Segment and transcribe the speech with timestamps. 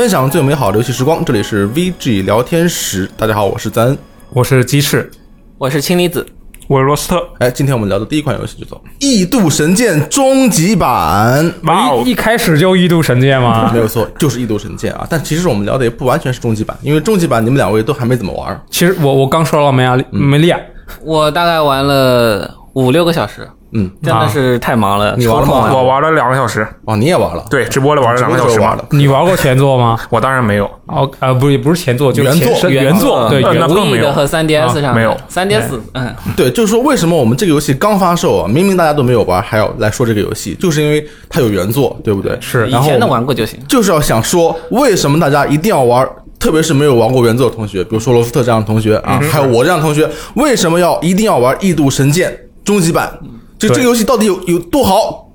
[0.00, 3.06] 分享最美好的游戏时光，这里是 VG 聊天室。
[3.18, 3.98] 大家好，我是赞恩。
[4.30, 5.10] 我是鸡翅，
[5.58, 6.24] 我是氢离子，
[6.68, 7.22] 我是罗斯特。
[7.38, 11.52] 哎，今天我们聊的第一款游戏叫做《异度神剑》终极版。
[11.64, 12.02] 哇哦！
[12.06, 13.68] 一开始就异度神剑吗？
[13.74, 15.06] 没有错，就是《异度神剑》啊。
[15.10, 18.58] 但其实我们聊的也不完全是终极版，因为终极版你们两位都还没怎么玩。
[18.70, 20.58] 其实我我刚说了没啊，没练。
[21.02, 23.46] 我大概玩了五六个小时。
[23.72, 25.14] 嗯，真的是太忙了。
[25.16, 25.72] 你玩了吗？
[25.72, 26.66] 我玩了两个小时。
[26.84, 27.44] 哦，你也玩了？
[27.50, 28.60] 对，直播里玩了两个小时。
[28.90, 29.98] 你玩过前作吗？
[30.10, 30.64] 我当然没有。
[30.86, 33.28] 哦，啊，不是，不是前作，就是原作，原作。
[33.28, 34.10] 对，那更没有。
[34.12, 35.16] 和 3DS 上没有。
[35.32, 42.36] 3DS，嗯，对，就是说为什么我们这个游戏刚发售啊，明明大家都没有玩，还要来说这个游戏，就是因为它有原作，对不对？
[42.40, 42.68] 是。
[42.68, 43.58] 以前的玩过就行。
[43.68, 46.08] 就是要想说，为什么大家一定要玩？
[46.40, 52.30] 特别是没有玩过原作的同学，比如说罗斯特这样的同学啊，还有我这样的同学，为什么要一定要玩《异度神剑》
[52.64, 53.12] 终极版？
[53.60, 55.30] 就这个游戏到底有有多好，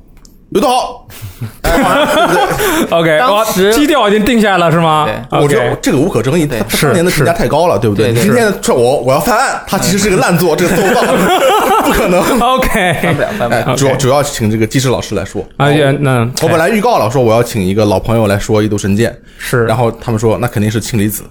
[0.49, 1.07] 有多好？
[2.89, 5.07] OK，当时基调已经定下来了是吗？
[5.31, 6.45] 我觉得这个无可争议。
[6.45, 8.13] 对，当年的评价太高了，对不对？
[8.13, 11.01] 今天说我我要翻案，他其实是个烂作，这个做不到，
[11.83, 12.21] 不可能。
[12.39, 13.75] OK，翻不了，翻不了。
[13.75, 15.45] 主要主要请这个技师老师来说。
[15.57, 15.69] 啊，
[15.99, 21.23] 那我本来预告了，说我要请一个老朋友来说《异度神剑》，是，然后他们说那肯定是氢离子。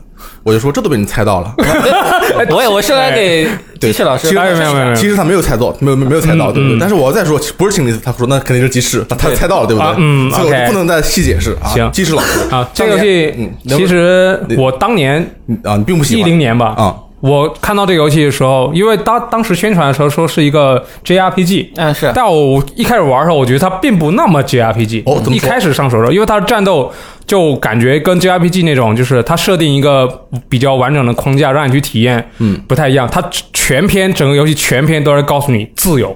[0.42, 1.54] 我就说这都被你猜到了，
[2.48, 3.46] 我也我是来给
[3.80, 6.78] 鸡翅老师，没有没有没有，其实他没有猜到，没有没有猜到，对不对？
[6.78, 9.93] 但是我再说不是氢离子，他说那肯定是鸡翅，他猜到了，对不对？
[9.98, 11.68] 嗯，所以我不能再细解释啊。
[11.68, 15.20] 行，鸡翅老师啊，这个游戏其实我当年
[15.62, 16.96] 啊，你并不喜欢一零年吧啊。
[17.20, 25.04] 我看到这个游戏的时候，因为当当时宣传的时候说是一个 JRPG，嗯是，但我一开始玩的时候，我觉得它并不那么 JRPG。
[25.06, 26.92] 哦，一开始上手的时候，因为它的战斗
[27.26, 30.06] 就感觉跟 JRPG 那种，就是它设定一个
[30.50, 33.08] 比较完整的框架让你去体验，嗯，不太一样。
[33.10, 33.24] 它
[33.54, 36.14] 全篇整个游戏全篇都是告诉你自由，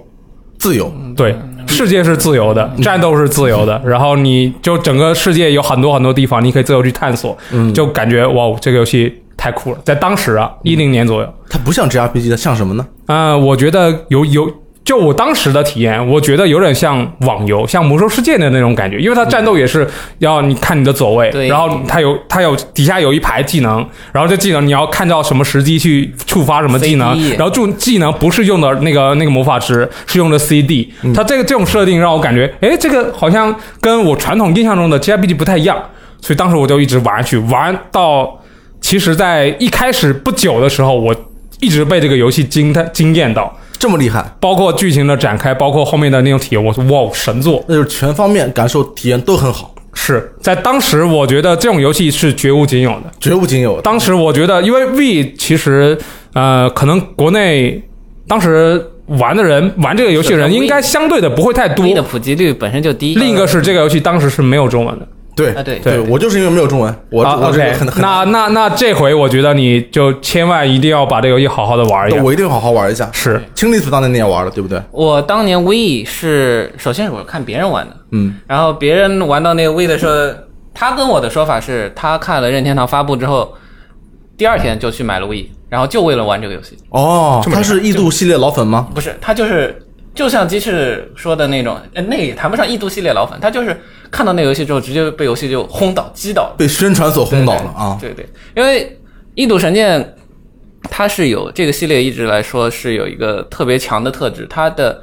[0.58, 1.34] 自由，对，
[1.68, 9.22] 世界是自由的，战斗是自由的，然后你就整个世界有很多很多地方你可以自由去探索，嗯，就感觉哇，这个游戏。
[9.40, 12.84] 太酷了，在当时啊，一零年左右，它不像 G R P G，它像什么呢？
[13.06, 14.52] 啊、呃，我觉得有有，
[14.88, 19.86] 就我当时的体验，我觉得有点像网游，像魔兽世界的那种感觉，因为它战斗也是
[20.20, 35.76] 要你看你的走位，然后它有它有底下有一排技能，然后这技能你要看到什么时机去触发什么技能，然后就技能不是用的那个那个魔法值，是用的 CD，、嗯、它这个这种设定让我感觉，哎，这个好像跟我传统印象中的 JRPG 不太一样，
[36.22, 38.40] 所以当时我就一直玩下去，玩到。
[38.80, 41.12] 其实，在一开始不久的时候，我
[41.58, 47.64] 一直被这个游戏惊叹惊艳到，这么厉害，包括剧情的展开，包括后面的那种体验，我说哇，神作！
[47.68, 49.74] 那就是全方面感受体验都很好。
[49.94, 53.82] 是在当时，我觉得这种游戏是绝无仅有的，绝无仅有的。
[53.82, 55.98] 当时我觉得，因为 V 其实
[56.34, 57.82] 呃，可能国内
[58.28, 63.14] 当时玩的人玩这个游戏的人应该相对的不会太多，的普及率本身就低。
[63.16, 65.08] 另一个是这个游戏当时是没有中文的。
[65.38, 73.08] 对啊对对，我就是因为没有中文，我啊我这很很那那那这回我觉得你就千万一定要把这个游戏好好的玩一下，我一定好好玩一下。
[73.12, 74.82] 是，青离子当年你也玩了，对不对？
[74.90, 80.12] 我当年 V 是首先是我看别人玩的，嗯，然后别人玩到那个 V 的时候，
[80.74, 83.54] 他跟我的说法是他看了任天堂发布之后，
[84.36, 86.76] 第二天就去买了 V，然后就为了玩这个游戏。
[86.90, 88.88] 哦，他是异度系列老粉吗？
[88.94, 89.82] 不是，他就是。
[90.14, 91.78] 就像鸡翅说的那种，
[92.08, 97.98] 那也谈不上异度系列老粉，他就是看到那个游戏之后，直接被游戏就轰倒、击倒，被宣传所轰倒了啊！
[98.00, 98.26] 对对，
[98.56, 98.98] 因为
[99.34, 100.14] 印度神剑
[100.82, 105.00] 它是有这个系列一直来说是有一个特别强的特质，它的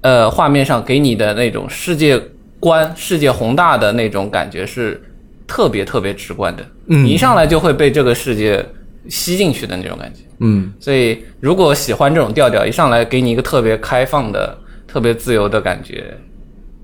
[0.00, 2.20] 呃画面上给你的那种世界
[2.58, 5.00] 观、世界宏大的那种感觉是
[5.46, 8.64] 特别特别直观的，嗯，你一上来就会被这个世界
[9.08, 10.20] 吸进去的那种感觉。
[10.40, 14.56] 嗯，所以如果喜欢这种调调，一上来给你一个特别开放的、
[14.86, 16.16] 特别自由的感觉，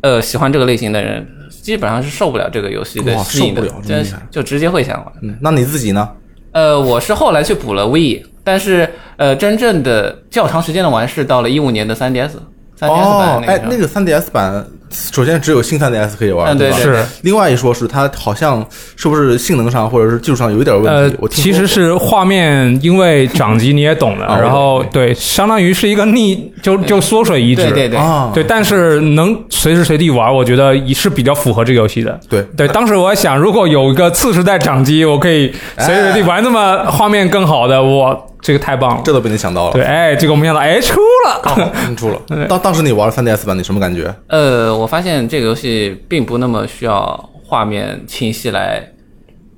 [0.03, 5.13] 呃，喜欢这个类型的人基本上是受不了这个游戏的吸引的，真就直接会想玩。
[5.23, 6.09] 嗯，那你自己呢？
[6.53, 12.31] 呃，我是后来去补了 V，但是呃，真正的较长时间的玩是到了一五年的 3DS。
[12.79, 14.67] 3DS 版哦，哎，那个 3DS 版
[15.13, 16.77] 首先只有新 3DS 可以玩，嗯，对吧？
[16.79, 17.05] 是。
[17.23, 18.65] 另外一说是它好像
[18.97, 20.89] 是不是性能上或者是技术上有一点问题？
[20.91, 32.19] 呃，我听其实是画面，因为掌机你也懂的， 然后对，相当于是一个逆就就缩水移植，对对对啊，对，但是能随时随地玩，我觉得也是比较符合这个游戏的。
[32.29, 39.03] 对对，当时我在想，如果有一个次时代掌机，我可以随时随地玩那么画面更好的，我这个太棒了。
[39.05, 39.73] 这都被你想到了。
[39.73, 42.21] 对，哎，这个我没想到，哎，出了，出了。
[42.49, 44.15] 当当时你玩 3DS 版，你什么感觉？
[44.29, 48.83] 呃，我发现这个游戏并不那么需要画面清晰来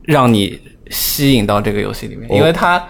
[0.05, 0.59] 让你
[0.91, 2.83] 吸引到这个游戏里面，哦因为它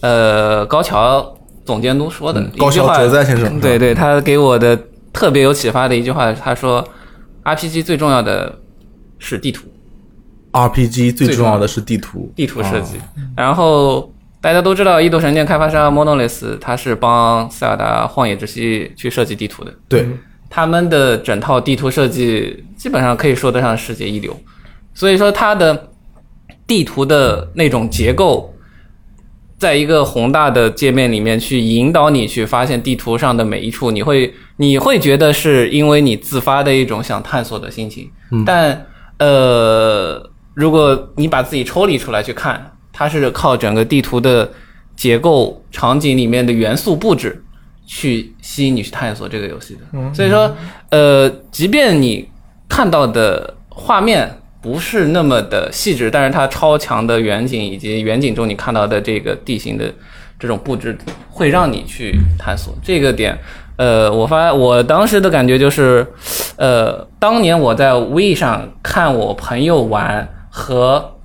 [0.00, 4.78] 呃高桥总监督说的嗯高桥哲哉先生对对，他给我的
[5.12, 6.86] 特别有启发的一句话，他说
[7.44, 8.56] RPG 最重要的
[9.18, 9.66] 是地图。
[10.52, 12.96] RPG 最重要的是地图，地图设计。
[13.36, 19.74] 然后大家都知道，《异度神剑》开发商 Monolith，他是帮《塞尔达：荒野之息》去设计地图的。
[19.86, 20.08] 对，
[20.48, 24.34] 他们的整套地图设计基本上可以说得上世界一流。
[24.94, 25.90] 所以说，它的
[26.66, 28.54] 地图的那种结构，
[29.58, 38.10] 在一个宏大的界面里面去引导你去发现地图上的每一处，你会你会觉得是因为你自发的一种想探索的心情。
[38.46, 38.86] 但
[39.18, 40.30] 呃。
[40.52, 42.69] 如果你把自己抽离出来去看，
[43.00, 44.46] 它是靠整个地图的
[44.94, 47.42] 结构、场景里面的元素布置
[47.86, 50.14] 去吸引你去探索这个游戏的。
[50.14, 50.54] 所以说，
[50.90, 52.28] 呃，即便你
[52.68, 54.30] 看到的画面
[54.60, 59.90] 不是那么的细致，但是它超强的远景以及远景中你看到的这个地形的
[60.38, 60.94] 这种布置，
[61.30, 63.34] 会让你去探索这个点。
[63.76, 66.06] 呃，我发我当时的感觉就是，
[66.56, 70.28] 呃，当年我在 We 上看我朋友玩。
[70.52, 71.19] 和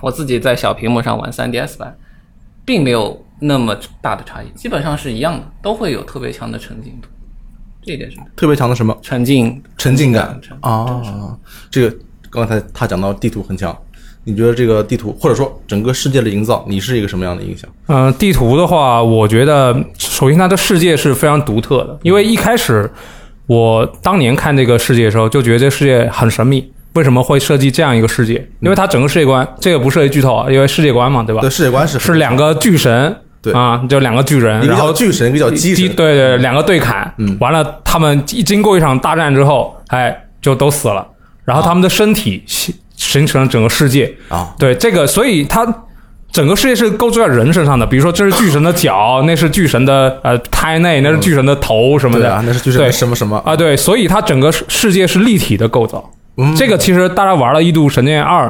[0.00, 1.96] 我自己在小屏幕上玩 3DS 版，
[2.64, 7.08] 并没有那么大的差异，基本上是一样的，都会有特别强的沉浸度。
[7.82, 8.96] 这一点是特别强的什么？
[9.00, 11.00] 沉浸沉浸感啊！
[11.70, 11.96] 这个
[12.28, 13.76] 刚才他讲到地图很强，
[14.24, 17.70] 你觉得这个地图或者说整个世界的营造，你是一个什么样的印象？
[17.86, 22.90] 嗯，地图的话，我觉得首先它的世界是非常独特的，因为一开始
[23.46, 26.72] 我当年看这个世界的时候，就觉得这世界很神秘。
[26.96, 28.34] 为什么会设计这样一个世界？
[28.60, 31.42] 因为它整个世界观，这个不涉及剧透啊，因为世界观嘛，对吧？
[31.42, 33.52] 对，世界观是是两个巨神，对。
[33.52, 41.06] 啊，就两个巨人，然后巨神，一个叫鸡神，对对，两个对砍，嗯，完了，他们一经过一场大战之后，哎，就都死了，
[41.44, 44.12] 然后他们的身体形形成了整个世界。
[44.28, 45.66] 啊，对这个，所以它
[46.32, 53.36] 整个世界是构筑在人身上的，比如说这是巨神的脚，那是巨神的呃胎内，那是巨神的头什么的，那是巨神什么什么。
[53.44, 56.10] 啊，对，所以它整个世界是立体的构造。
[56.56, 58.46] 这个其实大家玩了《异度神剑二》，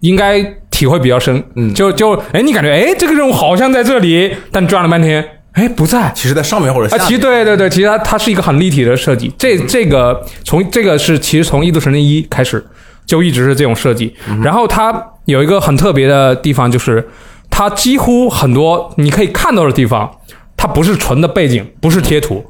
[0.00, 1.42] 应该体会比较深。
[1.56, 5.22] 嗯，就就哎，你感觉哎，这个任务好像在这里，但转了半天，
[5.52, 6.10] 哎，不在。
[6.14, 9.30] 其实，在上面或者啊，其实对对对，其实它它是一个很立体的设计。
[9.36, 12.64] 这这个从这个是其实从《异度神剑一》开始
[13.04, 14.14] 就一直是这种设计。
[14.42, 14.90] 然后它
[15.26, 17.06] 有一个很特别的地方，就是
[17.50, 20.10] 它几乎很多你可以看到的地方，
[20.56, 22.42] 它不是纯的背景，不是贴图，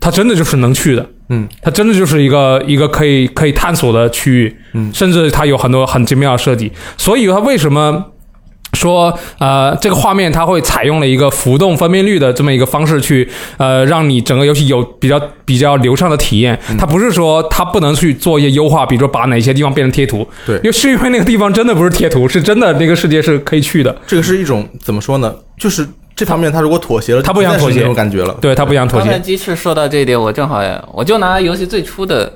[0.00, 1.06] 它真的就是能去的。
[1.30, 6.72] 嗯，它真的就是一个一个可以可以探索的区域，嗯，甚至它有很多很精妙的设计。
[6.96, 8.02] 所以它为什么
[8.72, 16.58] 说呃这个画面它会采用了一个浮动分辨率的这么一个方式去呃让你整个游戏有比较比较流畅的体验？
[16.78, 23.94] 它不是说它不能去做一些优化，比如说把哪些地方变成贴图，对，因为是因为那个地方真的不是贴图，是真的那个世界是可以去的。
[24.06, 25.34] 这个是一种怎么说呢？
[25.58, 25.86] 就是。
[26.18, 28.36] 这方面他如果妥协了，他不想妥协那种感觉了。
[28.40, 29.04] 对他不想妥协。
[29.06, 30.60] 刚才鸡翅说到这一点，我正好
[30.92, 32.32] 我就拿游戏最初的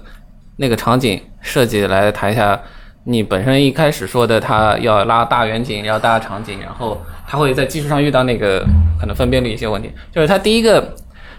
[0.59, 2.57] 那个场景设计来谈一下。
[3.03, 8.65] 你本身一开始说的，他要拉大远景，要大场景，然后他会在技术上遇到那个
[9.01, 9.91] 可能分辨率一些问题。
[10.15, 10.95] 就是他第一个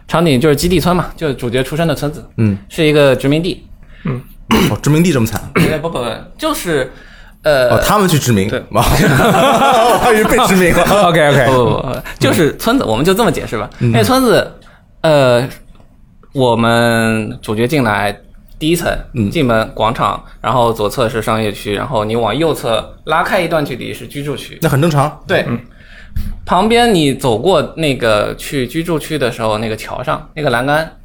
[0.06, 3.66] 场景就是基地村嘛，就是主角出生的村子，嗯，是一个殖民地，
[4.04, 4.22] 嗯，
[4.70, 5.42] 哦，殖民地这么惨？
[5.54, 6.06] 不不不，
[6.38, 6.92] 就是。
[7.44, 10.82] 呃，他们去殖民，对，我还以为被殖民了。
[11.10, 13.70] OK OK，不不不，就是村子，我们就这么解释吧。
[13.80, 14.50] 那村子，
[15.02, 15.46] 呃，
[16.32, 18.18] 我们主角进来
[18.58, 18.90] 第一层，
[19.30, 25.22] 进门广场，然后左侧是商业区，然后你往右侧拉开一段距离是居住区，那很正常。
[25.28, 25.46] 对，
[26.46, 30.96] 旁边你走过那个去居住区的时候，那个桥上那个栏杆，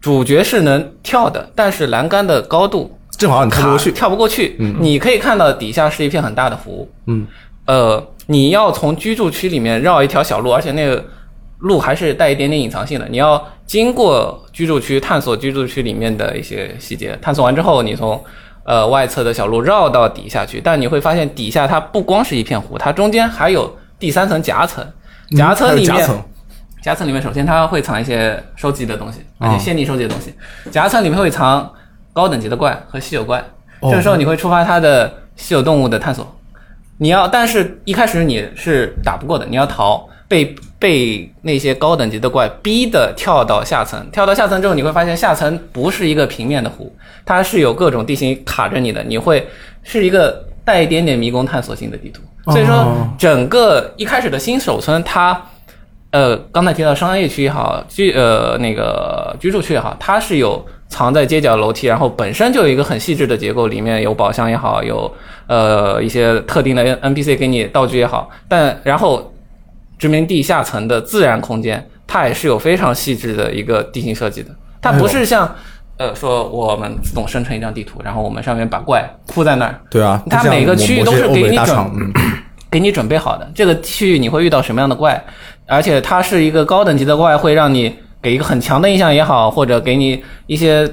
[0.00, 2.96] 主角是能跳的，但是栏杆的高度。
[3.22, 4.56] 正好你跳不过去，跳不过去。
[4.58, 6.90] 嗯，你可以看到底下是一片很大的湖。
[7.06, 7.24] 嗯，
[7.66, 11.04] 呃，你要从居住区里面绕一条小路，而且那个
[11.58, 13.06] 路还是带一点点隐藏性的。
[13.08, 17.16] 你要经过居住区，探索居住区里面的一些细节。
[17.22, 18.20] 探索完之后，你从
[18.64, 24.84] 呃外侧的小路绕到底下去，但你会发现底下它不光是一片湖，它中间还有第三层夹层。
[25.36, 26.08] 夹层里面，
[26.82, 30.34] 夹层里面首先它会藏一些收集的东西，而且限定收集的东西。
[30.72, 31.72] 夹层里面会藏。
[32.12, 33.42] 高等级的怪和稀有怪，
[33.82, 36.26] 这个时候你会触发它的稀有动物的探索。
[36.98, 44.08] 你要，但是一开始你是打不过的，你要逃，被被那些高等级的怪逼的跳到下层。
[44.12, 49.02] 跳到下层之后，你会发现下层不是一个平面的湖，它是有各种地形卡着你的。
[49.02, 49.48] 你会
[49.82, 52.22] 是一个带一点点迷宫探索性的地图。
[52.52, 52.86] 所以说，
[53.18, 55.40] 整个一开始的新手村，它
[56.12, 60.64] 呃，刚才提到商业区也好，居呃那个居住区也好，它是有。
[60.92, 65.10] 藏在街角楼梯，然后本身就有一个很细致的结构，里面有宝箱也好，有
[65.46, 69.32] 呃一些特定的 N NPC 给你道具也好，但然后
[69.98, 74.50] 殖民地下层的自然空间，它也是有非常细致的一个地形设计的，
[74.82, 75.50] 它不是像
[75.96, 79.80] 呃，说我们自动生成一张地图，然后我们上面把怪铺在那儿。
[79.90, 82.12] 对啊，它每个区域都是给你整嗯
[82.72, 85.22] 给你准备好的，这个区域你会遇到什么样的怪，
[85.66, 90.90] 而且它是一个高等级的怪，会让你给一个很强的印象也好，或者给你一些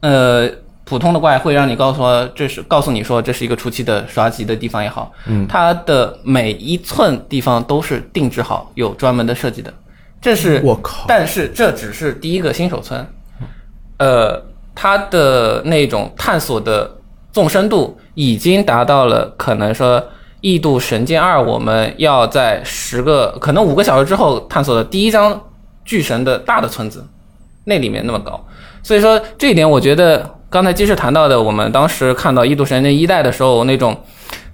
[0.00, 0.46] 呃
[0.84, 9.72] 普通的怪，会让你告诉说这是告诉你说这是一个初期的刷级的地方也好，嗯，它的每一寸地方都是定制好，有专门的设计的，
[10.20, 13.06] 这是我靠，但是这只是第一个新手村，
[13.96, 14.38] 呃，
[14.74, 16.94] 它的那种探索的
[17.32, 20.04] 纵深度已经达到了可能说。
[20.42, 25.40] 异度神剑二，我们要在十个可能五个小时之后探索的第一张
[25.84, 27.06] 巨神的大的村子，
[27.64, 28.44] 那里面那么高，
[28.82, 33.96] 所以说这一点我觉得刚才鸡翅谈到的，我们当时看到异度神剑一代的时候那种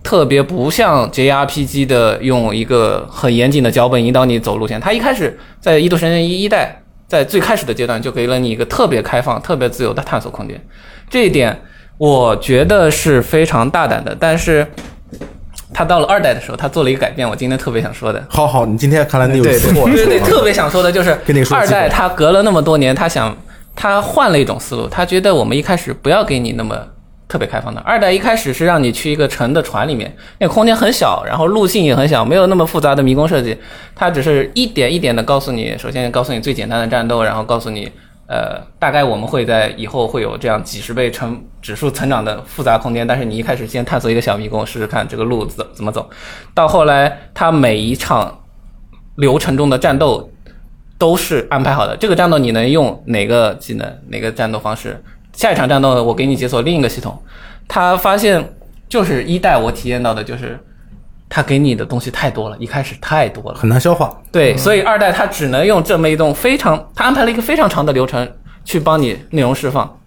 [0.02, 10.62] 特别不像 JRPG 的用一个很严谨的脚本引导你走路线，它一开始在异度神剑一一代在最开始的阶段就给了你一个特别开放、特别自由的探索空间，
[11.08, 11.62] 这一点
[11.96, 14.66] 我觉得是非常大胆的，但是。
[15.72, 18.24] 他到了二代的时候，他做了一个改变，我今天特别想说的。
[18.28, 23.36] 好好，你今天看来你有对对对，特别想说的就是跟你说，二代他隔了那么多年，他想
[23.76, 26.76] 他换了一种思路，他觉得我们一开始不要给你那么
[27.28, 27.80] 特别开放的。
[27.82, 33.56] 二代一开始是让你去一个沉的船里面，那个空间很小，然后路径也很小，没有那么复杂的迷宫设计，
[33.94, 37.90] 它只是一点一点的告诉你，首先告诉你最简单的战斗，然后告诉你。
[38.28, 46.08] 呃，大概我们会在以后会有这样几十倍成指数成长的复杂空间，但是你一开始先探索一个小迷宫，试试看这个路怎怎么走。
[46.52, 48.40] 到后来，它每一场
[49.16, 50.30] 流程中的战斗
[50.98, 51.96] 都是安排好的。
[51.96, 55.02] 这个战斗你能用哪个技能，哪个战斗方式？
[55.32, 57.22] 下一场战斗我给你解锁另一个系统。
[57.66, 58.52] 他发现
[58.88, 60.58] 就是一代我体验到的就是。
[61.30, 64.18] 他给你的东西太多了，一开始太多了，很难消化。
[64.32, 68.26] 对，所以二代他只能用这么一种非常，他安排了一个非常长的流程
[68.64, 69.98] 去帮你内容释放。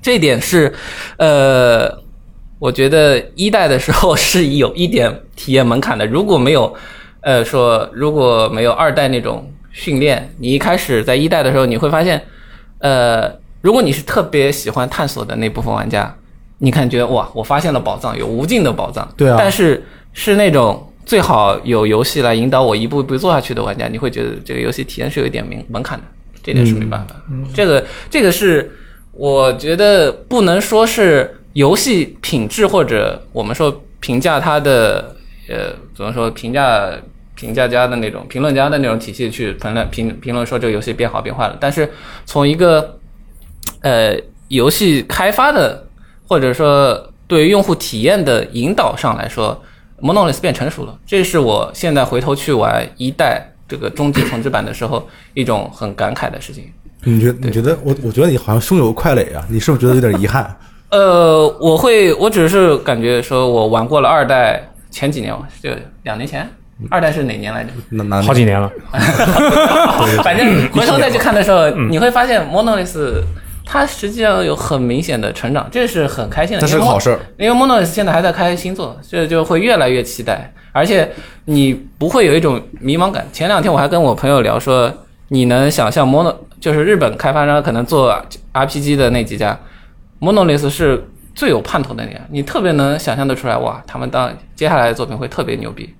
[0.00, 0.72] 这一点是，
[1.16, 1.92] 呃，
[2.60, 6.06] 我觉得一代的时候是有一点体验门槛的。
[6.06, 6.72] 如果没有，
[7.22, 12.22] 呃，说如果没有二代那种训练，你一开始在一代的时候，你会发现，
[12.78, 13.28] 呃，
[13.60, 16.14] 如果你是特别喜欢探索的那部分玩家，
[16.58, 19.12] 你感觉哇，我发现了宝藏，有无尽的宝藏。
[19.16, 19.84] 对啊，但是。
[20.12, 26.04] 是那种最好有游戏来引导我一步一步做下去的玩家，你会觉得这个游戏体验是有一点门门槛的，
[26.42, 27.16] 这点是没办法。
[27.52, 28.70] 这个这个是
[29.12, 35.16] 我觉得不能说是游戏品质或者我们说评价它的
[35.48, 36.90] 呃怎么说评价
[37.34, 41.56] 评价家的那种评论家的那种体系去评论评评论说这个游戏变好变坏了。
[41.58, 41.90] 但是
[42.26, 42.98] 从一个
[43.80, 44.14] 呃
[44.48, 45.84] 游戏开发的
[46.28, 49.60] 或者说对于用户体验的引导上来说。
[50.02, 56.64] Monolith 变成熟了，这是我现在回头去玩一代这个终极重置版的时候一种很感慨的事情。
[57.04, 60.56] 你觉你觉得我我觉得你好像胸有快垒啊，你是不是觉得有点遗憾？
[60.90, 65.32] 呃，我会，我只是感觉说我玩过了二代，前几年
[65.62, 65.70] 就
[66.02, 66.46] 两年前，
[66.90, 67.70] 二代是哪年来着？
[67.90, 68.70] 那那好几年了。
[70.22, 73.22] 反正回头再去看的时候，你会发现 Monolith。
[73.64, 77.18] 它实际上有很明显的成长，这是很开心的，这是好事。
[77.38, 81.10] 因为 Monolith 现在还在开新作，这就会越来越期待，而且
[81.46, 83.26] 你不会有一种迷茫感。
[83.32, 84.92] 前两天我还跟我朋友聊说，
[85.28, 88.14] 你能想象 Mono 就是日本开发商可能做
[88.52, 89.58] RPG 的那几家
[90.20, 91.02] ，Monolith 是
[91.34, 95.94] 最有盼头的那家，你特别能想象得出来，哇，他们当接下来的作品会特别牛逼。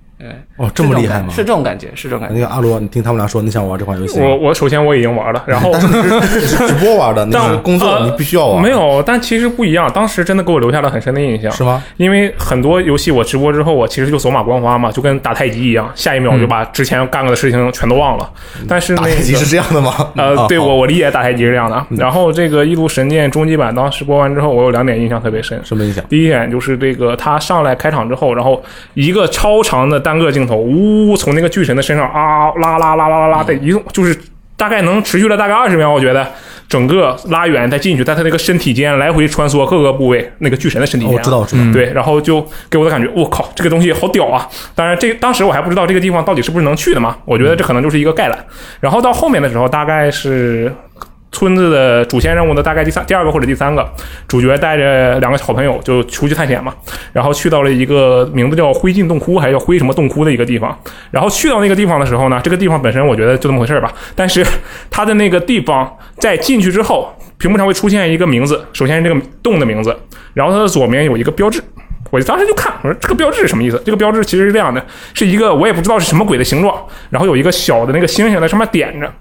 [0.57, 1.29] 哦，这么厉害吗？
[1.31, 2.35] 是这种感觉，是这种感觉。
[2.35, 4.19] 那个阿罗，你听他们俩说，你想玩这款游戏？
[4.19, 8.61] 我我首先我已经玩了， 然后是直播玩的， 那是工作，你必须要玩。
[8.61, 9.91] 没有，但其实不一样。
[9.91, 11.83] 当时真的给我留下了很深的印象，是吗？
[11.97, 18.29] 因为很多游戏我直播之后，我其实就走马观花嘛，就跟打太极一样，下一秒就把之前干过的事情全都忘了。
[18.67, 19.93] 但是打太极是这样的吗？
[20.15, 21.85] 呃，对我我理解打太极是这样的。
[21.97, 25.59] 然后这个《异度神剑》终极版当时播完之后，我有两点印象特别深。
[25.63, 26.03] 什么印象？
[26.09, 28.61] 第一点就是这个他上来开场之后，然后
[28.93, 30.93] 一个超长的单个镜头，呜。
[31.03, 34.17] 呜，从那个巨神的身上啊，拉拉拉拉拉拉的移动，就是
[34.55, 36.25] 大概能持续了大概二十秒，我觉得
[36.69, 44.47] 整个拉远再进去，在他那个身体间来回穿梭各个部位，那个巨神的身体间，我知道，知道，对，然后就给我的感觉，我靠，这个东西好屌啊！
[44.75, 48.37] 当然，这当时我还不知道这个地方到底是不是能去的嘛，我觉得这可能就是一个概览。
[48.79, 50.73] 然后到后面的时候，大概是。
[51.33, 53.85] 村子的主线任务的大概第三、第二个或者第三个，
[54.27, 56.73] 主角带着两个好朋友就出去探险嘛，
[57.11, 60.77] 然后去到了一个名字叫灰烬洞窟，还是叫灰什么洞窟的一个地方。
[61.11, 63.91] 然后去到那个地方的时候呢，这个地方本身我觉得就这么回事吧。
[64.15, 64.45] 但是
[64.89, 69.93] 它的那个地方在进去之后，屏幕上会出现一个名字，首先是这个洞的名字，
[70.33, 71.61] 然后它的左面有一个标志。
[72.11, 73.81] 我当时就看，我说这个标志是什么意思？
[73.83, 74.85] 这个标志其实是这样的，
[75.15, 76.77] 是一个我也不知道是什么鬼的形状，
[77.09, 79.11] 然后有一个小的那个星星在上面点着。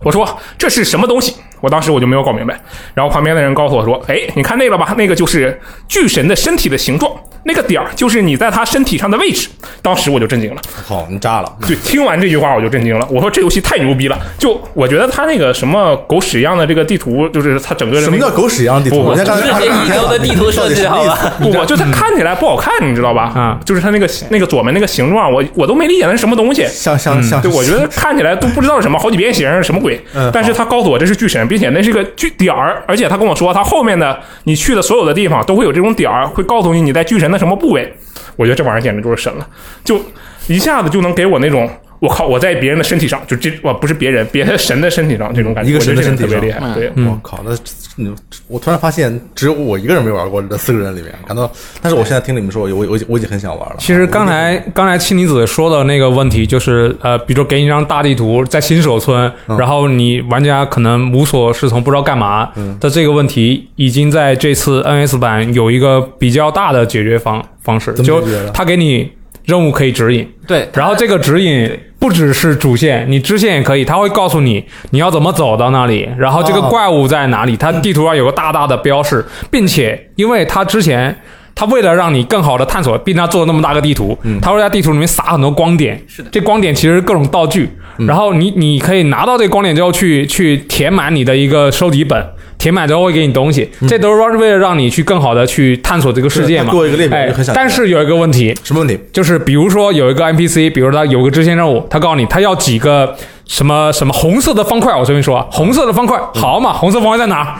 [0.00, 1.34] 我说这是什么东西？
[1.60, 2.58] 我当时我就没有搞明白，
[2.94, 5.58] 然后旁边的人告诉我说：“哎，你看那个吧，那个就是
[5.88, 7.10] 巨神的身体的形状，
[7.44, 9.48] 那个点儿就是你在他身体上的位置。”
[9.82, 10.60] 当时我就震惊了。
[10.86, 11.52] 好，你炸了。
[11.66, 13.06] 对，听完这句话我就震惊了。
[13.10, 14.18] 我说这游戏太牛逼了！
[14.38, 19.02] 就我觉得他那个什么狗屎一样的这个地图，就是他整个什么叫狗屎一样的地图？
[19.02, 21.32] 不人家刚才世界一流的地图设计，好吧？
[21.38, 23.32] 不不，就它看起来不好看，你知道吧？
[23.34, 26.66] 啊，就是它那个那个左门那个形状，我我都没理解那是什么东西。
[26.66, 30.00] 像像像，对，我觉得看起来都不知道是什么，好几边形，什么鬼？
[30.14, 37.92] 嗯但是他告诉我这是巨神，并且那是个据点儿，而且他跟我说，他后面的你去的所有的地方都会有这种点儿，会告诉你你在巨神的什么部位。
[38.36, 39.46] 我觉得这玩意儿简直就是神了，
[39.84, 40.00] 就
[40.46, 41.70] 一下子就能给我那种。
[41.98, 42.26] 我靠！
[42.26, 46.60] 我在别人的身体上，就这我不是别人，别的神的身体上，这种感觉，一个神的身体特别厉害。
[46.74, 47.54] 对，我靠，那
[47.98, 48.14] 嗯
[48.48, 51.50] 我突然发现只有我一个人没玩过，这四个人里面感到，
[51.80, 53.76] 但是我现在听你们说，我我我我已经很想玩了。
[53.78, 69.10] 其实刚才刚才青离子说的那个问题，就是呃，比如说给你一张大地图，在新手村，嗯然后你玩家可能无所适从，不知道干嘛嗯的这个问题，已经在这次 NS 版有一个比较大的解决方方式，怎么就解决他给你
[69.44, 81.16] 任务可以指引，对，然后这个指引不只是主线，你支线也可以，它会告诉你你要怎么走到那里，然后这个哦怪物在哪里，它地图上有个大大的标示，并且因为它之前。
[81.58, 85.98] 它为了让你更好的探索，并且它做了那么大个地图，它会在地图里面撒很多光点。
[86.06, 92.22] 是的这光点其实是各种道具，然后你你可以拿到这个光点之后去去填满你的一个收集本，
[92.58, 96.70] 填满之后会给你东西，这都是为了让你去更好的去探索这个世界嘛。
[96.70, 98.98] 对它给我一个列表哎就很想但是有一个问题，什么问题？
[99.12, 107.54] 就是比如说有一个 NPC，比如他有个支线任务，他告诉你他要几个什么什么红色的方块，我随便说啊，红色的方块，好嘛，红色方块在哪儿？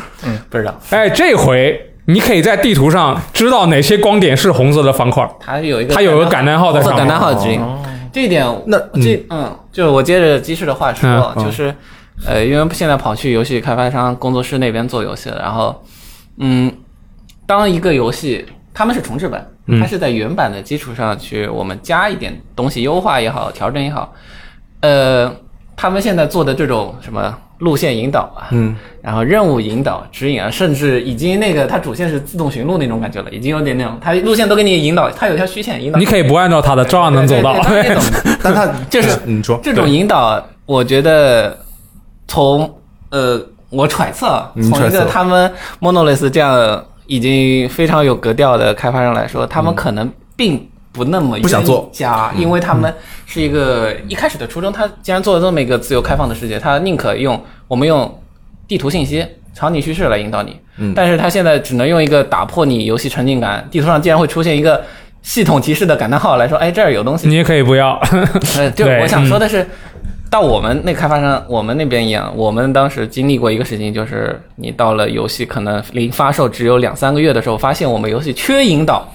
[0.51, 6.99] 不知道，哎，这回你可以在地图上知道哪些光点是红色的方块，它有一个它有个感叹号在上面。
[6.99, 7.61] 红色感叹号指引。
[8.13, 11.45] 这一点，那这嗯，就是我接着鸡翅的话说，嗯嗯。
[11.45, 11.75] 就是
[12.25, 15.85] 呃，因为现在跑去游戏开发商工作室那边做游戏了，然后
[16.39, 16.73] 嗯，
[17.47, 24.13] 当一个游戏他们是重置版，嗯它是在原版的基础上去我们加一点东西，优化也好，调整也好，
[24.81, 25.31] 呃，
[25.77, 37.59] 他们现在做的这种什么路线引导啊，嗯，然后任务引导、指引啊，甚至已经那个它主线是自动寻路那种感觉了，已经有点那种，它路线都给你引导，它有条虚线引导，你可以不按照它的，照样能走到。
[38.43, 41.59] 但他 就是你说这种引导，我觉得
[42.29, 42.79] 从
[43.11, 52.93] 呃，我揣测啊，从一个他们 Monolith 这样已经非常有格调的开发商来说，他们可能并不那么不想做加，因为他们
[53.27, 58.21] 是一个一开始的初衷，他既然做了这么一个自由开放的世界，他宁可用我们用
[58.67, 60.93] 地图信息、场景叙事来引导你，嗯。
[60.95, 64.83] 但是他现在只能用一个打破你游戏沉浸感，地图上竟然会出现一个。
[65.23, 68.01] 系统提示的感叹号来说，哎，这儿有东西，你也可以不要。
[68.57, 69.69] 呃，就 对我想说的是，
[70.29, 79.09] 到我们那开发商，我们那边一样，我们当时经历过一个事情，就是你到了游戏可能离发售只有两三个月的时候，发现我们游戏缺引导。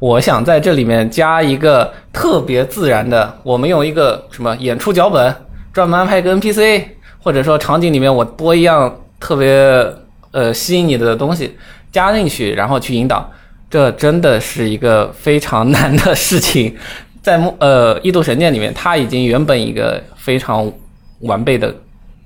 [0.00, 5.34] 我想在这里面加一个特别自然的，我们用一个什么演出脚本，
[5.72, 6.82] 专门安排一个 NPC，
[7.22, 9.86] 或者说场景里面我播一样特别
[10.32, 11.56] 呃吸引你的东西
[11.92, 13.30] 加进去，然后去引导。
[13.70, 16.76] 这真的是一个非常难的事情，
[17.24, 20.70] 在木呃《异度神剑》里面，它已经原本一个非常
[21.20, 21.74] 完备的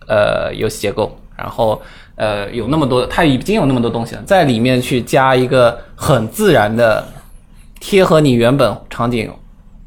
[0.08, 1.80] 呃游戏结构，然后
[2.16, 7.06] 呃有那么多，它已经有那么多东西了，在里面去加一个很自然的
[7.78, 9.30] 贴合你原本场景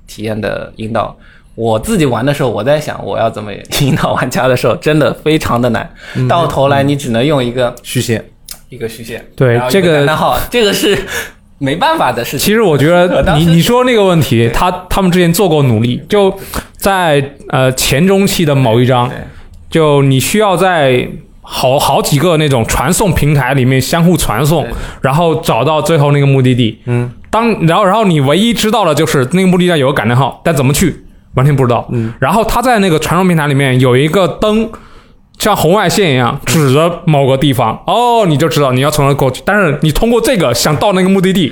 [0.08, 1.14] 体验的引导。
[1.56, 5.94] 我自己玩的时候，我在想我要怎么引导玩家的时候，真的非常的难。
[6.30, 8.24] 到头来你只能用一个虚线，
[8.70, 10.98] 一个虚线，对这个感叹号，这个是
[11.62, 12.40] 没办法的事情。
[12.40, 16.36] 其实我觉得你你说那个问题，他他们之前做过努力，就
[16.76, 19.08] 在呃前中期的某一章，
[19.70, 21.08] 就你需要在
[21.42, 24.66] 好好几个那种传送平台里面相互传送，
[25.02, 26.80] 然后找到最后那个目的地。
[26.86, 31.88] 嗯，当然后然后你唯一知道的就是那个目的地上有个感叹号，但怎么去完全不知道。
[31.92, 34.68] 嗯，然后他在那个传送平台里面有一个灯。
[35.42, 39.42] 像红外线一样指着某个地方，哦，你就知道你要从那过去。
[39.44, 41.52] 但是你通过这个想到那个目的地，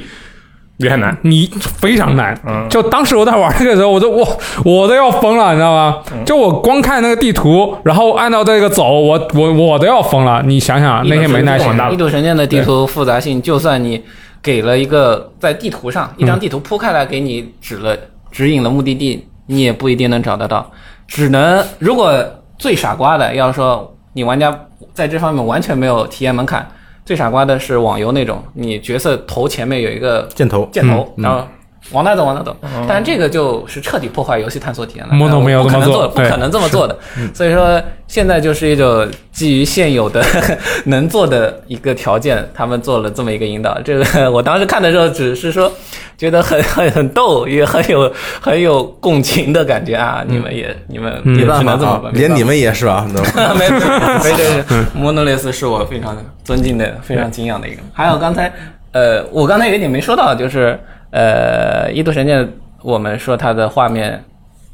[0.78, 1.18] 也很难。
[1.24, 2.40] 你非常难。
[2.48, 5.98] 嗯就当时我在玩这个时候，我都我我都要疯了，你知道吗？
[6.12, 10.44] 嗯就我光看那个地图，然后按照这个走，我我我都要疯了。
[10.46, 11.68] 你想想那些没耐心。
[11.92, 14.00] 异度神剑的地图复杂性，就算你
[14.44, 17.98] 给了一个在地图上一张地图铺开来给你指了
[18.32, 20.70] 指引了目的地，你也不一定能找得到。
[21.08, 22.24] 只能如果
[22.60, 26.68] 最傻瓜的，要说你玩家在这方面完全没有体验门槛，
[27.06, 31.48] 最傻瓜的是网游那种，你角色头前面有一个箭头，箭头，嗯然后
[31.92, 32.56] 往那走往那走。
[32.88, 35.14] 但是这个就是彻底破坏游戏探索体验了。
[35.14, 36.98] Mono 没有不可这么做能做，不可能这么做的。
[37.34, 40.24] 所以说现在就是一种基于现有的
[40.86, 43.80] 能做的一个条件，他们做了这么一个引导。
[43.82, 45.72] 这个我当时看的时候只是说
[46.18, 50.24] 觉得很 很很逗，也很有很有共情的感觉啊！
[50.28, 53.24] 你们也你们嗯也只没办法啊能这么办，，连你们也是吧 没有，
[53.56, 57.82] 没对对，Monolith 是我非常尊敬的、非常敬仰的一个。
[57.94, 58.52] 还有刚才，
[58.92, 60.80] 呃，我刚才有一点没说到，就是
[61.12, 62.46] 呃，《异度神剑》，
[62.82, 64.24] 我们说它的画面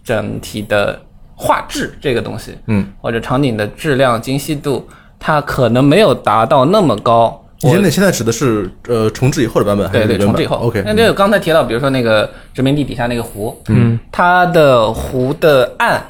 [0.04, 1.00] 整体的
[1.36, 4.88] 画质这个东西，嗯，或者场景的质量精细度，
[5.20, 7.42] 它可能没有达到那么高。
[7.62, 16.06] 你我现在现在指的是呃重置以后的版本还对对，是原版重置以后？OK，那这个刚才提到，比如说那个殖民地底下那个湖，嗯，它的湖的岸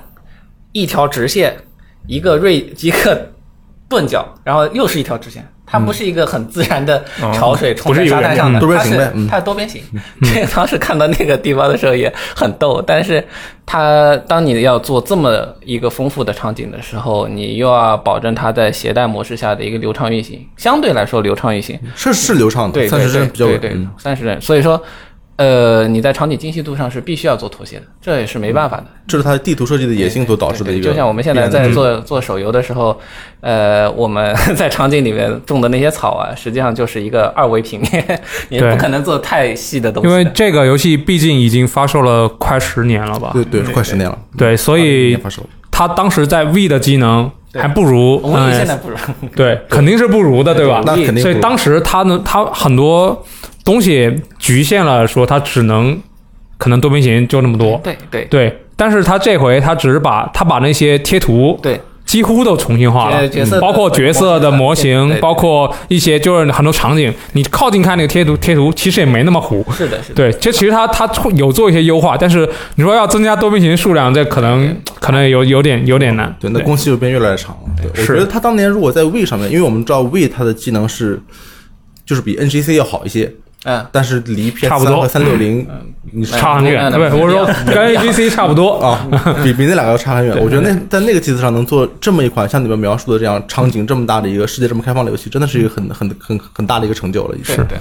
[0.72, 1.56] 一条直线，
[2.08, 3.30] 一个锐一个
[3.88, 5.48] 钝角，然后又是一条直线。
[5.66, 9.82] 它不是一个很自然的潮水冲在沙滩上的，它是它是多边形。
[10.22, 13.26] 这个当时看到那个地方的时候也很逗，但是
[13.66, 23.60] 它当你要做这么一个丰富的场景的时候，你又要保证它在携带模式下的一个流畅运行，相对来说流畅运行，是是流畅的，对，三十对帧比较稳。
[23.60, 24.40] 对对嗯，三十帧。
[24.40, 24.82] 所以说，
[25.38, 28.86] 呃，你在场景精细度上是必须要做妥协的，这也是没办法的。
[29.08, 30.86] 这是它地图设计的野心所导致的一个。
[30.86, 32.98] 就像我们现在在做做手游的时候，
[33.42, 40.20] 呃，我们 在场景里面种的那些草啊，实际上就是一个二维平面，也不可能做太细的东西的。
[40.20, 43.32] 因为这个游戏毕竟已经发售了快十年了吧？
[43.34, 45.18] 对对，快十年了，对，所以。
[45.78, 48.96] 它当时在 V 的机能还不如我们现在不如，
[49.36, 50.82] 对，肯定是不如的，对吧？
[50.86, 53.26] 那肯定所以当时他呢，他很多
[53.66, 56.00] 东西局限了，说它只能
[56.58, 58.62] 可能多边形就那么多，对对对。
[58.78, 63.22] 但是他这回他只是把他把那些贴图对，几乎都重新画了
[63.62, 69.66] 包括角色的模型，包括一些就是很多场景，你靠近看那个贴图，贴图其实也没那么糊。
[69.72, 70.16] 是的，是的。
[70.16, 76.36] 对，这其实它它有做一些优化，但是你说要增加多边形数量，这可能可能有有点有点难。
[76.38, 77.70] 对，那工期就变越来越长了。
[77.82, 81.18] 对，我觉得他当年如果在 V 上面，因为我们知道 V 它的技能是
[82.06, 83.32] 就是比 NGC 要好一些，
[83.66, 85.68] 嗯，但是离 PS 差不多和三六零
[86.12, 88.76] 你是差很远，嗯不是我说跟 AGC 差不多。
[88.78, 89.08] 啊，
[89.44, 90.38] 比比那两个要差很远。
[90.42, 97.36] 我觉得那在那个机子上能做这么一款像你们描述的这样场景这么大的一个世界这么开放的游戏，真的是一个很很很很大的一个成就了。
[97.36, 97.78] 已经对对。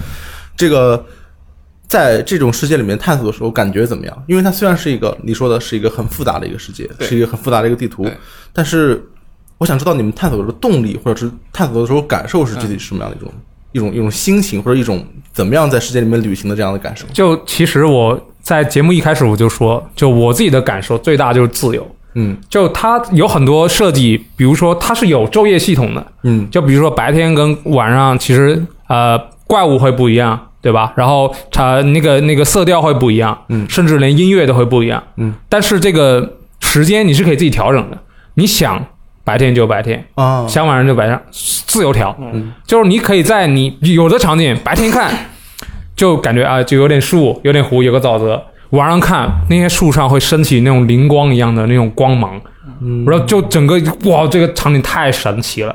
[0.56, 1.04] 这个
[1.86, 4.24] 在这种世界里面探索的时候，感觉怎么样？
[4.26, 8.08] 因为它虽然是一个你说的是一个很复杂的一个世界，是一个很复杂的一个地图，
[8.54, 9.04] 但是
[9.58, 13.30] 我想知道你们探索的动力，或者是探索的时候感受是具体什么样的一种、
[13.74, 17.04] 一种一种心情，或者一种怎么样在世界里面旅行的这样的感受。
[17.12, 21.86] 就其实我在节目一开始我就说，就我自己的感受最大就是自由。
[22.16, 30.92] 嗯就它有很多设计，比如说它是有昼夜系统的，嗯就比如说白天跟晚上，其实呃怪物会不一样，对吧？
[30.94, 35.34] 然后它那个那个色调会不一样，嗯甚至连音乐都会不一样，嗯。
[35.48, 37.98] 但是这个时间你是可以自己调整的，
[38.34, 38.86] 你想
[39.24, 42.14] 白天就白天，啊，想晚上就晚上，自由调。
[42.20, 45.10] 嗯，就是你可以在你有的场景白天看，
[45.96, 48.42] 就感觉啊，就有点树，有点湖，有个沼泽。
[48.70, 52.40] 晚上看那些树上会升起那种灵光一样的那种光芒，
[52.82, 55.74] 嗯然后就整个哇，这个场景太神奇了。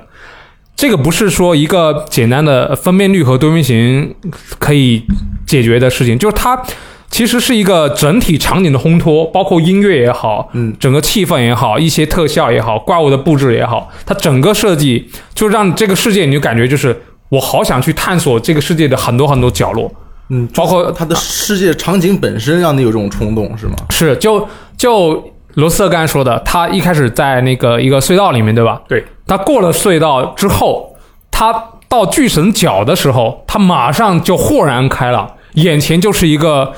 [0.76, 4.14] 这个不是说一个简单的分辨率和多边形
[4.60, 5.04] 可以
[5.46, 6.62] 解决的事情，就是它
[7.10, 16.96] 其实是一个整体场景的烘托，包括音乐也好，嗯，整个气氛也好，一些特效也好，怪物的布置也好，它整个设计就让这个世界你就感觉就是
[17.30, 19.92] 我好想去探索这个世界的很多很多角落，
[20.30, 23.76] 嗯，包括它的世界场景本身让你有这种冲动，是吗？
[23.90, 25.22] 是就就
[25.56, 28.80] 罗斯特刚才说的，他一开始在那个一个隧道里面，对吧？
[28.88, 30.96] 对，他过了隧道之后，
[31.32, 31.52] 他
[31.90, 36.72] 到巨神角的时候，他马上就豁然开朗，眼前就是一个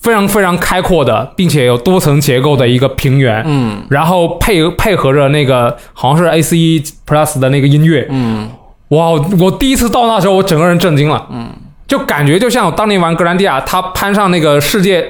[0.00, 3.42] 非常非常开阔的，并且有多层结构的一个平原。
[3.46, 3.82] 嗯。
[3.90, 8.48] 然后配配合着那个好像是 A C E Plus 的那个音乐，嗯。
[8.88, 9.10] 哇！
[9.40, 11.48] 我第一次到那时候，我整个人震惊了，嗯，
[11.88, 15.04] 就感觉就像我当年玩格兰蒂亚，他攀上那个世界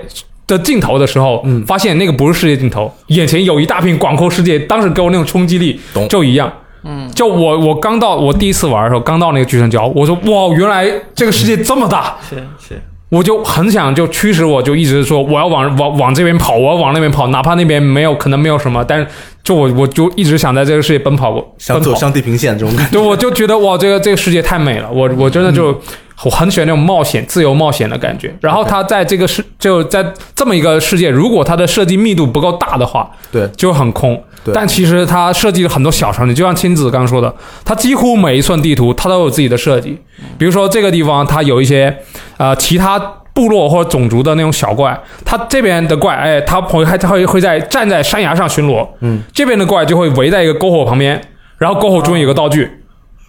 [0.46, 1.62] 的尽头的时候，嗯。
[1.66, 6.09] 发现那个不是世界尽头，眼前有一大片广阔世界，当时给我那种冲击力懂。
[6.09, 6.51] 就一样。
[6.88, 19.07] 嗯，就我我刚到我第一次玩的时候，刚到那个巨神礁，我说哇，原来这个世界这么大，是是，我就很想就驱使我，就一直说我要往往往这边跑，我要往那边跑，哪怕那边没有可能没有什么，但是
[19.45, 22.92] 就我我就一直想在这个世界奔跑过，奔跑像走向地平线这种感觉。
[22.92, 25.66] 对，我就觉得哇，这个这个世界太美了，我 我真的就、
[26.25, 28.35] 我很喜欢那种冒险、自由冒险的感觉。
[28.40, 34.21] 然后它在这个世就在这么一个世界，如果它的设计密度不够大的话，对，就很空。
[34.45, 37.33] 对但其实它设计了很多小场景，就像亲子刚刚说的，
[37.64, 39.97] 它几乎每一寸地图它都有自己的设计。
[40.38, 41.95] 比如说这个地方它有一些
[42.38, 42.99] 呃其他
[43.33, 51.20] 部落或者种族的那种小怪，他这边的怪，哎，他会还他会会在站在山崖上巡逻，嗯，这边的怪就会围在一个篝火旁边，
[51.59, 52.70] 然后篝火中间有个道具。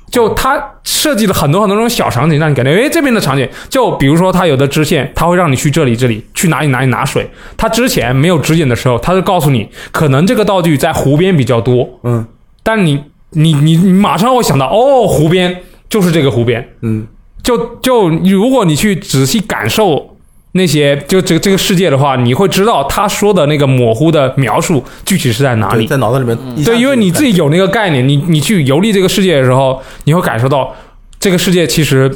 [0.10, 7.30] 就他设计了很多很多那种小场景，让你感觉，哎，这边的场景，就比如说他有的支线，他会让你去这里这里，去哪里哪里拿水。
[7.58, 12.26] 他之前没有指引的时候，他就告诉你，可能这个道具在湖边比较多，嗯，
[12.64, 15.54] 但你你你你马上会想到，哦，湖边
[15.90, 17.06] 就是这个湖边，嗯，
[17.48, 20.18] 就就如果你去仔细感受
[20.52, 25.88] 那些就这个这个世界的话，你会知道他说的那个模糊的描述具体是在哪里。
[25.88, 30.76] 在脑子里面对，因为你自己有那个概念，你你去游历这个世界的时候，你会感受到
[31.18, 32.14] 这个世界其实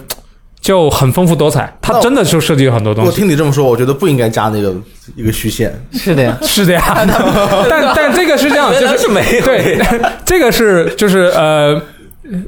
[0.59, 3.15] 就很丰富多彩，它真的就涉及了很多东西我。
[3.15, 4.75] 听你这么说，我觉得不应该加那个
[5.15, 5.73] 一个虚线。
[5.93, 6.81] 是的呀， 是的呀，
[7.69, 9.79] 但但这个是这样，就是是没有对，
[10.25, 11.81] 这个是就是呃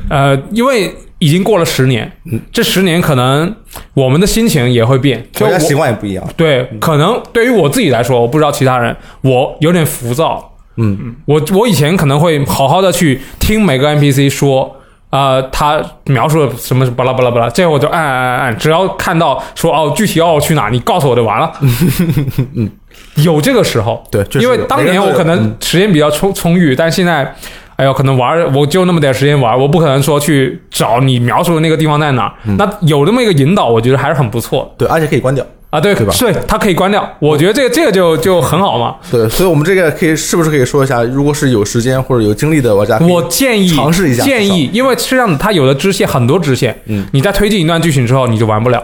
[0.10, 0.94] 呃，因为
[1.24, 2.12] 已经过了十年，
[2.52, 3.56] 这十年可能
[3.94, 6.24] 我们的心情也会变，就我大家习惯也不一样。
[6.36, 10.52] 对，可能对于我自己来说，我不知道其他人，我有点浮躁。
[10.76, 14.76] 嗯，我我以前可能会好好的去听每个 NPC 说，
[15.12, 21.50] 呃，他描述了什么巴拉巴拉巴拉，这个我就按按按按，只要看到说哦，具体要去哪，你告诉我就完了。
[22.56, 22.70] 嗯，
[23.16, 27.34] 有这个时候，对就是因为当年我可能时间比较充充裕，但现在。
[27.76, 32.34] 哎呦，可能玩我就那么点时间玩，我不可能说去找你描述的那个地方在哪儿。
[32.46, 34.86] 嗯那有这么一个引导，我觉得还是很不错的。
[34.86, 35.46] 对，而且可以关掉。
[35.72, 37.04] 啊，对对吧对，它可以关掉。
[37.18, 38.96] 我觉得这个这个就就很好嘛。
[39.10, 48.84] 对，所以我们这个可以是不是可以说一下，如果是有时间或者有精力的玩家，我建议尝试一下建议，因为是这样的，它有的支线很多支线，嗯，你在推进一段剧情之后，你就玩不了，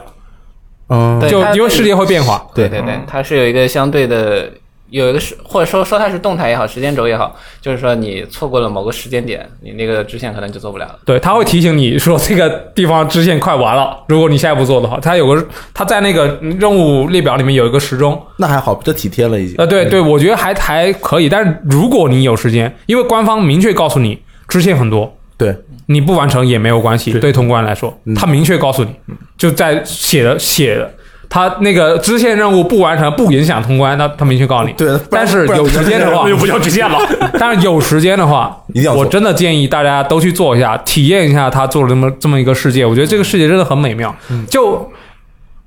[0.89, 2.43] 嗯，就因为世界会变化。
[2.56, 4.49] 对对对，它是有一个相对的，
[4.89, 10.99] 有一个是或者说说它是动态也好，时间轴也好，就是说你错过了某个时间点，你那个支线可能就做不了了。
[11.06, 18.19] 对，它会提醒你说这个地方支线快完了，如果你现在不做的话，它有个它在那个任务列表里面有一个时钟。
[18.38, 19.56] 那还好，比较体贴了已经。
[19.58, 25.56] 呃，对对，我觉得还还可以，但是如果你有时间，因为官方明确告诉你支线很多，对，
[25.88, 28.91] 你不完成也没有关系，对对通关来说，他明确告诉你，
[29.38, 30.91] 就在写的写的，
[31.30, 34.74] 他那个支线任务不完成不影响通关，他他明确告诉你。
[34.74, 36.98] 对但是有时间的话那，就不叫支线了。
[37.39, 42.86] 但是有时间的话， 一定要做我真的建议大家都去做一下，体验一下他做了这么这么一个世界。
[42.86, 44.92] 我觉得这个世界真的很美妙，嗯就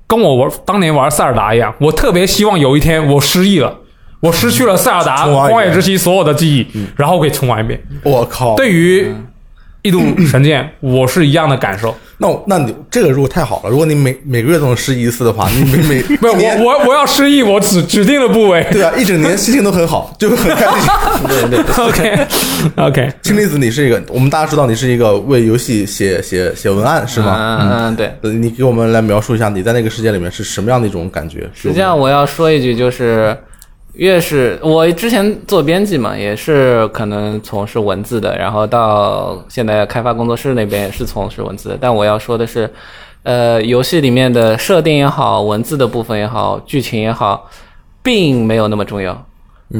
[0.05, 3.79] 跟我玩当年玩塞尔达一样，我特别希望有一天我失忆了。
[4.19, 7.77] 我失去了塞尔达荒野之息所有的记忆，然后可以重玩一遍。
[8.03, 9.13] 我靠，对于
[9.81, 11.93] 异度神剑，我是一样的感受。
[12.23, 18.65] 那我那你这个如果太好了，如果你每每个月都能失忆一次的话，你每每 不是我我我要失忆，我指指定的部位。
[18.71, 20.89] 对啊，一整年心情都很好，就很开心。
[21.27, 22.27] 对对对，OK
[22.87, 27.59] OK，氢离子，你是一个，我们大家知道你是一个为游戏写写写文案是吗？
[27.61, 28.09] 嗯嗯，对。
[28.21, 31.49] 呃你给我们来描述一下你在那个世界里面是什么样的一种感觉？
[31.53, 33.37] 实际上，我要说一句，就是
[33.93, 41.77] 越是我之前做编辑嘛，也是可能从事文字的，然后到现在开发工作室那边也是从事文字的。
[41.79, 42.67] 但我要说的是，
[43.21, 47.49] 呃，游戏里面的设定也好，文字的部分也好，剧情也好，
[48.01, 49.25] 并没有那么重要。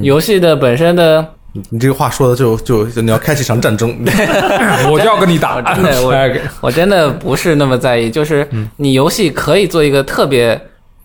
[0.01, 3.95] 游戏的本身的你你这个话说的就就就你要开启一场战争，
[4.91, 5.55] 我就要跟你打。
[5.55, 8.47] 我真的我哎我真的不是那么在意，就是
[8.77, 10.59] 你游戏可以做一个特别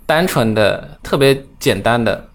[0.05, 2.28] 单纯的、特别简单的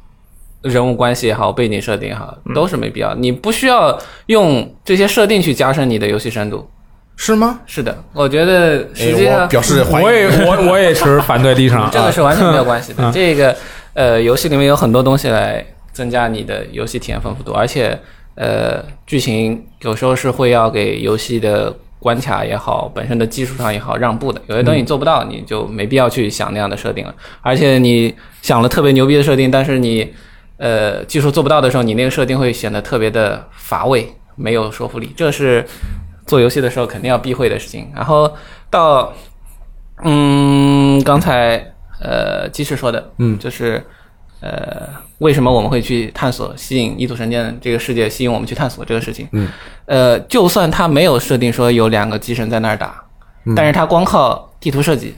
[0.63, 3.13] 人物关系也好、背景设定也好，都是没必要。
[3.15, 6.67] 你不需要用这些设定去加深你的游戏深度。
[7.15, 7.59] 是吗？
[7.67, 10.03] 是的，我觉得实际上表示 怀疑。
[10.03, 11.87] 我也我我也持反对立场。
[11.93, 13.03] 这个是完全没有关系的。
[13.03, 13.55] 嗯这个
[13.93, 17.97] 呃，游戏里面有很多东西来增加你的游戏体验丰富度，而且
[18.33, 24.41] 呃，剧情有时候是会要给游戏的关卡也好，本身的技术上也好让步的。
[24.47, 27.13] 有些东西你做不到，你就没必要去想那样的设定了。
[27.41, 30.11] 而且你想了特别牛逼的设定，但是你
[30.63, 35.11] 呃技术做不到的时候，你那个设定会显得特别的乏味，没有说服力。
[35.17, 35.65] 这是
[36.25, 37.91] 做游戏的时候肯定要避讳的事情。
[37.93, 38.31] 然后
[38.69, 39.11] 到
[40.05, 43.85] 嗯，刚才呃鸡翅说的，嗯就是
[44.39, 49.49] 呃为什么我们会去探索吸引异度神剑这个世界，吸引我们去探索这个事情，嗯，
[49.85, 53.03] 呃，就算他没有设定说有两个机神在那儿打，
[53.45, 55.15] 嗯但是他光靠地图设计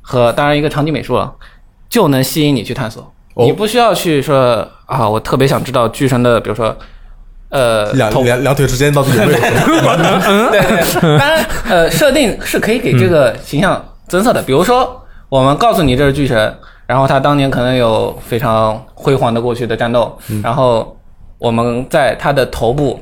[0.00, 1.34] 和当然一个场景美术了，
[1.88, 3.12] 就能吸引你去探索。
[3.34, 6.76] 哦你不需要去说啊，我特别想知道巨神的，比如说，
[7.50, 9.38] 呃，两两两腿之间到底有没有？
[10.50, 14.42] 对对，当然，呃，设定是可以给这个形象增色的。
[14.42, 16.54] 比如说，我们告诉你这是巨神，
[16.86, 20.96] 然后他当年可能有非常辉煌的过去的战斗，然后
[21.38, 23.00] 我们在他的头部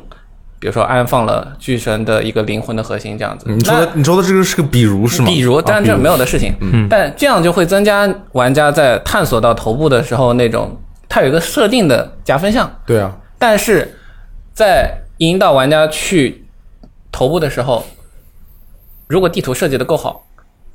[0.60, 3.46] 比如说安放了巨神的一个灵魂的核心这样子。
[3.48, 5.28] 你说的你说的这个是个比如是吗？
[5.28, 6.52] 比如，但这没有的事情。
[6.60, 10.76] 嗯但这样就会增加玩家在探索到头部的时候那种，
[11.08, 12.70] 它有一个设定的加分项。
[12.84, 13.96] 对啊，但是
[14.52, 16.44] 在引导玩家去
[17.12, 17.84] 头部的时候，
[19.06, 20.24] 如果地图设计的够好，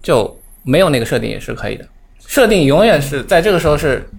[0.02, 1.86] 就没有那个设定也是可以的。
[2.26, 4.10] 设定永远是在这个时候是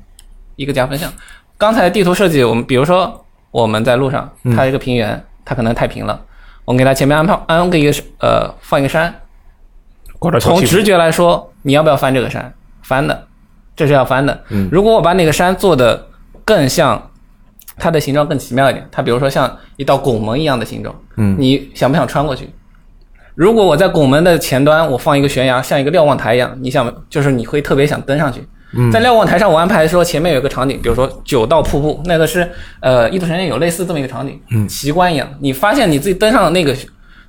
[0.56, 1.10] 一个加分项。
[1.56, 6.20] 刚才地图设计，我们比如说我们在路上，它一个平原，它可能太平了，
[6.64, 9.14] 我们给它前面安排安个一个呃放一个山，
[10.18, 12.52] 挂点小气从直觉来说，你要不要翻这个山？
[12.82, 13.26] 翻的，
[13.76, 14.44] 这是要翻的。
[14.50, 16.06] 嗯如果我把那个山做的
[16.44, 17.10] 更像
[17.76, 22.48] 它的形状更奇妙一点，它比如说像一道拱门一样的形状，嗯你想不想穿过去？
[23.34, 28.46] 如果我在拱门的前端我放一个悬崖，像一个瞭望台一样，你想就是你会特别想登上去。
[28.76, 32.48] 嗯在瞭望台上，我安排说前面有一个场景，比如说九道瀑布，那个是
[32.80, 35.28] 呃《异度神剑》有类似这么一个场景，嗯奇观一样。
[35.40, 36.74] 你发现你自己登上那个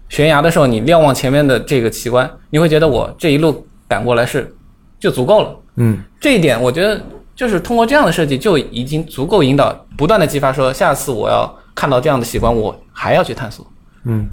[0.10, 4.54] 悬崖的时候，你瞭望前面的这个奇观，你会觉得我这一路赶过来是
[5.00, 5.56] 就足够了。
[5.78, 7.02] 嗯，这一点我觉得
[7.36, 13.66] 就是通过这样的设计就已经足够引导，不断的激发说下次我要看到这样的奇观，我还要去探索。
[14.06, 14.28] 嗯，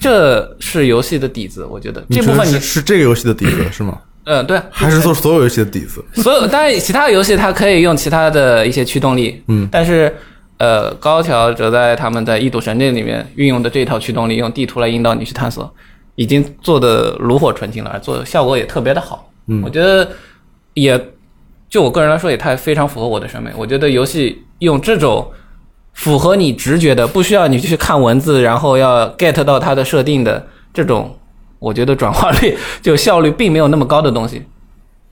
[0.00, 3.98] 这是游戏的底子，我觉得这部分你是是这个游戏的底子是吗？
[4.24, 6.04] 嗯对，还是做所有游戏的底子？
[6.14, 10.14] 所有，当然其他游戏它可以用其他的一些驱动力，嗯但是
[10.58, 15.70] 呃，高桥则在他们在《异度神剑》里面运用的这套驱动力，用地图来引导你去探索，
[16.14, 19.30] 已经做的炉火纯青了，做的效果也特别的好。
[19.48, 20.08] 嗯我觉得
[20.72, 20.98] 也
[21.68, 23.50] 就我个人来说，也太非常符合我的审美。
[23.56, 25.28] 我觉得游戏用这种
[25.92, 31.14] 符合你直觉的，不需要你去看文字，然后要 get 到它的设定的这种，
[31.64, 34.42] 我觉得转化率就效率并没有那么高的东西。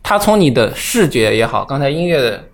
[0.02, 2.44] 它从你的视觉也好，刚才音乐的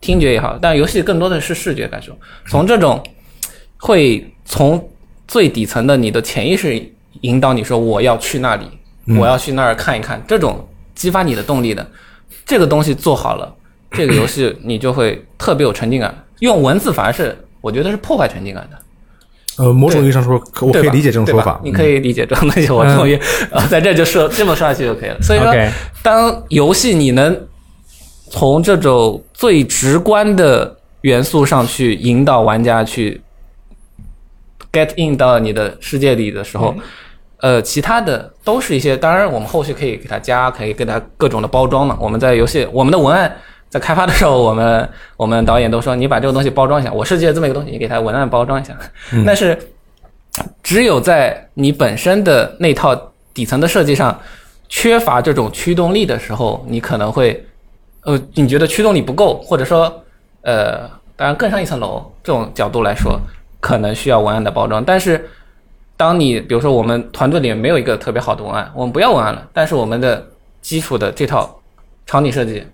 [0.00, 2.16] 听觉也好，但游戏更多的是视觉感受。
[2.46, 3.02] 从这种
[3.78, 4.88] 会从
[5.26, 6.80] 最底层的你的潜意识
[7.22, 8.66] 引导你说我要去那里，
[9.18, 11.84] 我要去那儿看一看，这种激发你的动力的
[12.46, 13.52] 这个东西做好了，
[13.90, 16.14] 这个游戏你就会特别有沉浸感。
[16.38, 18.78] 用文字反而是我觉得是破坏沉浸感的。
[19.60, 21.60] 呃，某种意义上说，我可以理解这种说法。
[21.62, 23.14] 嗯你可以理解这种东西，我终于
[23.52, 25.18] 呃在这就说这么说下去就可以了。
[25.20, 25.52] 所以说
[26.02, 27.38] 当游戏你能
[28.30, 33.20] 从这种最直观的元素上去引导玩家去
[34.72, 36.74] get in 到你的世界里的时候，
[37.38, 41.98] 呃，其他的都是一些，当然我们后续可以给它加，可以给它各种的包装嘛。
[42.00, 43.36] 我们在游戏我们的文案
[43.70, 48.76] 在开发的时候，我们我们导演都说你把这个东西包装一下，我设计了这么一个东西，你给它文案包装一下。
[49.24, 49.56] 但是
[50.62, 54.20] 只有在你本身的那套底层的设计上
[54.68, 57.46] 缺乏这种驱动力的时候，你可能会，
[58.02, 60.02] 呃，你觉得驱动力不够，或者说，
[60.42, 63.20] 呃，当然更上一层楼这种角度来说，
[63.60, 64.84] 可能需要文案的包装。
[64.84, 65.28] 但是，
[65.96, 70.26] 当你比如说我们团队里面没有一个特别好的文案，我们不要文案了，但是我们的
[70.60, 71.60] 基础的这套
[72.06, 72.64] 场景设计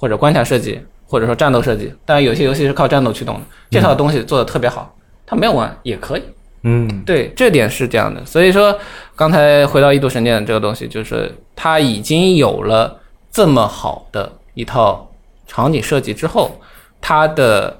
[0.00, 6.22] 或者关卡设计或者说战斗设计，当然有些游戏是靠战斗驱动的，这套东西做的特别好，它没有玩也可以。
[6.62, 8.24] 嗯对，这点是这样的。
[8.24, 8.74] 所以说，
[9.14, 12.98] 刚才回到《异度神剑》这个东西，就是它已经有了
[13.30, 15.10] 这么好的一套
[15.46, 16.50] 场景设计之后，
[16.98, 17.78] 它的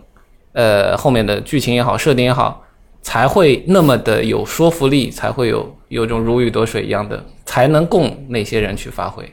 [0.52, 2.62] 呃后面的剧情也好，设定也好，
[3.00, 9.24] 才会那么的有说服力，才会有有种如鱼得水一样的，才能供那些人去发挥，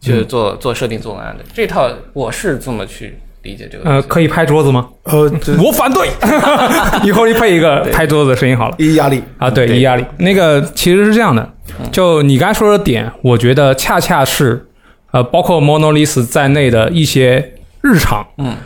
[0.00, 4.88] 就是做做设定做文案的这套，我是这么去理解这个呃，可以拍桌子吗？
[5.04, 5.30] 呃，
[5.62, 6.08] 我反对，
[7.04, 8.74] 以后你配一个拍桌子的声音好了。
[8.78, 9.78] 一压力，啊，对，对。
[9.78, 10.04] 一压力。
[10.18, 11.48] 那个其实是这样的，
[11.92, 14.66] 就你刚才说的点，我觉得恰恰是
[15.12, 18.56] 呃，包括 Monolith 在内的一些日常，嗯，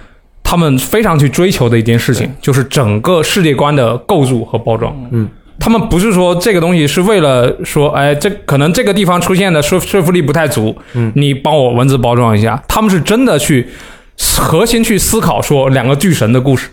[0.42, 4.94] 他们非常去追求的一件事情，就是整个世界观的构筑和包装。
[5.10, 5.28] 嗯，
[5.64, 12.62] 他们不是说这个东西是为了说，哎，这可能这个地方出现的说说服力不太足，嗯，你帮我文字包装一下。
[12.68, 13.66] 他们是真的去
[14.36, 16.68] 核心去思考说两个巨神的故事。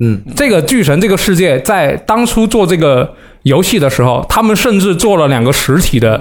[0.00, 6.20] 嗯这个巨神这个世界在当初做这个游戏的时候，他们甚至做了两个实体的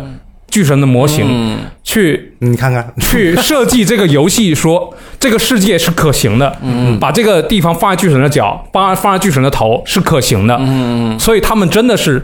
[0.51, 1.57] 巨神的模型，嗯。
[1.83, 6.99] 去你看看， 去设计这个游戏，说这个世界是可行的，嗯。
[6.99, 11.17] 把这个地方放在巨神的脚，放放在巨神的头是可行的，嗯。
[11.17, 12.23] 所以他们真的是，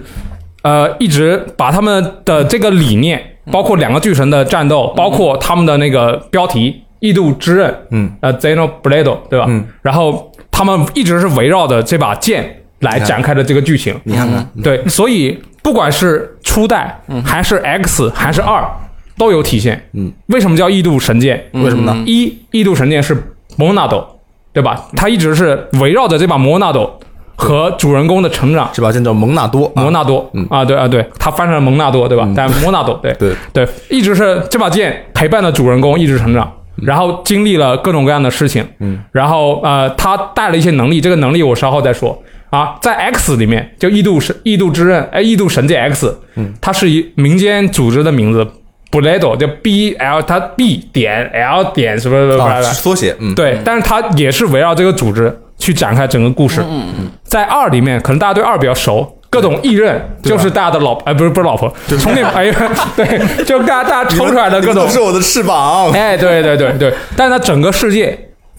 [0.62, 3.20] 呃，一直把他们的这个理念，
[3.52, 9.46] 包括两个巨神的战斗，包括他们的那个标题《异度之刃》，嗯，呃，Zeno Blade，对吧？
[9.48, 18.68] 嗯，然后他们一直是围绕着这把剑来展开的这个剧情，你看看，对，所以不管是初代还是 X 还是二，
[19.16, 19.80] 都有体现。
[19.94, 21.46] 嗯，为什么叫异度神剑？
[21.52, 22.04] 为什么呢？
[22.08, 23.16] 一异度神剑是
[23.60, 24.04] Monado，
[24.52, 24.88] 对吧？
[24.96, 26.90] 它一直是围绕着这把 Monado
[27.36, 28.68] 和主人公的成长。
[28.74, 29.84] 这把剑叫蒙纳多，啊。
[29.84, 30.48] 摩纳多、嗯。
[30.50, 32.28] 啊，对啊，对，他翻成了蒙纳多，对吧？
[32.36, 33.14] 但蒙纳多，对。
[33.20, 42.20] 对，对，一直是这把剑陪伴着主人公一直成长，然后经历了各种各样的事情，嗯，然后呃，他带了一些能力，这个能力我稍后再说
[42.50, 42.76] 啊。
[42.82, 48.46] 在 X 里面，就异度神异度之刃，哎，异度神界 X，嗯，它是一民间组织的名字
[48.92, 56.62] a d o 就 B L，它 B 点 L 点什么什么什么啊，缩写，嗯，对，但是它也是围绕这个组织去展开整个故事。
[56.62, 59.14] 嗯嗯，在二里面，可能大家对二比较熟。
[59.30, 62.56] 各种异刃就是大家的老哎，不是不是老婆，从那哎呀，
[62.96, 68.18] 对，就大家大家抽出来的各种是我的翅膀，哎，对对对对，但是它整个世界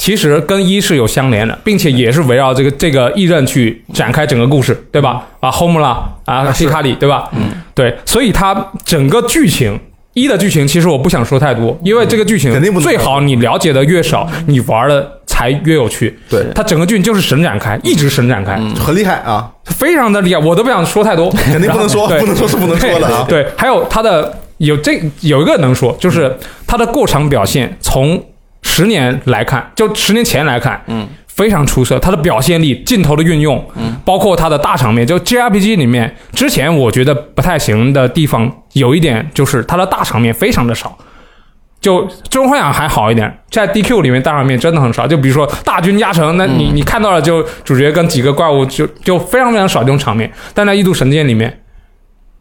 [0.08, 5.22] 其实跟一是有相连的，并且也是围绕这个这个异刃去展开整个故事，对吧？
[5.38, 7.28] 啊，Homla 啊，希卡里，对吧？
[7.34, 9.78] 嗯，对，所以它整个剧情。
[10.14, 16.18] 一的剧情其实我不想说太多，因为这个剧情肯定不能最好你了解的越少，你玩的才越有趣。
[16.30, 16.42] 对。
[16.54, 22.18] 它整个剧情就是神展开，一直神展开，很厉害啊，非常的厉害，我都不想说太多，肯定不能说，对。
[22.18, 26.34] 不能说是不能说的啊，对，还有它的有这有一个能说，就是
[26.66, 28.20] 它的过场表现，从
[28.78, 31.98] 十年来看，就十年前来看，嗯，非常出色。
[31.98, 40.96] 它的表现力、镜头的运用，嗯，包括它的大场面，就 JRPG 里面之前我觉得不太行的地方，有一点就是它的大场面非常的少。
[41.80, 45.06] 就《最终幻想》还好一点，在 DQ 里面大场面真的很少。
[45.06, 50.30] 就比如说大军压城，那你你看到了，就主角跟几个怪物就就非常非常少这种场面。
[50.54, 51.62] 但在《异度神剑》里面，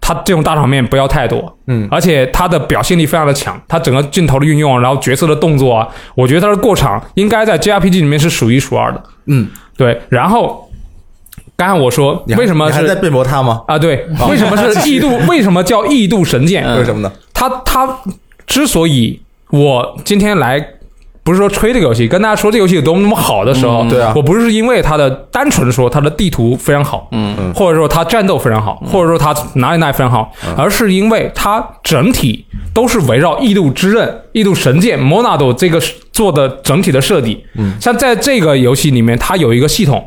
[0.07, 5.85] 它这种大场面不要太多，嗯，而且他的表现力非常的强，他整个镜头的运用，然后角色的动作啊，
[6.15, 9.03] 我觉得他的过场应该在 JRPG 里面是数一数二的。
[9.25, 10.71] 嗯，对，然后
[11.57, 13.63] 刚才我说为什么是还在辩驳他吗？
[13.67, 13.77] 啊？
[13.77, 15.09] 对， 为什么是 异度？
[15.27, 16.65] 为什么叫异度神剑？
[16.77, 17.11] 为什么呢？
[17.33, 17.99] 他他
[18.45, 20.65] 之所以我今天来
[21.27, 24.13] 不是说吹这个游戏，跟大家说这个游戏有多么多么好的时候，对啊。
[24.15, 27.35] 我不是因为它的单纯说它的地图非常好，嗯。
[27.37, 35.81] 嗯或者说它战斗非常好，或者说它哪里哪里非常好，而是因为它整体都是围绕异度之刃、异度神剑 Monado 这个
[36.13, 37.43] 做的整体的设计。
[37.55, 40.01] 嗯，像在这个游戏里面，它有一个系统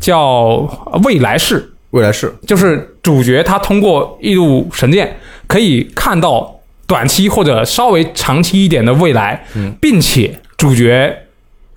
[0.00, 0.68] 叫
[1.04, 2.34] 未来式，未来式。
[2.48, 5.16] 就是主角他通过异度神剑
[5.46, 6.52] 可以看到
[6.88, 9.44] 短期或者稍微长期一点的未来，
[9.80, 11.16] 并且主角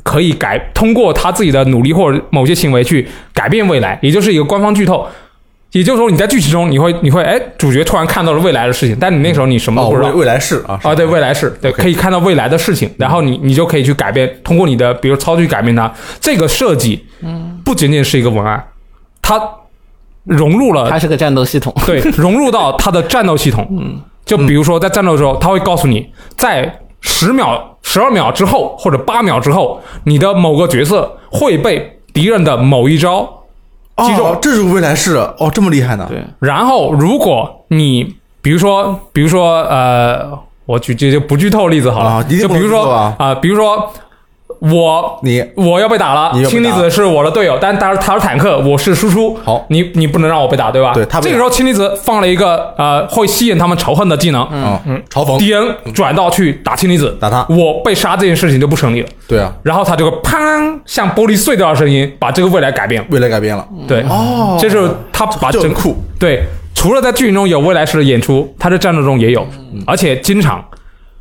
[0.04, 5.08] 可以改通过他自己的努力或者某些行为去改变未来，也就是一个官方剧透。
[5.74, 10.20] 也就是说，你在剧情中，你会你会哎，主角突然看到了未来的事情，但你那时候你什么哦，都不知道未。
[10.22, 15.94] 未来是啊，啊，对，未来式，对，可以看到未来的事情，然后你你就可以去改变，通过你的比如操作去改变它。
[16.22, 18.66] 这个设计，嗯，不仅仅是一个文案，
[19.22, 19.40] 它
[20.24, 23.68] 融入了它是个战斗系统，对，融入到它的战斗系统。
[23.70, 26.08] 嗯，就比如说在战斗的时候，它会告诉你，
[26.38, 33.22] 在十秒、十二秒之后或者八秒之后，你的某个角色会被敌人的某一招
[33.96, 34.28] 击中。
[34.28, 36.06] 哦，这是未来式哦，这么厉害呢？
[36.10, 43.92] 对然后，如果你比如说，比如说，呃，我举这就不剧透例子好了，就比如说啊、比如说
[44.60, 49.38] 我你我要被打了氢离子是我的队友，但他他是坦克，我是输出。
[49.44, 49.66] 好。
[49.70, 50.94] 你你不能让我被打，对吧？
[50.94, 57.46] 对他这个时候氢离子放了一个呃会吸引他们仇恨的技能，嗯，嘲讽，敌人转到去打氢离子，打他。
[57.50, 59.08] 我被杀这件事情就不成立了。
[59.28, 63.08] 对啊，然后他就会砰，像玻璃碎掉的声音，把这个未来改变了。
[63.12, 64.58] 未来改变了，对，哦。
[64.60, 66.44] 这就是他把整就很酷，对，
[66.74, 69.46] 除了在剧情中有未来式的演出，他在战斗中也有，
[69.86, 70.64] 而且经常。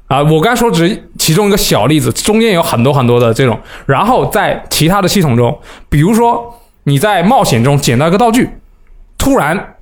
[0.08, 3.58] 啊、我刚才说只是其中一个小例子，中间有很多很多的这种。
[3.86, 8.48] 然后在其他的系统中，比如说你在冒险中捡到一个道具，
[9.18, 9.74] 突然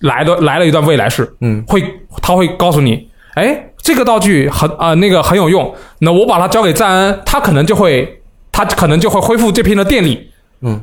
[0.00, 1.82] 来的来了一段未来式，嗯，会
[2.22, 8.22] 他会告诉你，哎，这个道具很啊、那个很有用，那我把它交给赞恩，他可能就会
[8.52, 10.80] 他可能就会恢复这片的电力，嗯，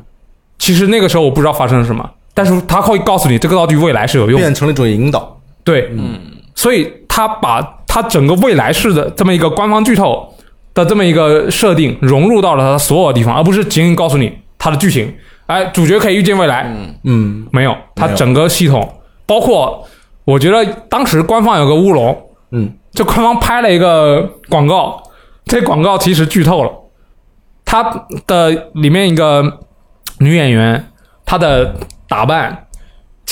[0.58, 4.46] 其实那个时候我不知道发生了什么，但是他会告诉你这个道具未来是有用的。
[4.46, 6.20] 变成了一种引导，对，嗯，
[6.54, 7.62] 所以他把
[7.94, 10.34] 他整个未来式的这么一个官方剧透
[10.74, 15.14] 的这么一个设定融入到了它所有的地方，而不是仅仅告诉你它的剧情。
[15.46, 16.68] 哎，主角可以预见未来，
[17.04, 18.92] 嗯，没有，它整个系统
[19.26, 19.86] 包括，
[20.24, 22.20] 我觉得当时官方有个乌龙，
[22.50, 25.00] 嗯，就官方拍了一个广告，
[25.44, 26.72] 这广告其实剧透了，
[27.64, 29.60] 它的里面一个
[30.18, 30.84] 女演员，
[31.24, 31.76] 她的
[32.08, 32.66] 打扮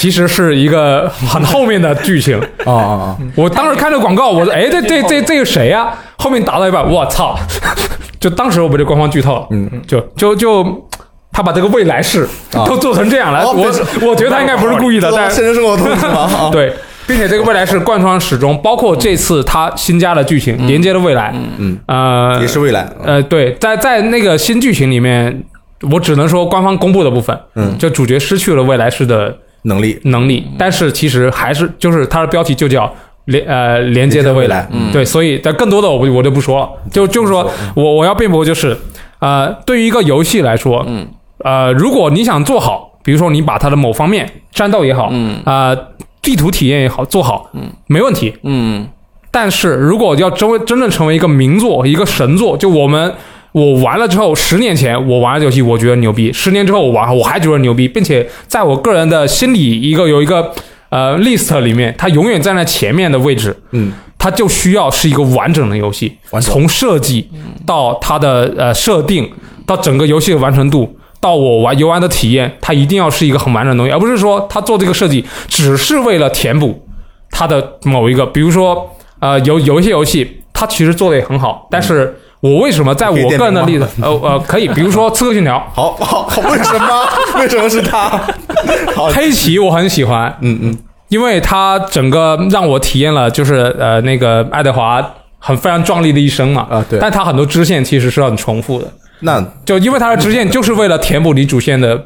[0.03, 2.37] 其实是一个很后面的剧情。
[2.65, 7.39] 啊啊啊，我当时看这个广告，我说：“哎，这这这这个谁呀、后面打到一半，我操！
[8.19, 10.89] 就当时我被这官方剧透了，嗯，就就就
[11.31, 12.67] 他把这个未来式啊。
[12.67, 15.87] 都做成这样了，哦我我觉得他应该不是故意的，但现实生活中
[16.51, 16.73] 对，
[17.07, 21.49] 并且这个未来式贯穿始终，包括这次他新加的剧情连接的未来，嗯。
[21.59, 25.45] 嗯，呃，也是未来，呃，对，在在那个新剧情里面，
[25.93, 32.93] 我只能说官方公布的部分，嗯，就主角失去了未来式的能力，能力，但是其实还是就是它的标题就叫
[33.27, 34.91] 连呃连接的未来，嗯。
[34.93, 38.77] 对，所以但更多的我我就不说了，就就是说我我要辩驳就是
[39.21, 41.07] 呃，对于一个游戏来说，嗯，
[41.39, 45.41] 呃，如果你想做好，比如说你把它的某方面战斗也好，嗯。
[45.45, 45.77] 啊、
[46.21, 48.87] 地图体验也好做好，嗯，没问题，嗯。
[49.31, 53.15] 但是如果要真真正成为一个名作、一个神作，就我们
[53.53, 60.53] 我玩了之后，十年前我玩的游戏，我觉得牛逼；十年之后我玩，我还觉得牛逼，并且在我个人的心里一个有一个
[60.89, 63.57] 呃 list 里面，它永远站在前面的位置。
[63.73, 67.29] 嗯，它就需要是一个完整的游戏，从设计
[67.67, 69.31] 到它的呃设定，
[69.67, 70.99] 到整个游戏的完成度。
[71.21, 76.85] 到我玩游玩的体验，它一定要是一个很完整的东西，而不是说它做这个设计只是为了填补
[77.31, 78.91] 它的某一个，比如说
[79.21, 85.65] 呃有有一些游戏，它其实做的也很好，但是我为什么在我个人的例子， 呃呃可以，比如说《刺客信条。
[85.73, 87.07] 好好好，为什么？
[87.41, 88.09] 为什么是他？
[88.97, 90.79] 好》，黑棋我很喜欢，嗯嗯，
[91.09, 95.01] 因为他整个让我体验了就是呃那个爱德华
[95.39, 96.99] 很非常壮丽的一生嘛，啊对。
[96.99, 98.89] 但他很多支线其实是很重复的，
[99.21, 101.97] 那就因为他的支线就是为了填补你主线的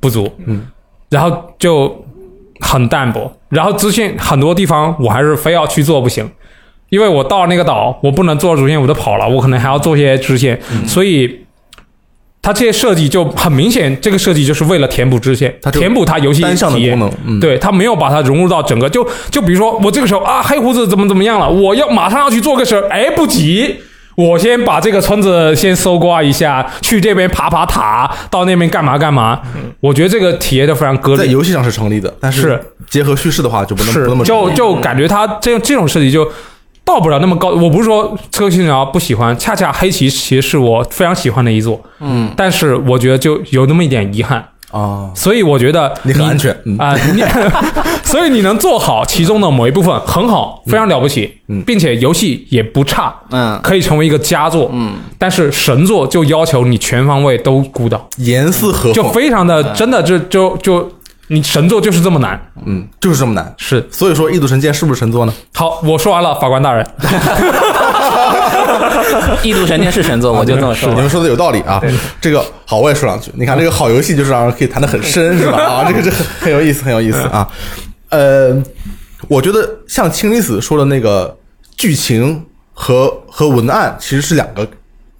[0.00, 0.66] 不足，嗯，
[1.08, 2.04] 然后就
[2.60, 6.30] 很淡薄，然后支线很多地方我还是非要去做不行，
[6.90, 11.40] 因为我到了那个岛，我不能做主线我就跑了，我可能还要做一些支线，所以。
[12.40, 23.76] 它这些设计就很明显，这个设计就是为了填补支线，它填补它游戏单向的体验功能，嗯，对他没有把它融入到整个，就就比如说我这个时候啊，黑胡子怎么怎么样了，我要马上要去做个事儿，哎，不急，
[24.14, 29.38] 我先把这个村子先搜刮一下，去这边爬爬塔，到那边干嘛干嘛。
[29.80, 32.58] 我觉得这个体验就非常割裂，在游戏上是成立的，但是
[32.88, 36.26] 结合叙事的话就不能是不那么就就感觉他这这种设计就。
[36.88, 47.22] 到不了那么高，我不是说《刺客信条》不喜欢，恰恰黑旗其实是我非常喜欢的一座，嗯，但是我觉得就有那么一点遗憾，啊，所以我觉得你很安全，嗯啊、你
[48.02, 51.62] 所以你能做好其中的某一部分很好，非常了不起，嗯。
[51.66, 53.60] 并且游戏也不差，嗯。
[53.62, 60.90] 可以成为一个佳作，嗯，但是神作就要求你全方位都孤岛，严丝合缝，就非常的真的就就就
[61.28, 63.54] 你神作就是这么难，嗯，就是这么难。
[63.58, 65.32] 是所以说，《异度神剑》是不是神作呢？
[65.54, 66.86] 好，我说完了，法官大人，
[69.42, 70.94] 异度神剑是神作，我就这么说你。
[71.00, 71.80] 们说的有道理啊。
[72.20, 73.30] 这个好，我也说两句。
[73.34, 75.58] 你看，这个好游戏就是让人可以谈得很深，是吧？
[75.62, 77.46] 啊，这个这很很有意思，很有意思啊。
[78.10, 78.56] 呃，
[79.28, 81.36] 我觉得像青离子说的那个
[81.76, 84.66] 剧情和和文案其实是两个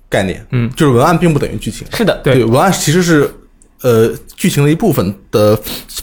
[0.08, 3.30] 概念，嗯，就是文案并不等于剧情，是的，对对，文案其实是
[3.82, 5.58] 呃剧情的一部分的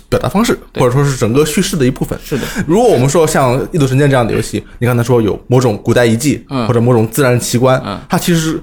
[0.10, 2.18] 表达方式，或者说是整个叙事的一部分。
[2.24, 8.62] 是的，如果我们说像《异度神剑》这样的游戏，你刚才说有某种古代遗迹，嗯或者某种自然奇观，嗯它其实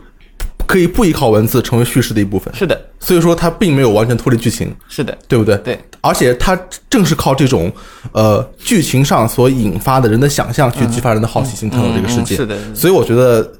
[0.66, 5.56] 可以不依靠文字成为叙事的一部分，是的，所以说它并没有完全脱离剧情，是的，对不对？
[5.58, 6.58] 对，而且它
[6.88, 7.70] 正是靠这种
[8.12, 12.34] 呃剧情上所引发的人的想象，去激发人的好奇心，探索这个世界。
[12.34, 13.52] 嗯是的，所以我觉得。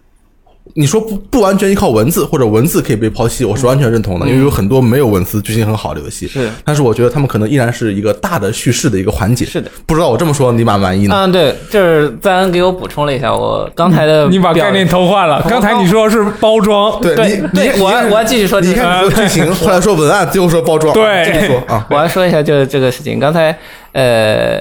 [0.74, 6.26] 你说不不完全依靠文字，或者文字可以被抛弃，我是完全认同的，因为有很多没有文字、剧情很好的游戏。
[6.26, 9.44] 是但是我觉得他们可能依然是一个大的叙事的一个环节。
[9.44, 11.14] 是的，不知道我这么说你满不满意呢？
[11.18, 23.20] 嗯，对，就是赞恩给我补充了一下，我刚才的表你把概念偷换了，刚才你说是包装，对对你，你对我要我要继续说你看说剧情， 后来说文案，最后说包装，对这么说啊，我要说一下，就是这个事情。
[23.20, 23.54] 刚才
[23.92, 24.58] 呃，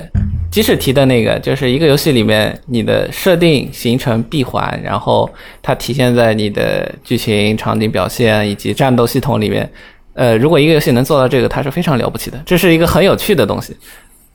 [0.51, 5.29] 即使提的那个，就是一个游戏里面你的设定形成闭环，然后
[5.61, 9.67] 它体现在你的剧情、场景表现以及战斗系统里面。
[10.13, 13.73] 呃，如果一个游戏能做到这个，它是非常了不起的，这是一个很有趣的东西。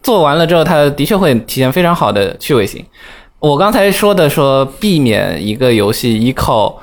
[0.02, 2.82] 做完了之后，它的确会体现非常好的趣味性。
[3.38, 6.80] 我刚才说的说避免一个游戏依靠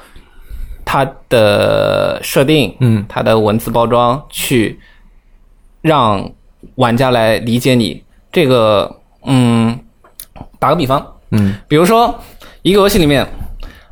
[0.85, 4.79] 它的设定，嗯，它的文字包装去
[5.81, 6.31] 让
[6.75, 9.79] 玩家来理解你这个，嗯，
[10.59, 12.19] 打个比方，嗯，比如说
[12.61, 13.27] 一个游戏里面，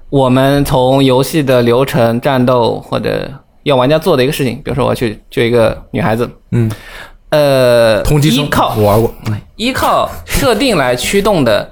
[0.09, 3.29] 我们从游戏的流程、战斗或者
[3.63, 6.71] 要玩家做的一个事情，比如说我要去救一个女孩子，嗯，
[7.29, 9.13] 呃，同级生依靠我玩过，
[9.55, 11.71] 依靠设定来驱动的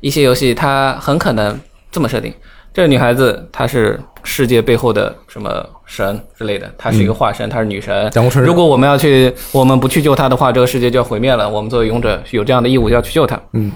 [0.00, 1.58] 一些游戏，它很可能
[1.90, 2.32] 这么设定：
[2.72, 8.10] 这个女孩子她是世界背后的什么神之类的，她是一个化身，她是女神。
[8.44, 11.48] 如果我们要去，我们不去救她的话，这个世界就要毁灭了。
[11.48, 13.40] 我们作为勇者有这样的义务要去救她。
[13.52, 13.72] 嗯，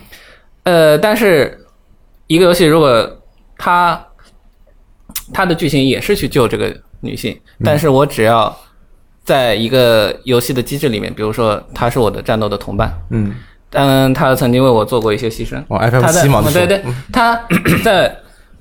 [0.63, 1.59] 呃，但是
[2.27, 3.09] 一个游戏如果
[3.57, 4.01] 它
[5.33, 8.55] 它的剧情也是去救这个女性，但是我只要
[9.25, 13.35] 在一个游戏的机制里面，比如说她是我的战斗的同伴，嗯，
[13.71, 15.59] 嗯，他曾经为我做过一些牺牲。
[15.69, 16.83] 哦他在七嘛，对对，
[17.13, 17.35] 他
[17.83, 18.15] 在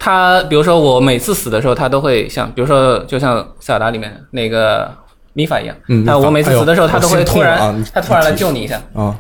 [0.04, 4.92] 他比如说我每次死的时候，他都会像，比如说就像塞尔达里面那个
[5.32, 8.82] 米法一样嗯，他我每次死的时候，哎他都会突然啊他突然来救你一下。
[8.94, 9.18] 啊，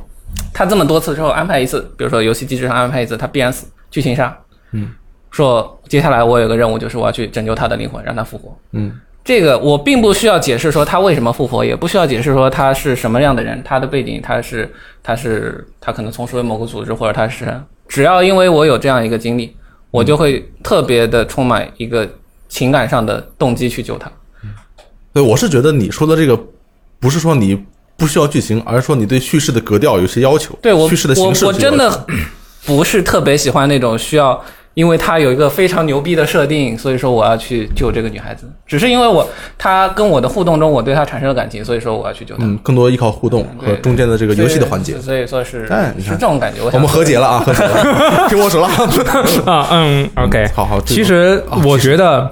[0.54, 4.38] 他这么多次之后安排一次，比如说游戏机制上安排一次，他必然死，剧情杀，
[4.74, 4.90] 嗯，
[5.32, 8.54] 说接下来我有个任务，就是我要去拯救他的灵魂，让他复活。
[8.74, 8.92] 嗯，
[9.24, 14.70] 这个我并不需要解释说他为什么复活，也不需要解释说他是什么样的人，他的背景，他是
[15.02, 17.58] 他是他可能从属于某个组织，或者他是，
[17.88, 19.56] 只要因为我有这样一个经历，
[19.94, 22.10] 我就会特别的充满一个
[22.50, 24.12] 情感上的动机去救他。
[25.14, 26.36] 对，我是觉得你说的这个，
[27.00, 27.64] 不是说你
[27.96, 32.08] 不需要剧情，而是说你对叙事的格调有些要求，对我叙事的形式我我真的
[32.66, 34.44] 不是特别喜欢那种需要，
[34.76, 42.44] 因为他有一个非常牛逼的设定，所以说我要去救这个女孩子，只是因为我他跟我的互动中，我对他产生了感情，所以说我要去救他。
[42.44, 45.28] 嗯，更多依靠互动和中间的这个游戏的环节所以。
[45.28, 46.62] 说是是哎你看这种感觉。
[46.64, 48.68] 我想我们和解了啊， 和解了，听我手了。
[49.46, 52.30] 啊，嗯，OK，好好，这个其实我觉得，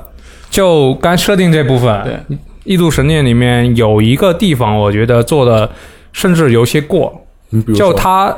[0.49, 2.13] 就刚设定这部分，对
[2.63, 5.69] 《异度神剑》里面有一个地方，我觉得做的
[6.11, 8.35] 甚至有些过，就你比如说，他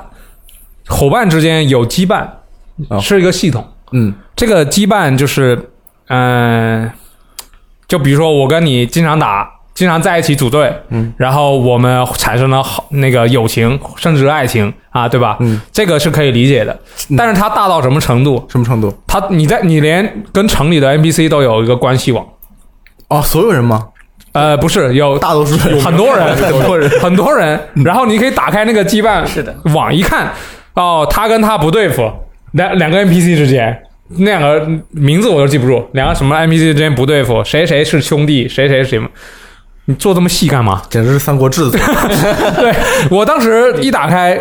[0.88, 2.28] 伙伴之间有羁绊，
[2.90, 3.66] 啊是一个系统。
[3.94, 4.14] 嗯。
[4.36, 5.70] 这个羁绊就是，
[6.10, 6.92] 嗯、
[7.88, 15.38] 就比如说我跟你经常打，经常在一起组队，嗯，然后我们产生了好那个友情，甚至爱情啊，对吧？
[15.40, 16.78] 嗯，这个是可以理解的。
[17.18, 18.46] 但是它大到什么程度？
[18.50, 18.94] 什么程度？
[19.08, 22.26] 它你在你连跟城里的 NPC 都有一个关系网，
[23.08, 23.88] 哦，所有人吗？
[24.34, 25.80] 呃，不是有大多数人。
[25.80, 29.56] 很多人， 很多人， 很多人，然后你可以打开那个羁绊是的。
[29.76, 30.34] 网一看，
[30.74, 32.12] 哦，他跟他不对付，
[32.54, 33.84] 两两个 NPC 之间。
[34.16, 39.08] 那两个名字我都记不住，两个什么 NPC 之间不对付，谁谁是兄弟，谁谁是什么？
[39.86, 40.82] 你做这么细干嘛？
[40.90, 41.64] 简直是《三国志》
[42.62, 42.74] 对
[43.10, 44.38] 我当时一打开，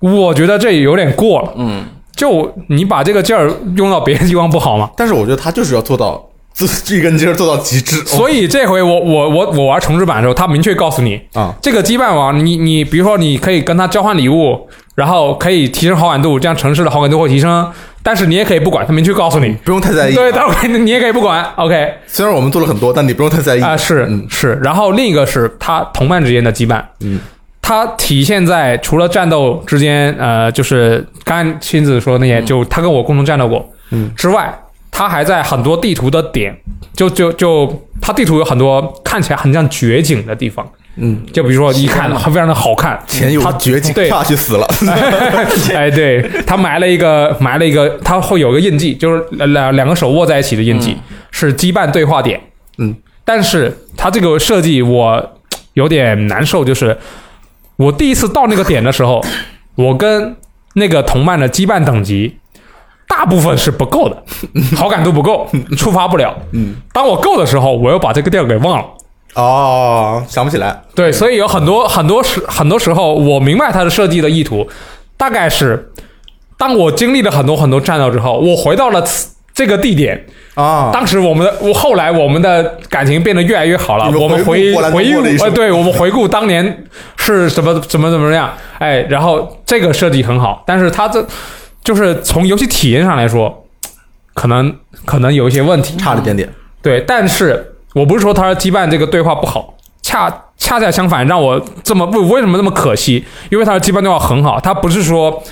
[0.00, 1.52] 我觉得这有点过了。
[1.56, 1.84] 嗯，
[2.16, 4.90] 就你把这个劲儿用到别的地方不好吗？
[4.96, 7.96] 但是我觉得他就是要做到自这根筋儿做到极致。
[8.06, 17.70] 所以这回我我我我玩重置版的时候，他明确告诉你，啊，这个羁绊王，你你比如说你可以跟他交换礼物，然后可以提升好感度，这样城市的好感度会提升。
[18.02, 20.14] 但是你也可以不管，他明确告诉你，不用太在意。
[20.14, 21.44] 对，啊他会你也可以不管。
[21.56, 24.58] OK 虽然我们做了很多，但你不用太在意啊、是嗯是。
[24.62, 27.20] 然后另一个是他同伴之间的羁绊，嗯，
[27.60, 34.56] 它体现在除了战斗之间，呃，就是刚才亲自说那些，就他跟我共同战斗过，嗯之外，
[34.92, 36.56] 他还在很多地图的点，
[36.94, 40.64] 就就就他地图有很多看起来很像绝景的地方，
[40.96, 44.66] 嗯，就比如说一看非常的好看，前有他绝境，对下去死了。
[45.74, 50.96] 哎，对他埋了一个埋了一个，他会有个印记，就是两两个手握在一起的印记，
[51.30, 52.40] 是羁绊对话点。
[52.78, 52.94] 嗯，
[53.24, 55.38] 但是他这个设计我
[55.74, 56.96] 有点难受，就是
[57.76, 59.22] 我第一次到那个点的时候，
[59.74, 60.36] 我跟
[60.74, 62.38] 那个同伴的羁绊等级。
[63.08, 64.20] 大部分是不够的，
[64.76, 66.36] 好感度不够，触发不了。
[66.50, 68.84] 嗯，当我够的时候，我又把这个地儿给忘了。
[69.36, 70.82] 哦，想不起来。
[70.94, 74.66] 对，所以有很多很多时很多时候，我明白它的设计的意图，
[75.16, 75.92] 大概是
[76.58, 80.26] 当我经历了很多很多战斗之后，我回到了此这个地点。
[80.54, 86.84] 啊，当时我们的我后来我们的感情变得越来越好了，我们回回顾波澜回顾多过的一生呃，对我们回顾当年
[87.18, 91.22] 是什么怎么怎么样，哎，然后这个设计很好，但是它这
[91.84, 93.66] 就是从游戏体验上来说，
[94.32, 94.74] 可能
[95.04, 96.50] 可能有一些问题，差了一点点。
[96.80, 99.72] 对，但是我不是说他羁绊这个对话不好，
[100.02, 100.28] 恰
[100.58, 103.24] 恰恰相反，让我这么为为什么那么可惜？
[103.48, 105.42] 因为他的羁绊对话很好，他不是说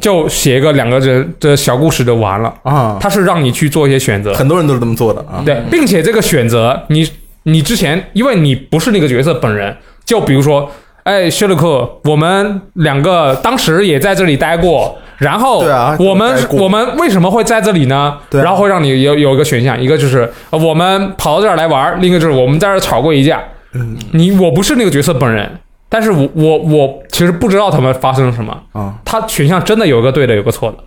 [0.00, 5.42] 就写一个两个人的小故事就完了，啊，他是让你去做一些选择，很多人都是这么做的啊。
[5.44, 7.10] 对，并且这个选择你
[7.42, 10.70] 你之前因为你不是那个角色本人，就比如说。
[11.04, 18.16] 哎，薛勒克，我们两个当时也在这里待过，然后对啊我们我们为什么会在这里呢？
[18.30, 23.42] 对啊然后会让你有有一个选项，一个就是呃我们跑到这儿来玩儿，另一个就是我们在这儿吵过一架。
[23.74, 25.50] 嗯你我不是那个角色本人，
[25.88, 28.56] 但是我我我其实不知道他们发生了什么。
[28.72, 30.78] 啊，他选项真的有一个对的，有个错的，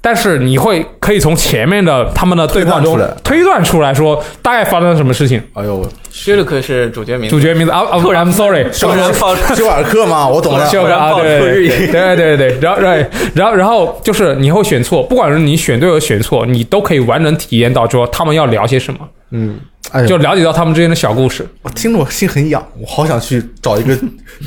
[0.00, 5.42] 但是你会可以从前面的他们的对话中推断出来说大概发生了什么事情。
[5.54, 10.68] 哎呦，薛鲁克是主角名字，主角名字啊啊突然，I'm sorry，突然爆 休尔克吗，我懂了。
[10.70, 10.80] 对
[11.22, 19.00] 对出日语对对对对，然后对，然后然后就是你会选错，不管是你选对和选错，你都可以完整体验到说他们要聊些什么，
[19.30, 19.60] 嗯，
[19.92, 21.46] 哎呦，就了解到他们之间的小故事。
[21.62, 23.94] 我听着我心很痒，我好想去找一个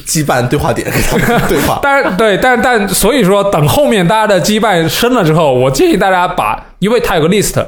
[0.06, 1.80] 羁绊对话点跟他们对话。
[1.84, 7.64] 但是对，但但所以说，等后面大家的羁绊深了之后，我建议大家把，因为它有个 list，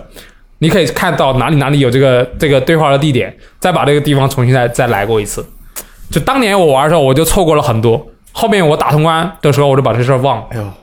[0.59, 5.45] 你可以看到哪里哪里有这个这个对话的地点，再把这个地方重新再再来过一次。
[6.09, 10.45] 就当年我玩的时候，我就错过了很多，后面我打通关的时候，我就把这事儿忘了。
[10.51, 10.73] 哎呦，嗯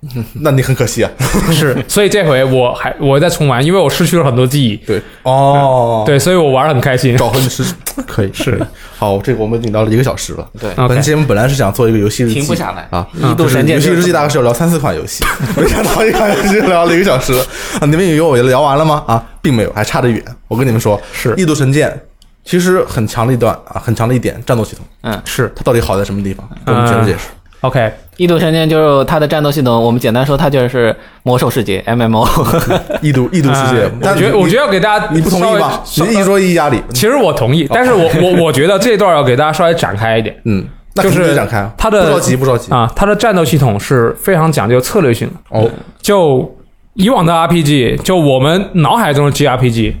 [0.40, 1.10] 那你很可惜啊。
[1.52, 4.76] 是，所以这回我还我再重玩，因为我失去了很多记忆。
[4.78, 7.16] 对，哦，，对，所以我玩的很开心。
[7.16, 7.62] 找回你 是，
[8.06, 8.60] 可以是
[8.96, 10.48] 好，这个我们已经聊了一个小时了。
[10.58, 13.06] 对本节目本来是想做一个游戏日记，停不下来啊。
[13.12, 15.22] 一度神剑游戏日记大概是要聊三四款游戏，
[15.56, 17.34] 没想到一款游戏聊了一个小时
[17.78, 17.86] 啊！
[17.86, 19.04] 你们以为我聊完了吗？
[19.06, 20.24] 啊，并没有，还差得远。
[20.48, 22.00] 我跟你们说，是异度神剑
[22.42, 26.48] 其实很强的一段啊，很强的一点战斗系统，嗯，是它到底好在什么地方？
[26.64, 27.28] 给我们解释解释。
[27.62, 32.26] OK，异度神剑就是它的战斗系统，我们简单说，它就是魔兽世界 MMO。
[33.02, 33.90] 异度异度世界。
[34.00, 35.82] 我觉得我觉得要给大家你不同意吗？
[35.84, 40.34] 稍微你一说一压力，其实我同意，但是我我我觉得这段要给大家稍微展开一点。
[40.46, 42.72] 嗯，那就是肯定得展开啊，它的不着急不着急。
[42.72, 45.34] 啊，它的战斗系统是非常讲究策略性的。
[45.50, 46.56] 哦，就
[46.94, 49.94] 以往的 RPG，就我们脑海中的 GRPG，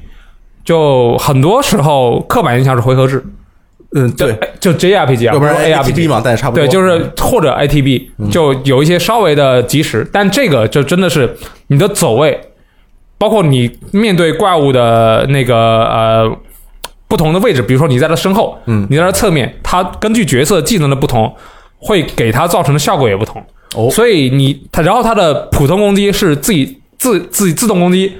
[0.64, 3.22] 就很多时候刻板印象是回合制，
[3.92, 6.64] 嗯，对，就 JRPG 啊，要不然是 ARPG 嘛，但也差不多。
[6.64, 11.36] 对，就是或者 ATB，就有一些稍微的及时，但这个就真的是
[11.66, 12.40] 你的走位，
[13.18, 16.38] 包括你面对怪物的那个呃
[17.08, 21.34] 不同的位置，比如说你在它身后，嗯你在它侧面，它根据角色技能的不同，
[21.78, 23.42] 会给它造成的效果也不同。
[23.74, 28.12] 哦所以你它，然后它的普通攻击是自己自自己自动攻击，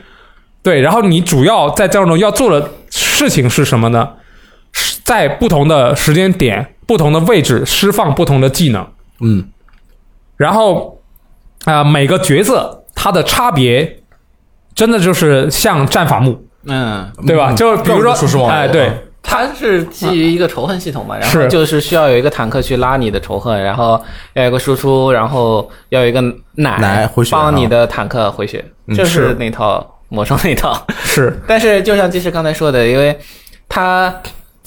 [0.65, 4.09] 对，然后你主要在战斗中要做的事情是什么呢？
[5.11, 8.87] 是在不同的时间点、不同的位置释放不同的技能，
[9.21, 9.45] 嗯，
[10.37, 11.01] 然后
[11.65, 14.03] 啊、每个角色它的差别
[14.73, 17.49] 真的就是像战法木，嗯，对吧？
[17.51, 17.57] 嗯。
[17.57, 18.91] 就比如说哎，对，
[19.21, 21.49] 它是基于一个仇恨系统嘛，然后是。
[21.49, 24.01] 就是需要有一个坦克去拉你的仇恨，然后
[24.35, 26.23] 要有一个输出，然后要有一个
[26.55, 28.97] 奶奶回血帮你的坦克回血，嗯。
[28.97, 29.35] 就是是。
[29.35, 30.87] 那套魔兽那套。
[31.03, 31.37] 是。
[31.47, 33.19] 但是就像技师刚才说的，因为
[33.69, 34.15] 它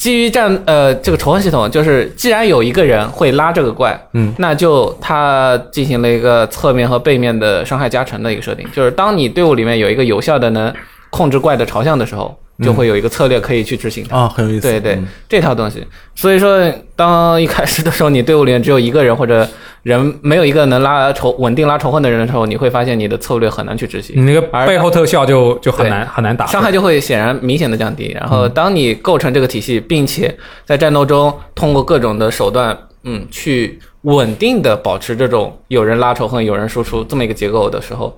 [0.04, 10.74] 基于战呃这个仇恨系统，就是既然有一个人会拉这个怪，嗯，那就他进行了一个侧面和背面的伤害加成的一个设定，就是当你队伍里面有一个有效的能
[11.14, 14.18] 控制怪的朝向的时候，就会有一个策略可以去执行它。
[14.18, 14.68] 啊，很有意思。
[14.68, 15.86] 对对嗯，这套东西。
[16.16, 19.48] 所以说，当一开始的时候，你队伍里面只有一个人或者
[19.84, 24.16] 人没有一个能拉仇稳定拉仇恨的人的时候，你会发现你的策略很难去执行。
[24.16, 28.12] 你那个背后特效就就很难很难打，伤害就会显然明显的降低。
[28.20, 30.36] 然后，当你构成这个体系，并且
[30.66, 38.16] 在战斗中通过各种的手段，嗯，去稳定的保持这种有人拉仇恨、有人输出这么一个结构的时候，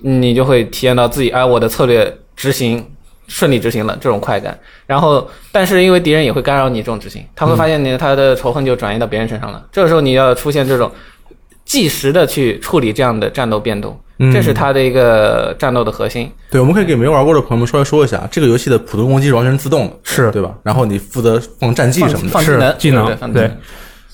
[0.00, 2.86] 你就会体验到自己，哎，我的策略执行
[3.26, 4.56] 顺利执行了这种快感。
[4.86, 9.62] 然后，但是因为敌人也会干扰你这种执行，他会发现你他的仇恨就转移到别人身上了。
[9.72, 10.90] 这个时候你要出现这种
[11.64, 16.30] 即时的去处理这样的战斗变动，嗯这是它的一个战斗的核心。
[16.50, 20.54] 对，我们可以给没玩过的朋友们稍微说一下，这个游戏的普通攻击是完全是自动的，是对吧？
[20.62, 23.50] 然后你负责放战绩什么的，放技能是技能对。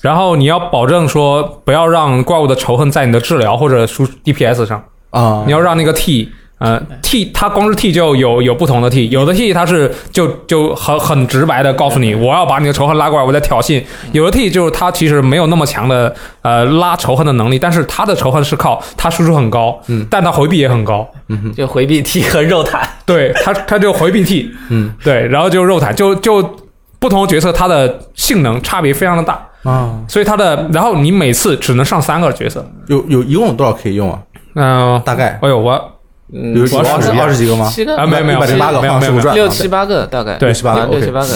[0.01, 6.31] 然后你要保证说不要让怪物的仇恨在你的治疗或者输 DPS 上，啊你，要让那个 T。
[6.57, 13.83] 呃，T 它光是 T 就有有不同的 T，有的 T 它是就就很很直白的告诉你，我要把你的仇恨拉过来，我在挑衅。
[14.13, 22.87] 有的 T 就是它其实没有那么强的呃拉仇恨的能力，但是它的仇恨是靠它输出很高，嗯，但它回避也很高，嗯就回避 T 和肉坦。
[23.05, 26.57] 对它它就回避 T，嗯，对，然后就肉坦，就就
[26.99, 34.19] 不同角色它的性能差别非常的大，啊，所以它的然后你每次只能上三个角色，有有一共有多少可以用啊？
[34.55, 35.37] 嗯、大概。
[35.41, 35.91] 哎呦我
[36.33, 37.69] 嗯，有几二十二十几个吗？
[37.69, 41.27] 七个啊没有没有一百零八个没有没有六七八个大概，对七八个啊六七八个，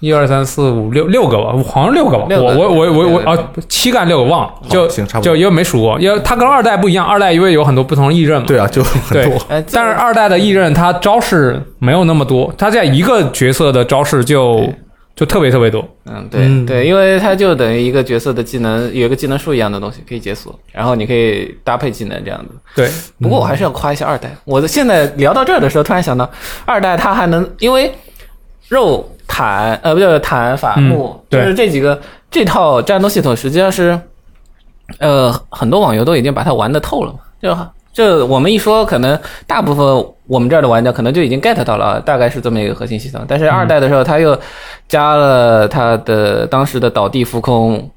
[0.00, 3.36] 一二三四五六六个吧，好像六个吧，我我我我我啊
[3.68, 4.86] 七干六个忘了，就
[5.20, 9.36] 就因为没数过，因为它跟二代不一样，二代因为有很多不同的异刃嘛，对啊，就很多。
[9.48, 14.72] 哎，但是二代的异刃它招式没有那么多，它在一个角色的招式就
[15.18, 16.64] 就特别特别多，嗯，对嗯。
[16.64, 22.54] 对，因为它就等于一个角色的技能有一个技能树一样的东西可以解锁，然后你可以搭配技能这样子。
[22.76, 22.88] 对，
[23.20, 26.30] 不过我还是要夸一下二代，我的现在聊到这儿的时候，突然想到
[26.64, 27.92] 二代它还能因为
[28.68, 32.00] 肉坦呃不就是坦法木，嗯就是这几个
[32.30, 33.98] 这套战斗系统实际上是
[34.98, 37.52] 呃很多网游都已经把它玩的透了嘛，就
[37.92, 39.84] 这我们一说，可能大部分
[40.26, 43.24] 我们这儿的玩家可能就已经 get 到了，大概是这么一个核心系统。
[43.26, 44.38] 但是二代的时候，它又
[44.86, 47.90] 加了它的当时的倒地浮空，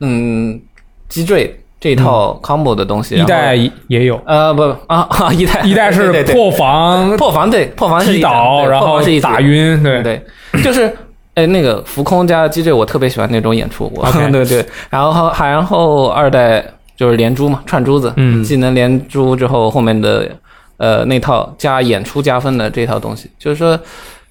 [0.00, 0.60] 嗯，
[1.08, 3.16] 击坠这一套 combo 的东西。
[3.16, 3.54] 一代
[3.88, 10.22] 也有，呃不啊啊一代一代是破防破防对破防是击一倒，然后是一打晕，对对，
[10.62, 10.94] 就是。
[11.34, 13.92] 哎，那个浮空加击坠，我特别喜欢那种演出。
[13.96, 16.64] 我 对对，然后还然后二代
[16.96, 18.42] 就是连珠嘛，串珠子，嗯。
[18.44, 20.30] 技能连珠之后，后面的
[20.76, 23.78] 呃那套加演出加分的这套东西，就是说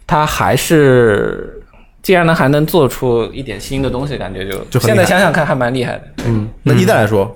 [0.06, 1.62] 他还是
[2.02, 5.06] 既然能还能做出一点新的东西，感觉就现在就很厉害。
[5.06, 6.02] 想想看还蛮厉害的。
[6.26, 7.36] 嗯，那一代来说，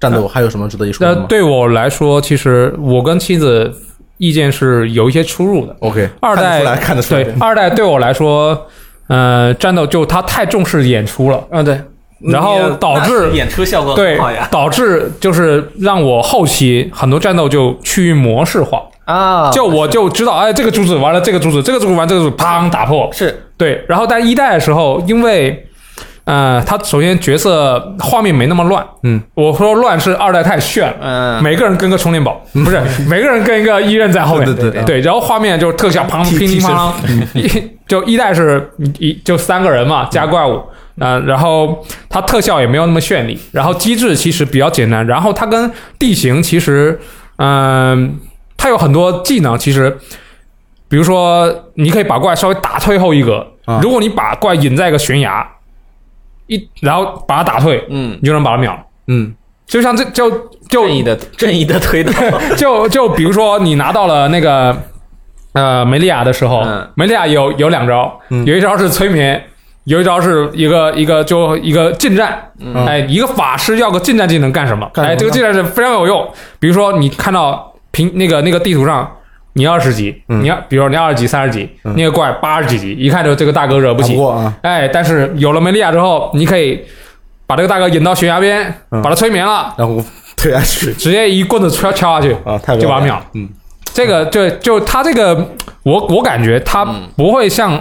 [0.00, 1.26] 战斗还有什么值得一说那的吗？
[1.28, 3.72] 对我来说，其实我跟妻子
[4.18, 5.76] 意见是有一些出入的。
[5.80, 8.66] ？OK，二代看得出来，看得出来对，二代对我来说，
[9.06, 11.80] 呃战斗就他太重视演出了，嗯，对，
[12.20, 14.18] 然后导致演出效果对
[14.50, 23.48] 导致就是让我后期很多战斗就趋于模式化，啊，就我就知道，哎，这个珠子完了，这个珠子，这个珠子完，这个珠子砰打破，是。
[23.56, 25.66] 对，然后但一代的时候，因为
[26.24, 36.92] 呃，他首先角色画面没那么乱，嗯，我说乱是二代太炫了，嗯，每个人跟个充电宝，不是每个人跟一个一刃在后面，对对对，然后画面就是特效砰替乒乒乓乓，
[37.34, 40.62] 一 就一代是一就三个人嘛加怪物。
[40.98, 47.00] 啊、然后它特效也没有那么绚丽，然后机制其实比较简单，然后它跟地形其实，
[47.36, 48.18] 嗯、
[48.56, 49.98] 它有很多技能，其实，
[50.88, 53.80] 比如说你可以把怪稍微打退后一格，啊。
[53.82, 55.44] 如果你把怪引在一个悬崖，
[56.46, 58.72] 一然后把它打退，嗯，你就能把它秒。
[58.72, 58.80] 了。
[59.08, 59.34] 嗯。
[59.66, 60.30] 就像这就
[60.68, 62.12] 就正义的正义的推导，
[62.54, 64.76] 就就比如说你拿到了那个
[65.54, 66.88] 呃梅利亚的时候，嗯。
[66.94, 68.44] 梅利亚有有两招，嗯。
[68.44, 69.42] 有一招是催眠，
[69.84, 72.50] 有一招是一个一个就一个近战。
[72.58, 74.88] 嗯哎，一个法师要个近战技能干什么？
[74.92, 76.28] 干什么哎，这个近战是非常有用。
[76.58, 79.10] 比如说你看到平那个那个地图上。
[79.56, 84.20] 你二十级，嗯你要比如说你二十级、三十级，嗯那个怪八十几级，一看就这个大哥惹不起打不。
[84.20, 86.84] 过啊，哎，但是有了梅利亚之后，你可以
[87.46, 90.02] 把这个大哥引到悬崖边，嗯把他催眠了，然后
[90.36, 93.24] 推下去直接一棍子敲敲下去，啊，太就把它秒了。
[93.34, 93.48] 嗯，
[93.92, 95.50] 这个就就他这个，
[95.84, 96.84] 我我感觉他
[97.16, 97.80] 不会像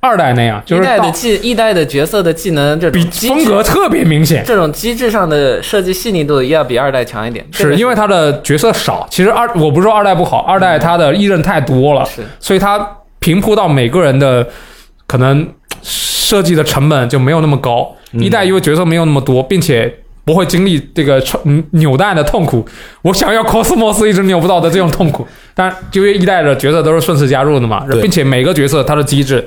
[0.00, 9.06] 二代那样，就一是一代的技一代的角色的技能这比风格特别明显，这种机制上的设计细腻度要比二代强一点，这个是因为他的角色少。
[9.10, 12.78] 其实二我不是说二代不好，二代他的异刃太多了，是所以他
[13.18, 14.46] 平铺到每个人的
[15.06, 15.46] 可能
[15.82, 17.92] 设计的成本就没有那么高。
[18.12, 19.92] 一代因为角色没有那么多，并且
[20.24, 21.20] 不会经历这个
[21.72, 22.64] 扭蛋的痛苦，
[23.02, 25.26] 我想要 cosmos 一直扭不到的这种痛苦。
[25.54, 29.46] 但因为一代的角色都是顺势加入的嘛，并且每个角色它的机制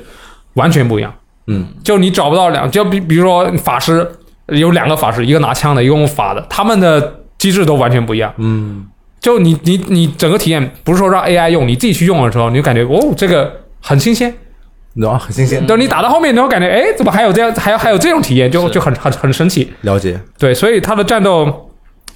[0.54, 1.14] 完全不一样。
[1.48, 4.10] 嗯，就你找不到两，就比比如说法师
[4.48, 8.32] 有两个法师，一个拿枪的，一个用法的，他们的机制都完全不一样。
[8.38, 8.86] 嗯，
[9.20, 14.34] 就你你你整个体验不是说让 AI 用，你自己去用的时候，你就感觉哦，这个很新鲜。
[14.94, 19.72] 然后很新鲜，等你打到后面，你会感觉哎，怎么还有这样，还有还有这种体验，就就很很很神奇。
[19.82, 21.72] 了解，对，所以它的战斗，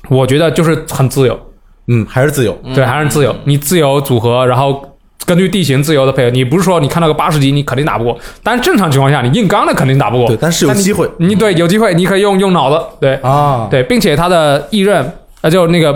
[0.09, 1.39] 我觉得就是很自由，
[1.87, 4.94] 嗯，还是自由，对，还是自由，你自由组合，然后。
[5.25, 10.27] 根据地形自由的配合，你不是说你看到个八十级你肯定打不过，但是正常情况下你硬刚的肯定打不过。
[10.27, 10.37] 对，。
[10.39, 11.09] 但是有机会。
[11.17, 13.15] 你对有机会你可以用用脑子，对。
[13.15, 15.11] 啊，对，并且他的异刃，
[15.41, 15.93] 呃，就那个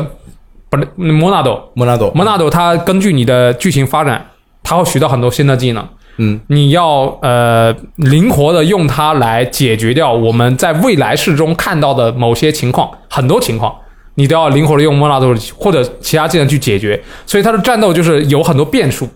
[0.69, 4.25] 不是莫纳多，莫纳多，莫纳多他根据你的剧情发展，
[4.63, 13.73] 他会学到很多新的技能，嗯，你要呃灵活的用它来解决掉我们在未来世中看到的某些情况，很多情况。
[14.15, 19.07] 你都要灵活的用莫纳多或者其他技能去解决，所以它的战斗就是有很多变数，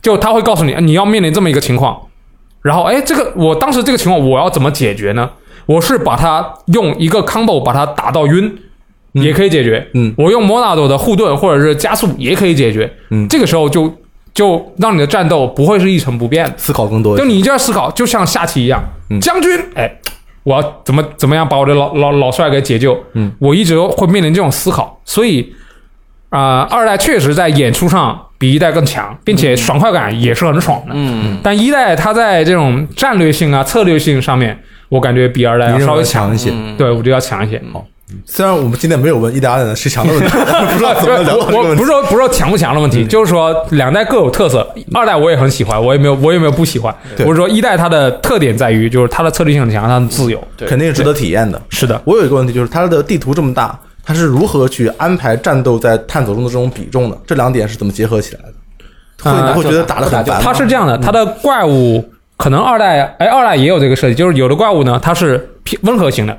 [0.00, 2.00] 就他会告诉你你要面临这么一个情况，
[2.62, 5.30] 然后哎，这个我当时这个情况我要怎么解决呢？
[5.66, 8.58] 我是把它用一个 combo 把它打到晕，
[9.12, 9.22] 嗯。
[9.22, 9.86] 也可以解决。
[9.94, 10.14] 嗯。
[10.16, 12.90] 我用莫纳多的护盾或者是加速也可以解决。
[13.10, 13.28] 嗯。
[13.28, 13.92] 这个时候就
[14.32, 16.46] 就让你的战斗不会是一成不变。
[16.46, 19.20] 的，思考更多，就你就要思考，就像下棋一样，嗯。
[19.20, 19.92] 将军，哎，
[20.42, 22.98] 我要怎么怎么样把我的老老老帅给解救？
[23.12, 25.52] 嗯，我一直会面临这种思考，所以
[26.30, 30.92] 啊、二代确实在演出上比一代更强，并且爽快感也是很爽的。
[30.94, 34.58] 嗯，但一代它在这种战略性啊、策略性上面，
[34.88, 36.50] 我感觉比二代要稍微强强一些。
[36.52, 37.60] 嗯对，我觉得要强一些。
[38.24, 41.84] 虽然我们今天没有问一代二代谁强的问题， 不知道怎么聊我不是。
[41.84, 44.66] 说不是说强不强的问题，就是说两代各有特色。
[44.94, 46.94] 二代我也很喜欢，我也没有我也没有不喜欢。
[47.14, 50.42] 对我是说一代它的特点在于，就是它的策略性很强，它很自由。
[50.56, 51.60] 对肯定是值得体验的。
[51.68, 53.78] 是的，我有一个问题，就是它的地图这么大，
[54.08, 57.18] 它是如何去安排战斗在探索中的这种比重的？
[57.26, 58.54] 这两点是怎么结合起来的？
[59.22, 60.40] 会呃会觉得打的很烦吗？
[60.42, 62.02] 它是这样的，它的怪物
[62.38, 66.32] 可能二代哎二代也有这个设计，就是有的怪物呢它是偏温和型的，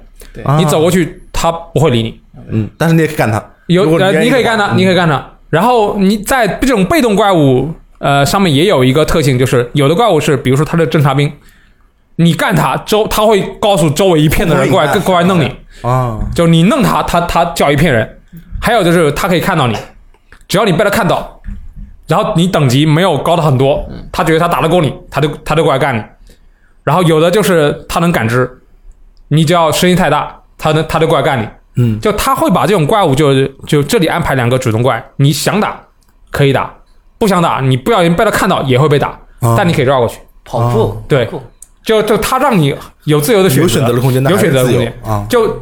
[0.44, 2.20] 啊你走过去它不会理你。
[2.50, 3.40] 嗯，但是你也可以干它。
[3.68, 5.24] 有你可以干它，你可以干它。
[5.52, 11.32] 然后你在这种被动怪物呃上面也有一个特性，就是有的怪物是，比如说它的侦察兵，
[12.16, 18.18] 你干它周，他会告诉周围一片的人过来过来弄你，啊，就你弄他，他他叫一片人。
[18.62, 19.78] 还有就是他可以看到你，
[20.48, 21.42] 只要你被他看到，
[22.08, 26.04] 然后你等级没有高的很多，他觉得他打得过你，他就他就过来干你。
[26.84, 28.50] 然后有的就是他能感知，
[29.30, 31.48] 你只要声音太大，他能他就过来干你。
[31.76, 35.80] 嗯，就他会把这种怪物就就这里安排两个主动怪，你想打
[36.30, 36.74] 可以打，
[37.18, 39.10] 不想打你不小心被他看到也会被打，
[39.40, 40.20] 啊但你可以绕过去。
[40.44, 41.30] 跑酷，对
[41.90, 42.76] 就就他让你
[43.06, 44.94] 有自由的选择，有选择的空间，有选择的空间。
[45.04, 45.26] 啊。
[45.28, 45.60] 就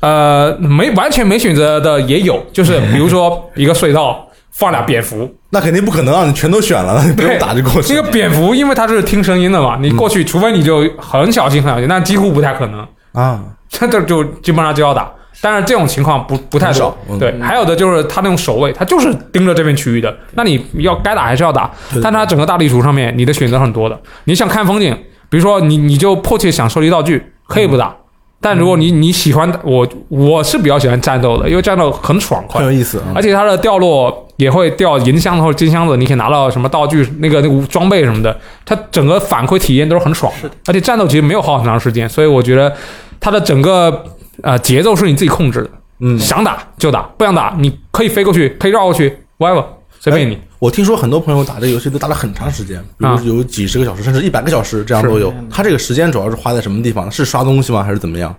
[0.00, 13.40] 呃没完全没选择的也有，就是比如说一个隧道，放俩蝙蝠，那肯定不可能让你全都选了，你不用打就过去那个蝙蝠，因为它是听声音的嘛，你过去，除非你就很小心很小心，但几乎不太可能，啊。
[13.70, 15.08] 这这就基本上就要打。
[15.40, 17.32] 但是这种情况不不太少，嗯对。
[17.40, 21.70] 还有的就是他那种守卫，他就是盯着这片区域的，那你要该打还是要打。
[22.02, 23.98] 但他整个大地图上面，你的选择很多的。
[24.24, 24.94] 你想看风景，
[25.30, 27.96] 比如说你你就迫切想收集道具，可以不打。
[28.42, 33.20] 但如果你你喜欢我，我是比较喜欢战斗的，因为战斗很爽快很，有意思啊而。
[33.20, 40.50] 且它的掉落也会掉银箱子或者金箱子，你可以拿到什么道具、那个那个装备什么的，它整个反馈体验都是很爽的。
[40.66, 42.74] 而且战斗其实没有耗很长时间，所以我觉得
[43.20, 44.04] 它的整个
[44.42, 45.70] 呃节奏是你自己控制的，
[46.00, 49.62] 嗯，想打就打，不想打你可以飞过去，可以绕过去，whatever，
[49.98, 50.38] 随便你。
[50.60, 55.32] 我听说很多朋友打这个游戏都打了很长时间，比啊如有几十个小时，甚至一百个小时，这样都有。
[55.50, 57.10] 他这个时间主要是花在什么地方呢？
[57.10, 57.82] 是刷东西吗？
[57.82, 58.34] 还是怎么样？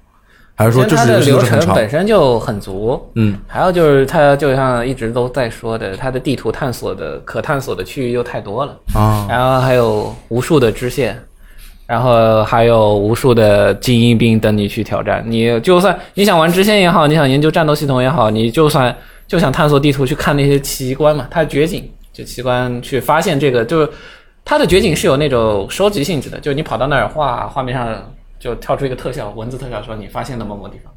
[0.53, 1.75] 还是说就是游戏流程都是很长？
[1.75, 11.19] 本身就很足，嗯，还有就是它就像一直都在说的，它的地图探索的可探索的区域又太多了，啊，然后还有无数的支线，
[11.87, 15.23] 然后还有无数的精英兵等你去挑战。
[15.25, 18.95] 你就算你想玩支线也好，你想研究战斗系统也好，你就算
[19.27, 23.89] 就想探索地图去看那些奇观嘛，它绝景就奇观去发现这个，就是
[24.43, 30.91] 它的绝景是有那种收集性质的，就是你跑到那儿画画面上就跳出一个特效，文字特效说你发现了某某地方。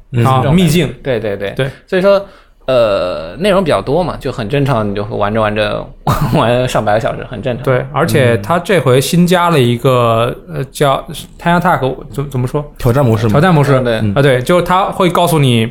[0.53, 2.25] 秘境，对对对对，所以说
[2.67, 5.85] 呃内容比较多嘛，就很正常，你就会玩着玩着
[6.33, 7.63] 玩上百个小时，很正常。
[7.63, 11.05] 对，而且它这回新加了一个呃叫
[11.37, 12.65] Time Attack，怎怎么说？
[12.77, 13.27] 挑战模式？
[13.27, 15.69] 挑战模式，对啊，对，就是它会告诉你，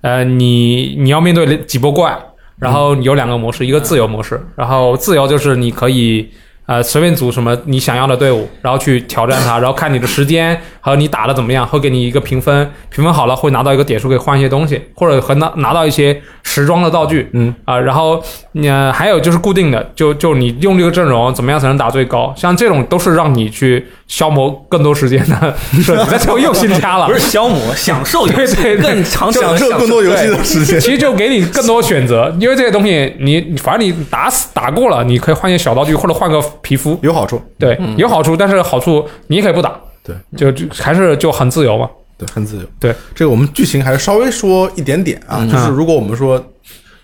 [0.00, 2.18] 呃，你你要面对几波怪，
[2.62, 6.30] 然后有两个模式，一个自由模式，然后自由就是你可以
[6.66, 18.22] 呃随便组什么你想要的队伍，然后去挑战它，然后看你的时间和你打的怎么样，会给你一个评分，评分好了会拿到一个点数，可以换一些东西，或者和拿拿到一些时装的道具，嗯啊、然后
[18.62, 27.12] 呃还有就是固定的，就就你用这个阵容怎么样才能打最高，像这种都是让你去消磨更多时间的 设计，但这回又新加了不。
[27.12, 30.80] 是消磨，享受游戏，对对对更长久享受更多游戏的时间。
[30.80, 41.88] 其实就给你更多选择，因为这些东西你你反正你打死打过了，你可以换一些小道具或者换个皮肤，有好处，对，有好处，但是好处你也可以不打，对，就就还是就很自由嘛。
[42.18, 42.62] 对，很自由。
[42.78, 46.44] 对，这个我们剧情还是稍微说一点点啊，就是如果我们说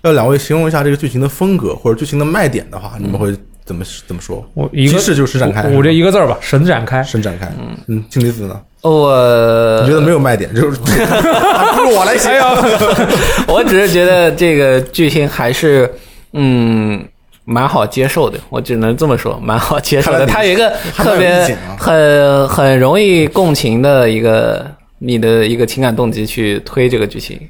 [0.03, 3.35] 要两位形容一下这个剧情的风格或者剧情的卖点的话，你们会
[3.65, 4.45] 怎么怎么说？
[4.55, 7.03] 我一个就是展开，我我这一个字儿吧，神展开。
[7.03, 7.51] 神展开。
[7.87, 8.61] 嗯，氢离子呢？
[8.83, 12.31] 我你觉得没有卖点，就是还 不如我来写。
[13.49, 15.93] 我只是觉得这个剧情还是
[16.33, 17.05] 嗯
[17.51, 20.27] 蛮好接受的，我只能这么说，蛮好接受的。
[20.27, 24.67] 看来你它有一个特别很很容易共情的一个
[24.99, 27.41] 你的一个情感动机去推这个剧情。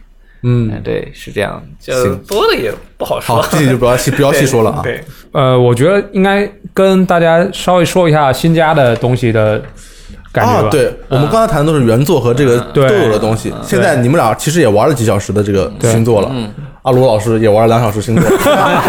[0.45, 3.49] 嗯，嗯，对，是这样，就多了也不好说好，。
[3.51, 4.83] 这里就不要细不要细说了啊。
[4.85, 9.61] 对，呃，我觉得应该跟大家稍微说一下新加的东西的
[10.31, 10.69] 感觉吧。
[10.69, 13.53] 啊，对，我们刚才谈的都是原作和这个都有的东西。
[13.65, 16.33] 现在你们俩其实也玩了几小时的这个星座了。
[16.83, 18.25] 阿卢老师也玩了两小时星座，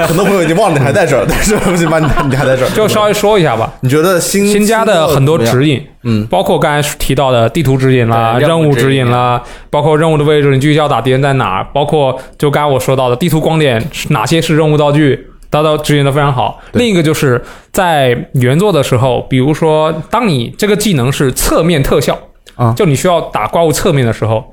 [0.08, 2.70] 很多朋友已经忘了你还在这儿，但是不行吧，你你还在这儿。
[2.70, 3.74] 就稍微说一下吧。
[3.82, 16.62] 你觉得新新加的很多指引，嗯，包括刚才提到的地图指引啦、任务指指引引啦，包括任务的位置，你具体要打敌人在哪儿，包括就刚才我说到的地图光点是哪些是任务道具，达到指引的非常好。
[16.74, 22.18] 另一个就是在原作的时候，比如说当你这个技能是侧面特效
[22.56, 24.44] 啊就你需要打怪物侧面的时候。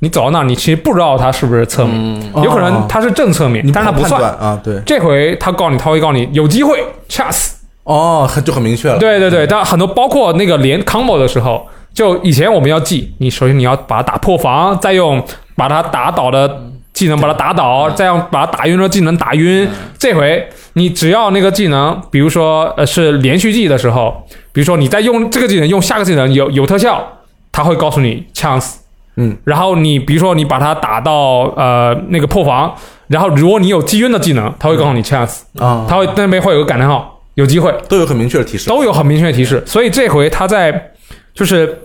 [0.00, 4.22] 你走到那儿，你其实不知道它是不是侧面，有可能它是正侧面，你但是它不算。
[4.34, 7.52] 啊，对，这回他告诉你，他会告诉你有机会 chance，
[7.84, 8.98] 哦，很就很明确了。
[8.98, 15.24] 对对对，但很多包括那个连 combo 的时候，就以前我们要记，你首先你要把它打破防，再用
[15.56, 19.66] 把它打倒的技能把它打倒，再用把它打晕的技能打晕。
[19.98, 24.22] 这回你只要那个技能，比如说呃是连续技的时候，
[24.52, 27.02] 比如说你在用这个技能用下个技能有有特效，
[27.50, 28.74] 它会告诉你 chance。
[29.16, 32.74] 嗯，然后你比如说你把它打到呃那个破防，
[33.08, 37.74] 然后如果你有击晕的技能，他会告诉你 chance，啊，他会那边会有个感叹号，有机会。
[37.88, 38.68] 都有很明确的提示。
[38.68, 40.92] 都有很明确的提示，所以这回他在
[41.34, 41.82] 就是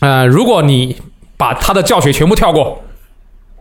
[0.00, 0.96] 呃，如果你
[1.36, 2.82] 把他的教学全部跳过，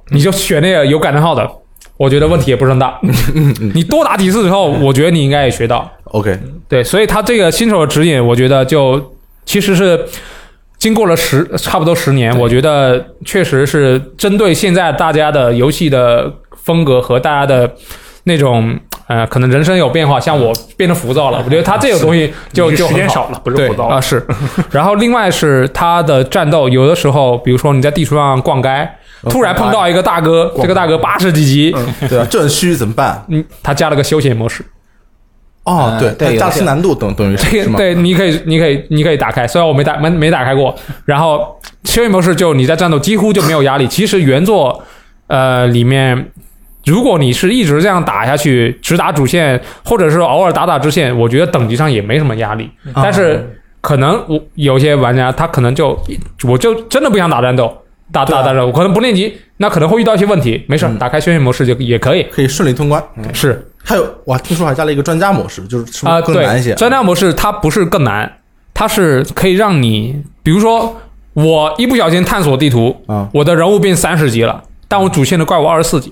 [0.09, 1.49] 你就选那个有感叹号的，
[1.97, 2.99] 我觉得问题也不是很大。
[3.73, 5.89] 你多打几次之后，我觉得你应该也学到。
[6.05, 6.37] OK，
[6.67, 9.13] 对，所以他这个新手的指引，我觉得就
[9.45, 10.05] 其实是
[10.85, 16.31] 经过了十差不多十年，我觉得确实是针对现在大家的游戏的
[16.63, 17.67] 风格和大家的
[18.25, 18.77] 那种
[19.07, 22.99] 呃，可能人生有变化，像我变得浮躁了，我觉得他这个东西就就很好。
[22.99, 24.23] 时间少了，不是对浮躁啊、是。
[24.69, 28.87] 然后另外是他的战斗，有的时候，比如说你在地图上逛街，
[29.23, 31.75] 突然碰到一个大哥，这个大哥八十几级，
[32.07, 33.25] 对啊，正虚怎么办？
[33.29, 34.63] 嗯，他加了个休闲模式，
[35.65, 37.77] 哦，嗯对，对大师难度等等于是是吗？
[37.77, 40.73] 这个对，你可以，你可以，你可以打开，虽然我没打没没打开过。
[41.05, 43.87] 然后休闲模式就你在战斗几乎就没有压力。
[43.87, 44.83] 其实原作
[45.27, 46.31] 呃里面，
[46.85, 52.69] 如果你是一直这样打下去，只打主线，或者是偶尔打打支线，我觉得等级上也没什么压力。
[52.93, 55.99] 但是可能我有些玩家他可能就
[56.47, 57.75] 我就真的不想打战斗，
[58.11, 60.63] 打打打战斗，我可能不练级，那可能会遇到一些问题。
[60.67, 62.21] 没事，打开休闲模式就也可以。
[62.31, 63.03] 可以顺利通关。
[63.17, 66.71] 嗯是还有，我还听说还加了一个专家模式，就是是不啊、是更难一些？
[66.71, 68.39] 对，专家模式它不是更难，
[68.73, 70.97] 它是可以让你，比如说
[71.33, 73.29] 我一不小心探索地图，啊。
[73.31, 76.11] 我的人物变三十级了，但我主线的怪物二十四级，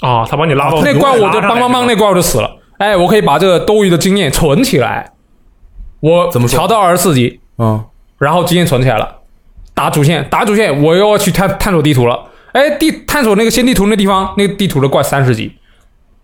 [0.00, 2.56] 啊，他把你拉到那怪物就拉上来梆梆梆，那怪物就死了。
[2.78, 5.12] 哎，我可以把这个多余的经验存起来，
[6.00, 7.84] 我怎么调到二十四级，嗯，
[8.18, 9.16] 然后经验存起来了，
[9.74, 12.18] 打主线，打主线，我又要去探探索地图了。
[12.52, 15.52] 哎，地探索那个新地图那地方，那个地图的怪三十级，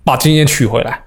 [0.04, 1.00] 把经验取回来。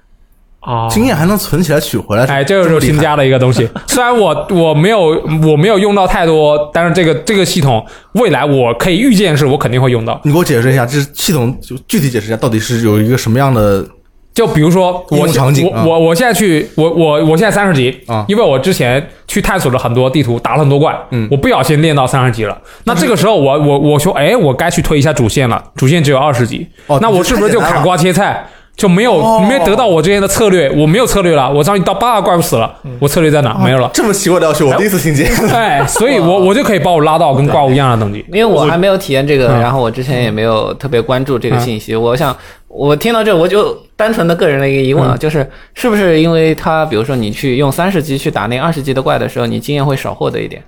[0.60, 2.24] 啊，经验还能存起来取回来。
[2.26, 3.66] 哎，这个就是新加的一个东西。
[3.86, 5.00] 虽然我我没有
[5.46, 7.82] 我没有用到太多，但是这个这个系统
[8.14, 10.20] 未来我可以预见是我肯定会用到。
[10.24, 13.86] 你给我解释一下，这系统就具体解释一下，到底是有一个什么样的
[14.34, 22.60] 就比如说应我用场景啊我我我现在去我我我现在三十级啊因为我之前去探索了很多地图，打了很多怪，嗯我不小心练到三十级了。
[22.84, 28.44] 那这个时候我我我说，哎，我该去推一下主线了，主线只有二十级，哦那我是不是就砍瓜切菜？
[28.78, 33.52] 就没有哦没有得到我之前的策略，我没有策略了，我上去到八个怪物死了，我策略在哪？
[33.58, 33.90] 没有了。
[33.92, 35.28] 这么奇怪的要求，我第一次听见。
[35.52, 38.24] 哎，所以我 我就可以把我拉到跟怪物一样的等级。
[38.28, 41.96] 因为我还没有体验这个，嗯然后我之前也没有特别关注这个信息。
[41.96, 42.34] 我想，
[42.68, 50.62] 我听到这我就单纯的个人的一个疑问啊，嗯就是是不是因为它，比如说你去用三十级去打那二十级的怪的时候，你经验会少获得一点？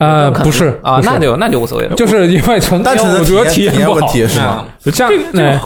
[0.00, 1.94] 呃，不是啊，那就那就无所谓了。
[1.94, 4.64] 就是因为从单纯的我觉得体验体不好，问题是吗？
[4.82, 5.12] 就这样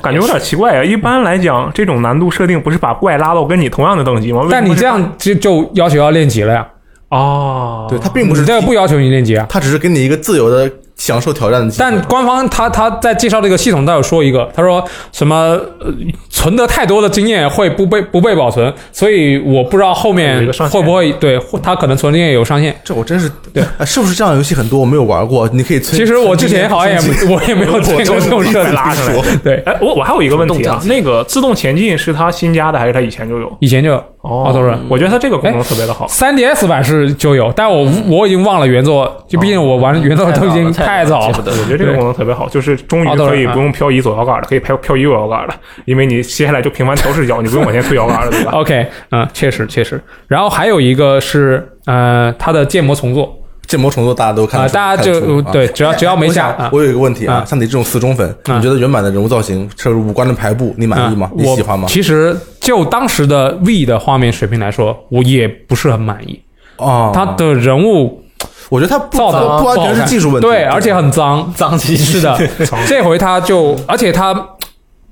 [0.03, 0.83] 感觉有点奇怪啊！
[0.83, 4.45] 一般来讲，这种难度设定不是把怪拉到跟你同样的等级吗？
[4.51, 6.67] 但你这样就就要求要练级了呀？
[7.11, 9.47] 哦，对，它并不是你这个不要求你练级啊。
[9.49, 11.91] 它只是给你一个自由的享受挑战的机会。
[11.91, 15.37] 但官方他他在介绍这个系统，他有说一个，他说什么、
[15.81, 15.93] 呃、
[16.31, 22.75] 存的太多的经验会不被不被保存，所以我不知道后面会不会对他可能存经验有上限。
[22.85, 24.81] 这我真是对，哎是不是这样的游戏很多？
[24.81, 25.97] 我没有玩过，你可以存。
[25.97, 28.75] 其实我之前好像也没 我也没有见过这种设计。
[28.75, 29.37] 拉上来。
[29.43, 33.57] 对，哎，我我还有一个问题啊，那个自动前进是他新加的还是他以前就有？
[33.61, 36.07] 以前就有哦 Auto Run 我觉得它这个功能特别的好。
[36.07, 41.35] 3DS 版是就有，但我我已经忘了原作，就毕竟我玩原作都已经太早了。
[41.37, 45.55] 我觉得这个功能特别好，就是终于可以不用漂移左摇杆了，可以漂漂移右摇杆了，
[45.85, 48.53] 因为你接下来就频繁调视角，你不用往前推摇杆了，对吧？
[48.59, 50.01] OK，嗯，确实确实。
[50.29, 61.35] 然后还有一个是呃，它的建模重做，建模重做大家都看啊大家就对只要只要没下啊我我有一个问题啊，啊像你这种死忠粉，啊你觉得原版的人物造型，这个五官的排布，你满意吗啊？
[61.37, 61.87] 你喜欢吗？
[61.89, 66.41] 其实就当时的 V 的画面水平来说，我也不是很满意。
[66.77, 68.24] 啊，他的人物
[68.71, 72.39] 我觉得他不造的不完全是技术问题，对，而且很脏，脏兮兮是的，
[72.89, 74.35] 这回他就，而且他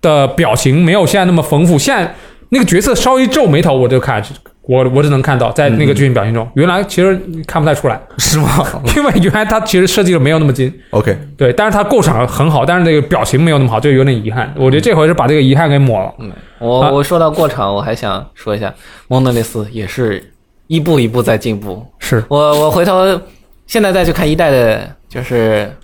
[0.00, 1.78] 的表情没有现在那么丰富。
[1.78, 2.14] 现在
[2.50, 4.22] 那个角色稍微皱眉头，我就看，
[4.62, 8.48] 我我只能看到在那个剧情表现中，原来其实看不太出来，是吗
[8.96, 10.72] 因为原来他其实设计的没有那么精。
[10.90, 14.52] ？OK，对，但是他构场很好，但是这个表情没有那么好，就有点遗憾。
[14.56, 16.12] 我觉得这回是把这个遗憾给抹了。
[16.18, 18.72] 嗯我我说到过场，我还想说一下，
[19.08, 20.32] 蒙德雷斯也是
[20.68, 21.84] 一步一步在进步。
[21.98, 23.20] 是我我回头
[23.66, 25.74] 现在再去看一代的，就是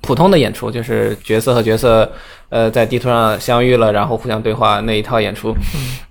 [0.00, 2.10] 普通的演出，就是角色和角色
[2.48, 5.54] 呃在地图上相遇了，然后互相对话那一套演出，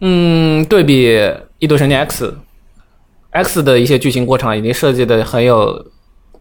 [0.01, 1.17] 嗯，对比
[1.57, 2.27] 《异度神剑 X》
[3.31, 5.85] X 的一些剧情过场已经设计的很有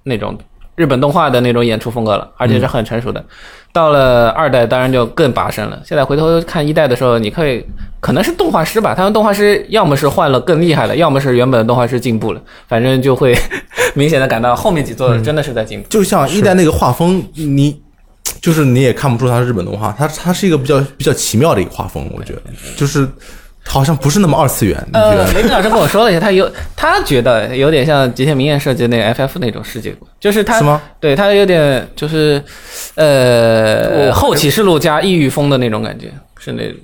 [0.04, 0.38] 那种
[0.74, 3.24] 日本动画的那种演出风格了，而且是很成熟的。
[3.72, 5.80] 到了二代，当然就更拔升了。
[5.84, 7.64] 现在回头看一代的时候，你可以
[8.00, 13.36] 可能是动画师吧，他们动画师要么是换了更厉害的，要么是原本的动画师进步了，反正就会
[13.94, 15.88] 明显的感到后面几座真的是在进步。
[15.88, 17.80] 就像一代那个画风，你
[18.40, 22.42] 就是你也看不出它是日本动画，它它是一个比较比较奇妙的一个画风，我觉得
[22.76, 23.08] 就是
[23.64, 30.80] 好像不是那么二次元，呃，雷军老师跟我说了一下，他有他觉得有点像极限明彦设计的那个 FF 那种世界观，就是他是吗？
[31.00, 32.42] 对他有点就是
[32.94, 36.76] 呃后启示录加异域风的那种感觉，是那种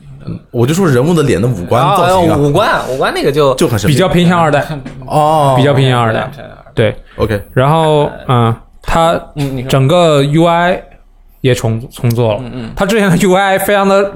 [0.51, 4.65] 我就说人物的脸的五官造型啊，啊五官五官那个就就很神秘比较偏向二代，
[5.07, 6.31] 哦， 比较偏向二代。
[6.75, 10.81] 对，OK，然后嗯，他嗯，你说整个 UI
[11.41, 12.41] 也重重做了。
[12.43, 14.13] 嗯嗯他之前的 UI 非常的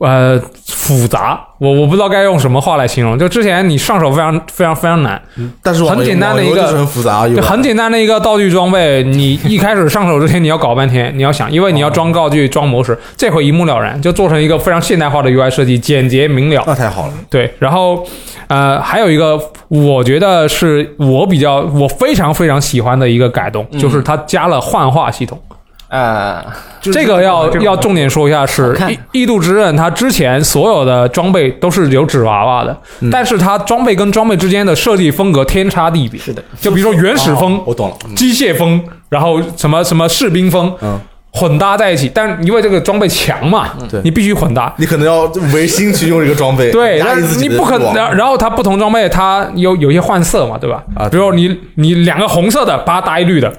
[0.00, 3.18] 呃复杂，我我不知道该用什么话来形容。
[3.18, 5.20] 就之前你上手非常非常非常难，
[5.62, 16.64] 但是网很简单的一个很复杂，就很简单的一个道具装备，你一开始上手之前你要搞半天，你要想，因为你要装道具、装模式，这回一目了然，就做成一个非常现代化的 UI 设计，简洁明了。
[16.66, 17.12] 那太好了。
[17.28, 18.02] 对，然后
[18.48, 25.38] 呃，还有一个我觉得是我比较我非常非常喜欢的一个改动，就是它加了幻化系统。
[25.48, 25.54] 啊，
[26.80, 28.78] 这个要这个要重点说一下是
[29.12, 32.76] 异异度之刃，它之前所有的装备都是有纸娃娃的，
[33.10, 36.18] 但是它装备跟装备之间的设计风格天差地别。
[36.18, 40.98] 是的，就比如说原始风、哦我懂了，嗯机械风，然后什么什么士兵风，嗯，
[41.32, 42.10] 混搭在一起。
[42.14, 44.72] 但因为这个装备强嘛，对你必须混搭。
[44.78, 47.02] 你可能要违心去用这个装备，对，
[47.38, 47.94] 你不可能。
[47.94, 50.82] 然后它不同装备它有有一些换色嘛，对吧？
[50.94, 53.52] 啊比如你你两个红色的，把它搭一绿的，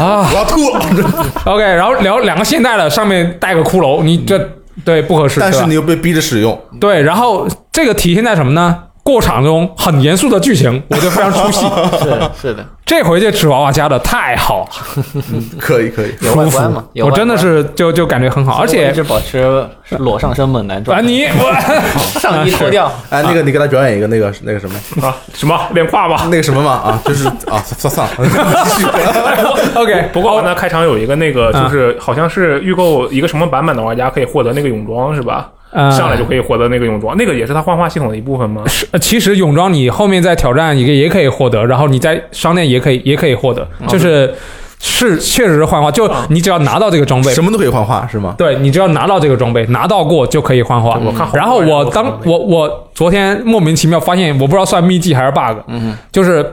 [0.00, 0.80] 啊 我要吐了。
[1.46, 4.38] OK，然后聊两个现代的上面带个骷髅，你这
[4.84, 5.40] 对不合适。
[5.40, 8.78] 但是你又被逼着使用，对，然后这个体现在什么呢？
[9.04, 11.66] 过场中很严肃的剧情，我就非常出戏。
[12.02, 14.66] 是是的，这回这纸娃娃加的太好
[14.96, 15.04] 了，
[15.60, 16.14] 可以可以。
[16.22, 19.62] 有外观嘛，我真的是就就感觉很好，而且一直保持
[19.98, 21.54] 裸上身猛男状啊，态，你我
[22.18, 25.06] 上衣脱掉，哎，那个你给他表演一个那个那个什么？
[25.06, 25.60] 啊，什么？
[25.74, 26.26] 练胯吧？
[26.30, 28.88] 那个什么嘛啊，就是啊，算算了，继续
[29.74, 35.50] OK，不过呢，开场有一个那个，就是好像是预购一个什么版本的玩家可以获得那个泳装是吧？
[35.74, 38.62] 呃上来就可以获得那个泳装，那个也是它幻化系统的一部分吗？
[38.66, 44.32] 是呃其实泳装你后面在挑战也也可以获得，然后你在商店也可以也可以获得，就是
[44.78, 47.42] 是确实是幻化，就你只要拿到这个装备什。
[47.42, 48.34] 么都可以幻化是吗？
[48.38, 50.98] 对你只要拿到这个装备，拿到过就可以幻化。
[51.04, 56.44] 我看然后我当我我昨天莫名其妙发现，我不知道算秘技还是 bug，嗯就是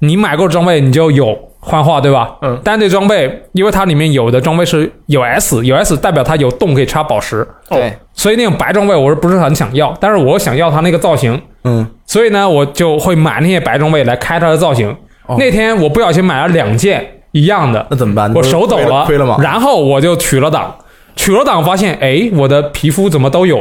[0.00, 2.36] 你买够装备你就有幻化，对吧？
[2.42, 2.60] 嗯。
[2.62, 9.96] 但这装备因为它里面有的装备是有 S，有 S 代表它有洞可以插宝石，哦对，所以那种白装备我是不是很想要？
[10.00, 14.94] 但是我想要它那个造型，嗯，所以呢，我就会买那些白装备来开它的造型。
[15.26, 18.34] 哦那天我不小心买了两件一样的，那怎么办？
[18.34, 19.36] 我手抖了，亏了吗？
[19.40, 20.74] 然后我就取了档，
[21.14, 23.58] 取了档发现，哎，我的皮肤怎么都有？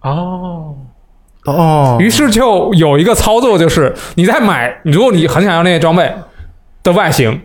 [0.00, 0.74] 哦，
[1.44, 6.10] 哦，于是就有一个操作，就是你在买，如果你很想要那些装备
[6.82, 7.40] 的外形，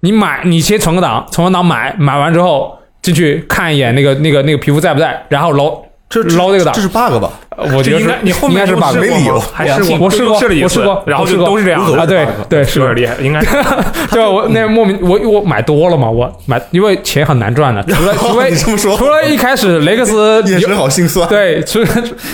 [0.00, 7.30] 你买，你先存个档，存个档买，买完之后进去看一眼那个那个那个皮肤在不在，然后楼这捞这个档这，是 bug 吧？
[7.56, 9.38] 我觉得是这应该你后面应该是都 bug 没理由。
[9.52, 12.86] 还试过，我试过试了一次我试过然后就我试过都是这样啊，对对是的。
[12.86, 13.48] 有点厉害，应该是。
[14.10, 21.28] 对，我那莫名我我买多了嘛，我买因为钱很难赚的，除了 除了你这么说除了一开始雷克斯 眼神好心酸。
[21.28, 21.86] 对，除了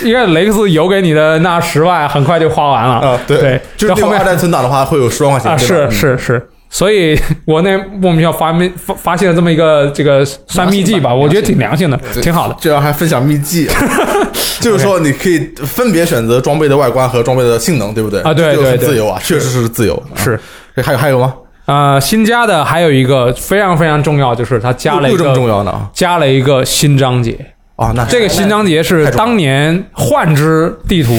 [0.03, 2.95] 一开始雷克斯邮给你的那十万很快就花完了。
[2.95, 12.55] 啊，对对，就是后面二代存档的话会有十万块钱是是是，所以我那莫名其妙发明发发现了这么一个这个算秘技吧，我觉得挺良心的，挺好的。
[12.59, 13.67] 居然还分享秘籍，
[14.61, 18.21] 就是说你可以分别选择装备的外观和装备的性能，对不对？
[18.21, 20.03] 啊对对对自由啊，确实是自由。
[20.15, 20.39] 是
[20.75, 21.33] 啊，还有还有吗？
[21.65, 25.71] 呃，新加的还有一个非常非常重要，就是它加了一个这么重个要呢？
[25.71, 27.35] 啊加了一个新章节。
[27.75, 31.13] 啊，那这个新章节是当年幻之地图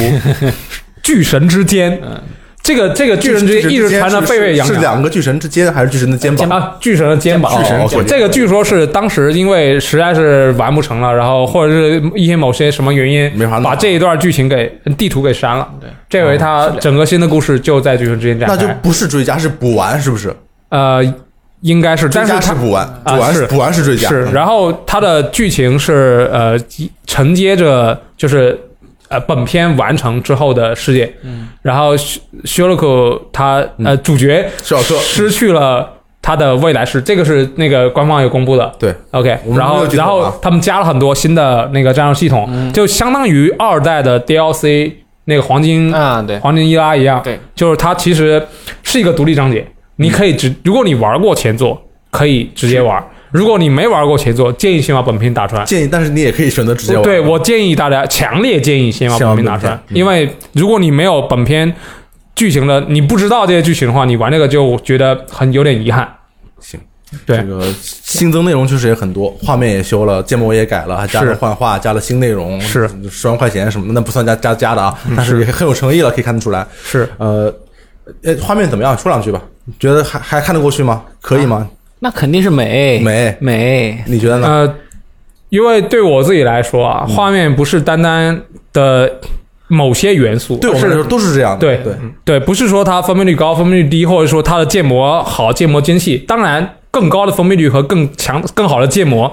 [1.02, 1.98] 巨神之间，
[2.70, 4.66] 这个这个巨人之间一直传着沸沸扬扬。
[4.66, 6.48] 是两个巨神之间还是巨神的肩膀？
[6.48, 15.68] 啊，巨神的肩膀，巨神哦肩膀这个据说是当时因为实在是完不成了，然后或者是一些某些什么原因没法弄，把这一段剧情给地图给删了。
[15.80, 18.68] 对，这回他整个新的故事就在巨神之间展开那就。
[18.82, 20.32] 不是追加，是补完，是不是？
[20.68, 21.02] 呃，
[21.62, 26.56] 应该是，但是追加是它补完，补完补完是追加，是，嗯然后它的剧情是呃
[27.06, 28.58] 承接着就是
[29.10, 35.86] 呃本片完成之后的世界，嗯，然后修修洛克他呃主角施瓦克失去了
[36.22, 38.72] 他的未来式，这个是那个官方有公布的。
[38.78, 38.94] 对。
[39.10, 44.92] OK，然后然后他们加了很多新的那个战斗系统，就相当于二代的 DLC
[45.24, 48.40] 那个黄金啊，对，黄金伊拉一样，对，就是它其实
[48.82, 49.66] 是一个独立章节，
[49.96, 51.80] 你可以直，如果你玩过前作，
[52.10, 55.64] 可以直接玩；如果你没玩过前作，建议先把本片打穿。
[55.64, 57.02] 建议，但是你也可以选择直接玩。
[57.02, 61.72] 对我建议大家，强烈建议先把本片打穿因为如果你没有本片
[62.34, 66.08] 剧情的，你不知道这些剧情的话，你玩这个就觉得很有点遗憾。
[66.58, 66.80] 行，
[67.26, 76.66] 对这个新增内容确实也很多，画面也修了，建模也改了，还加了是幻化，加了新内容，是十万块钱什么的，那不算加加加的啊，但是也很有诚意了，可以看得出来。
[76.82, 77.52] 是，呃，
[78.22, 78.96] 呃，画面怎么样？
[78.96, 79.42] 说两句吧，
[79.78, 81.02] 觉得还还看得过去吗？
[81.20, 81.68] 可以吗？
[82.00, 84.46] 那肯定是美美，美，你觉得呢？
[84.48, 84.74] 呃，
[85.50, 89.20] 因为对我自己来说啊，画面不是单单的
[89.68, 91.58] 某些元素，对我们来说都是这样的。
[91.58, 91.94] 对对，
[92.24, 96.16] 对，不是说它分辨率高、分辨率低，或者说它的建模好、建模精细。
[96.18, 99.30] 当然，更高的分辨率和更强、更好的建模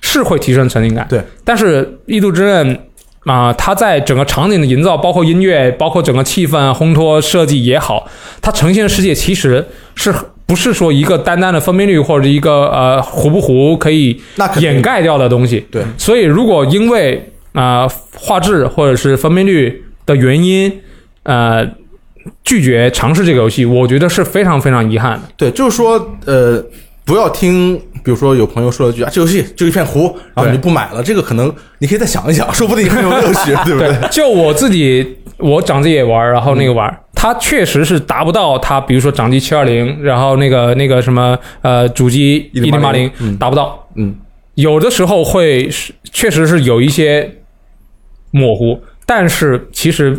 [0.00, 1.06] 是会提升沉浸感。
[1.08, 2.76] 对，但是《异度之刃》
[3.24, 8.08] 啊、它在整个场景的营造，包括音乐，包括整个气氛烘托设计也好，
[8.40, 9.64] 它呈现的世界其实
[9.94, 10.12] 是
[10.50, 14.20] 不是说一个单单的分辨率或者一个呃糊不糊可以
[14.58, 15.64] 掩盖掉的东西？
[15.70, 20.80] 对，所以如果因为啊、呃画质或者是分辨率的原因，
[21.22, 21.64] 呃
[22.42, 25.22] 拒绝尝试这个游戏，我觉得是非常非常遗憾的。
[25.36, 26.60] 对，就是说，呃，
[27.04, 33.96] 不要听，比如说有朋友说了句啊，这游戏就一片糊，然后你就不买了，这个可能你可以再想一想，说不定很有乐趣，对不对？
[34.10, 44.14] 就我自己，我长子也玩，然后那个玩，它确实是达不到它，比如说掌机七二零，然后那个那个什么呃主机一零八零嗯达不到，嗯，
[44.54, 47.30] 有的时候会是确实是有一些
[48.30, 50.18] 模糊，但是其实。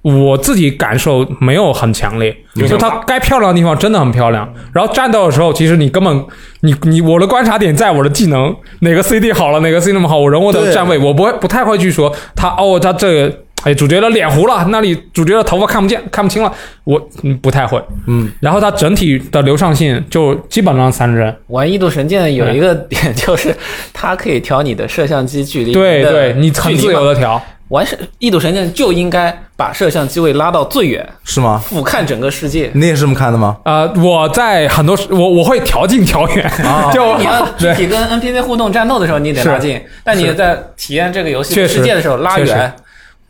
[0.00, 2.34] 我自己感受没有很强烈，
[2.66, 4.50] 就它该漂亮的地方真的很漂亮。
[4.72, 6.24] 然后战斗的时候，其实你根本
[6.60, 16.52] 你你我的观察点在我的技能哪个 CD 好了，哪个 CD 那么好，我人物的站位，我不会不太会去说他哦，他这个哎主角的脸糊了，那里主角的头发看不见看不清了，
[16.84, 17.82] 我嗯不太会。
[18.06, 23.54] 嗯，然后它整体的流畅性就基本上三帧，玩《异度神剑》有一个点就是，
[23.92, 27.14] 它可以调你的摄像机距离，对对，你很自由的。
[27.18, 27.84] 调，玩
[28.20, 31.60] 《异度神剑》就应该把摄像机位拉到最远，是吗？
[31.62, 32.70] 俯瞰整个世界。
[32.74, 33.56] 你也是这么看的吗？
[33.64, 36.50] 呃，我在很多时我我会调近调远，
[36.94, 42.72] 就你要 具对体跟 NPC 互动战斗的时候，你得拉近；但你在体验这个游戏世界的时候拉确实远，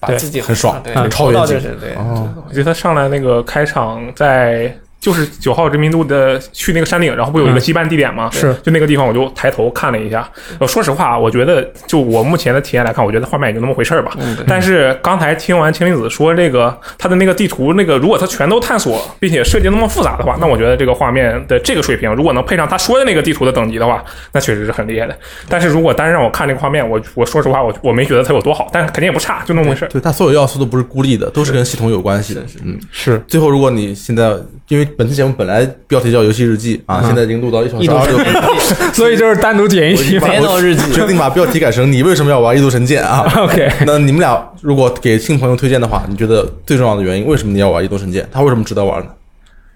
[0.00, 1.94] 把对自己很爽对，很超越到就是对。
[1.94, 8.28] 哦，我觉得他上来那个开场在就是九号殖民度的去那个山顶，然后不有一个嗯羁绊地点吗？
[8.32, 10.28] 是就那个地方，我就抬头看了一下。
[10.58, 14.12] 呃，说实话，我觉得就我目前的体验来看，我觉得画面也就那么回事儿吧。
[14.18, 24.02] 嗯但是刚才听完青离子说这个他的那个地图，那个如果他全都探索，并且设计那么复杂的话，那我觉得这个画面的这个水平，如果能配上他说的那个地图的等级的话，
[24.32, 25.16] 那确实是很厉害的。
[25.48, 29.88] 但是如果单让我看这个画面，我我说实话，我我没觉得它有多好，但是肯定也不差，就那么回事儿。
[29.88, 32.42] 对，它所有要素都不是孤立的，都是跟系统有关系的。
[32.64, 34.34] 嗯，是最后，如果你现在
[34.68, 38.58] 因为本期节目本来标题叫游戏日记啊，现在已经录到一小时二十六分钟，
[38.94, 40.28] 所以就是单独剪一期嘛。
[40.28, 48.22] 别闹日记决定把标题改成“你为什么要玩《异度神剑》”啊 OK 那你们俩如果给新朋友推荐的话，你觉得最重要的原因，为什么你要玩《异度神剑》？
[48.32, 49.10] 它为什么值得玩呢？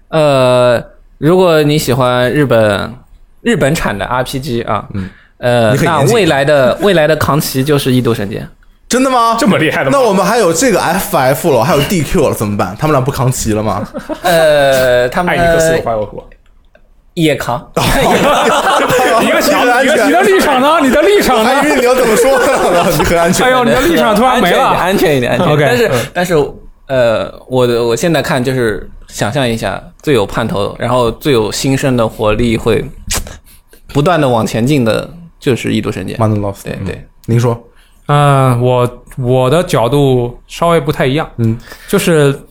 [0.09, 0.83] 呃，
[1.17, 2.93] 如果你喜欢日本
[3.41, 8.41] 日本产的 RPG 啊，嗯，呃那未来的未来的扛旗就是《异度神剑》。
[8.93, 9.35] 真的吗？
[9.39, 12.75] 这么厉害的吗那我们还有这个 FF 了，还有 DQ 了，怎么办？
[12.79, 13.83] 他们俩不扛旗了吗？
[14.21, 16.29] 呃，他们爱你个死花有说，
[17.15, 17.57] 也扛，
[19.23, 20.79] 一个强安全一个你的立场呢？
[20.79, 21.49] 你的立场呢？
[21.49, 22.85] 我还以为你要怎么说呢？
[22.95, 23.47] 你很安全。
[23.47, 24.65] 哎呦，你的立场突然没了。
[24.67, 25.69] 安全一点，安全一点。
[25.69, 26.51] 但是嗯但是
[26.87, 32.85] 呃，我的我现在看就是想象一下，最有盼头，然后最有新生的活力，会
[33.87, 35.09] 不断的往前进的，
[35.39, 36.15] 就是《异度神剑》。
[36.63, 37.59] 对对，您说，
[38.07, 41.57] 嗯、我我的角度稍微不太一样，嗯，
[41.87, 42.47] 就是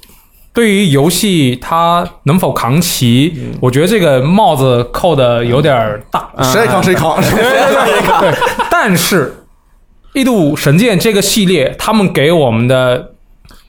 [0.53, 3.59] 对于游戏它能否扛旗，嗯。
[3.61, 6.31] 我觉得这个帽子扣的有点儿大。
[6.43, 8.35] 谁爱扛谁扛， 是吧对，
[8.70, 9.29] 但是
[10.19, 13.12] 《异度神剑》这个系列，他们给我们的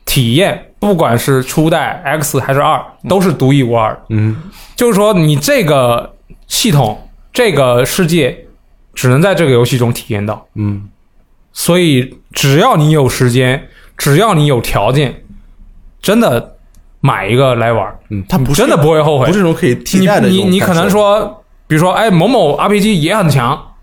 [0.06, 3.98] 体验，不管是初代 X 还是二，都是独一无二。
[4.10, 4.36] 嗯，
[4.76, 6.14] 就是说，你这个
[6.48, 8.46] 系统、这个世界，
[8.94, 10.46] 只能在这个游戏中体验到。
[10.56, 10.90] 嗯，
[11.54, 15.24] 所以，只要你有时间，只要你有条件，
[16.02, 16.56] 真的
[17.00, 19.28] 买一个来玩儿，嗯，它不是真的不会后悔。
[19.28, 23.76] 不是那种可以替你代的这你你可能说，比如说，哎，某某 RPG 也很强，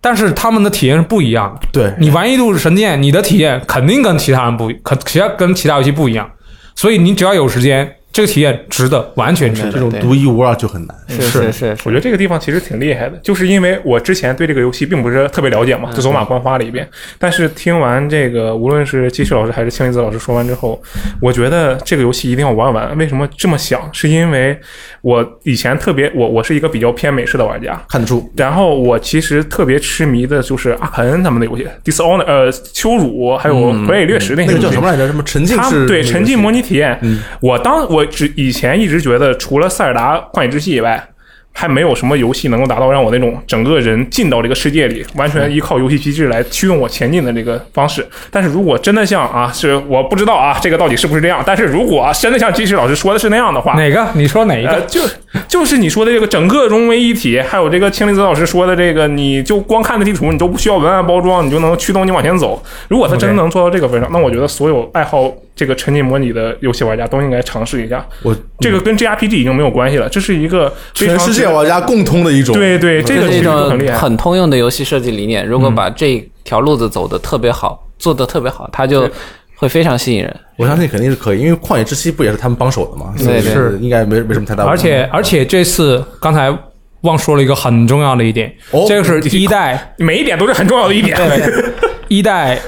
[0.00, 1.66] 但是他们的体验是不一样的。
[1.72, 6.30] 对你玩《异度神剑》，你的体验肯定跟其他人不，可其他跟其他游戏不一样。
[6.76, 9.70] 所以你只要有时间，这个体验值得，完全值得。
[9.70, 10.96] 这种独一无二就很难。
[11.08, 16.88] 是是是我觉得这个地方其实挺厉害的，就是因为我之前对这个游戏并不是特别了解嘛，就走马观花了一遍。
[17.16, 20.82] 但是听完这个，无论是机器老师还是青离子老师说完之后，
[21.22, 22.98] 我觉得这个游戏一定要玩完。
[22.98, 23.88] 为什么这么想？
[23.92, 24.58] 是因为
[25.02, 35.06] 我以前特别，我我是一个比较偏美式的玩家，看得出，然后我其实特别痴迷的就是阿肯他们的游戏，Dishonor 呃羞辱，还有嗯傀儡掠食那些那个叫什么来着？
[35.06, 35.86] 什么沉浸他式？
[35.86, 41.08] 对沉浸模拟体验，嗯我当我只以前一直觉得，除了塞尔达旷野之息以外，
[41.50, 48.06] 还没有什么游戏能够达到让我那种整个人进到这个世界里，完全依靠游戏机制来驱动我前进的这个方式。
[48.30, 51.42] 但是如果真的像啊，是我不知道啊，这个到底是不是这样？
[51.44, 54.06] 但是如果、啊、真的像鸡翅老师说的是那样的话，哪个？
[54.14, 54.86] 你说哪一呃，个？
[54.86, 55.00] 就
[55.48, 62.62] 就是你说的这个整个融为一体，还有这个青离子老师说的这个，你就光看的地图，你都不需要文案包装，你就能驱动你往前走。
[62.86, 65.28] 如果他真的能做到这个份上，那我觉得所有爱好
[65.58, 68.06] 这个沉浸模拟的游戏玩家都应该尝试一下。
[68.22, 73.98] 我这个跟 JRPG 已经没有关系了，这是一个全世界玩家共通的一种，对对，这个是一种很厉害。
[73.98, 75.44] 很通用的游戏设计理念。
[75.44, 79.10] 如果把这条路子走得特别好，做得特别好，它就
[79.56, 80.36] 会非常吸引人。
[80.56, 84.78] 我相信肯定是可以，因为旷野之息不也是他们帮手的嘛，所以对是应该没没什么太大问题。
[84.78, 86.56] 而且而且这次刚才
[87.00, 91.18] 忘说了一个很重要的一点，哦这个是一代每一点都是很重要的一点。
[92.06, 92.58] 一代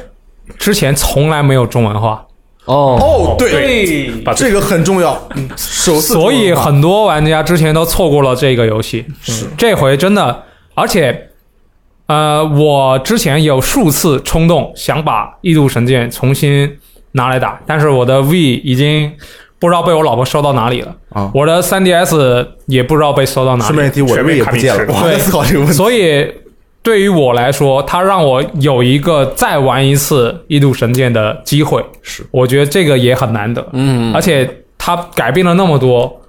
[0.59, 2.23] 之前从来没有中文化，
[2.71, 5.21] 哦，哦，对，把这个很重要，
[5.57, 9.05] 首次所以很多玩家之前都错过了这个游戏。
[9.23, 10.45] 是这回真的，
[10.75, 11.27] 而且。
[12.07, 16.69] 呃，我之前有数次冲动想把《异度神剑》重新
[17.13, 19.13] 拿来打，但是我的 V 已经
[19.61, 21.31] 不知道被我老婆收到哪里了，啊。
[21.33, 25.73] 我的 3DS 也不知道被收到哪里顺便一提，我全被这也不见了， 我在思考这个问题。
[25.73, 26.29] 所以
[26.83, 33.67] 对于我来说，它让我有一个再玩一次《异度神剑》的机会，是我觉得这个也很难得。
[33.73, 34.49] 嗯，而且
[34.79, 36.21] 它改变了那么多，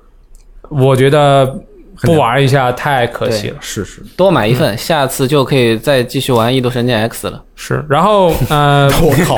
[0.70, 1.56] 我觉得
[2.02, 3.56] 不玩一下太可惜了。
[3.62, 7.42] 是是，多买一份，下次就可以再继续玩《异度神剑 X》了。
[7.56, 9.38] 是，然后呃， 我靠，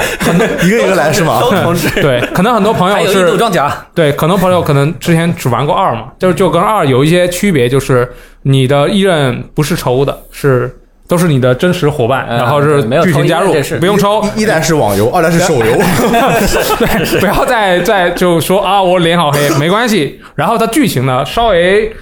[0.65, 1.41] 一个一个来是吗？
[2.01, 8.11] 对，可能很多朋友是度装甲，对，可能朋友可能之前只玩过二嘛，就是就跟二有一些区别，就是
[8.41, 10.73] 你的一刃不是抽的，是
[11.07, 15.65] 都是你的真实伙伴，嗯然后是剧情加入不用抽，一一代是网游，二代是手游。
[16.79, 20.19] 对， 不要再再就说啊，我脸好黑，没关系。
[20.35, 21.93] 然后它剧情呢，稍微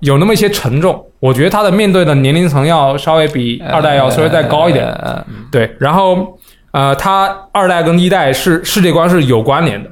[0.00, 4.86] 有那么一些沉重，我觉得它的面对的年龄层要稍微比二代要稍微再高一点。
[4.86, 6.38] 呃对，然后
[6.72, 9.88] 呃，它二代跟一代是世界观是有关联的，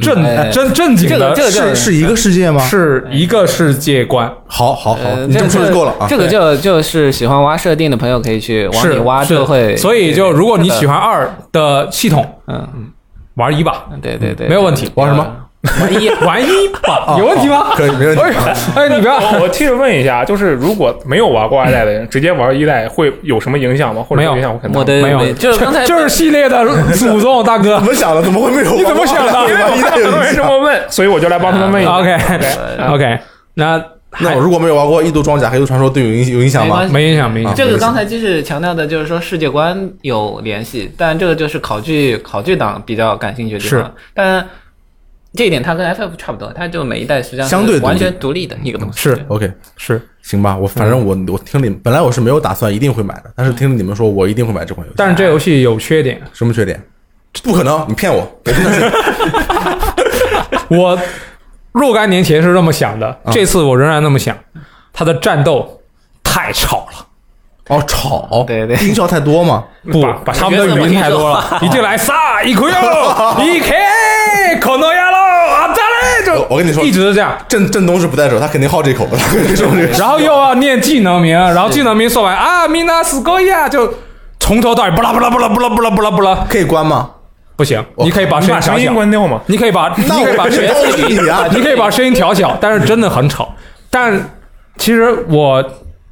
[0.00, 2.60] 正哎正正经的这个这个是是一个世界吗？
[2.64, 6.06] 是一个世界观，好好好，呃你这么说就够了啊。
[6.08, 9.76] 这个就就是喜欢挖设定的朋友可以去往里是挖，是就会。
[9.76, 12.66] 所以就如果你喜欢二的系统，嗯，
[13.34, 15.26] 玩一吧，对对对，没有问题玩什么？
[15.80, 17.70] 玩一玩一吧，有问题吗？
[17.76, 18.22] 可以，没问题。
[18.74, 19.16] 哎，你不要。
[19.18, 24.02] 我我替着问一下，就是如果没有玩过二代的人，直接玩一代会有什么影响吗？
[24.02, 24.76] 或者没有影响我肯定？
[24.80, 26.64] 我的没有，就是刚才就是系列的
[26.94, 27.84] 祖宗大哥怎。
[27.84, 28.22] 么想的？
[28.22, 28.74] 怎么会没有？
[28.74, 31.92] 你怎么想的因为我看到很多人这么问，所以我就来帮他们问一下。
[31.92, 32.16] OK
[32.94, 33.18] OK，
[33.54, 33.80] 那
[34.18, 37.54] 那我如果没有玩过《异度装甲》《黑度传说》，对有影有影响吗没影响，没影响。
[37.54, 43.92] 这个刚才就是强调的，就是说世界观有联系，但这个就是考据考据党比较感兴趣的地是方。
[44.12, 44.44] 但
[45.34, 48.98] 这一点它跟 FF 差不多，它就每一代实际上相对完全独立的一个东西。
[48.98, 54.94] 是 OK，是，行吧，我反正我我听你们，本来我是没有打算一定会买的，但是听你们说，我一定会买这款游戏。
[54.96, 56.80] 但是这游戏有缺点，什么缺点？
[57.42, 58.38] 不可能，你骗我！
[60.68, 60.98] 我
[61.72, 64.36] 若干年前是这么想的，啊这次我仍然那么想。
[64.92, 65.80] 它的战斗
[66.22, 67.06] 太吵了，
[67.68, 69.64] 哦，吵，对对音效太多吗？
[69.90, 71.58] 不把把，他们的语音太多了。
[71.62, 72.74] 一进来撒一口哟，
[73.40, 73.80] 一开可诺亚喽，啊咋嘞？
[73.80, 73.81] 就
[76.52, 77.36] 我我跟你说一直是这样。
[77.48, 79.16] 郑郑东是不带手，他肯定好这口的。
[79.16, 79.66] 他跟你说。
[79.98, 83.92] 然后又要念技能名，然后技能名说完啊，米纳斯高亚就
[84.38, 87.10] 从头到尾不啦不啦不啦不啦不啦不啦不啦，可以关吗？
[87.56, 89.40] 不行，你可以把声音声音，关掉吗？
[89.46, 90.70] 你可以把你那我可以把声音
[91.52, 93.54] 你可以把声音调小，但是真的很吵。
[93.90, 94.30] 但
[94.78, 95.62] 其实我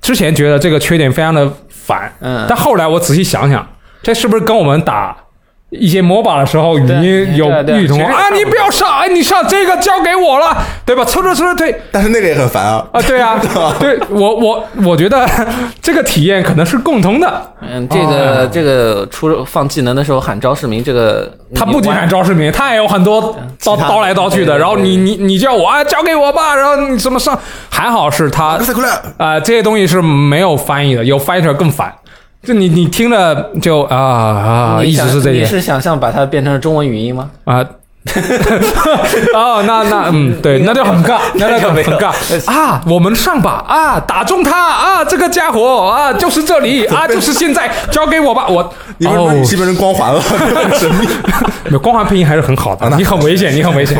[0.01, 3.67] 之前觉得这个缺点非常的烦，嗯但后来我仔细想想，
[4.03, 5.17] 这是不是跟我们打
[5.71, 8.29] 一些 MOBA 的时候语音有对对异同啊？
[8.35, 11.05] 你不要上，哎，你上这个交给我了，对吧？
[11.05, 12.85] 抽着抽着退但是那个也很烦啊。
[12.93, 13.41] 啊，对啊，
[13.79, 15.25] 对我我我觉得
[15.81, 17.53] 这个体验可能是共同的。
[17.61, 23.21] 嗯，这个这个出放技能的时候喊招式名，这个他不仅喊招式名，他也有很多
[23.65, 24.59] 刀其他刀来刀去的。
[24.59, 26.57] 然后你你你叫我啊，交给我吧。
[26.57, 27.39] 然后你怎么上？
[27.71, 28.59] 还好是他！
[29.17, 31.95] 啊、这些东西是没有翻译的，有翻译出来更烦。
[32.43, 33.97] 就你你听着就啊
[34.79, 37.31] 啊，一直是这些你是想象把它变成中文语音吗？
[37.45, 37.65] 啊。
[39.35, 42.11] 哦，那那嗯，对，那就很尬， 那就很很尬
[42.51, 42.81] 啊！
[42.89, 45.05] 我们上吧啊，打中他啊！
[45.05, 48.47] 这个家伙啊，就是这里啊，就是现在，交给我吧！
[48.49, 50.19] 我你为什么哦语气变成光环了？
[50.19, 50.41] 很
[50.81, 51.07] 神秘。
[51.65, 53.99] 没有光环配音还是很好的，你很危险，你很危险。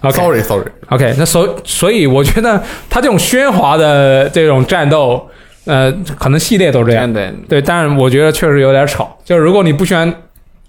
[0.00, 5.28] OK Sorry Sorry，OK，那所所以我觉得他这种喧哗的这种战斗，
[5.66, 7.12] 呃，可能系列都这样。
[7.12, 9.16] 对，对，但是我觉得确实有点吵。
[9.24, 10.12] 就是如果你不喜欢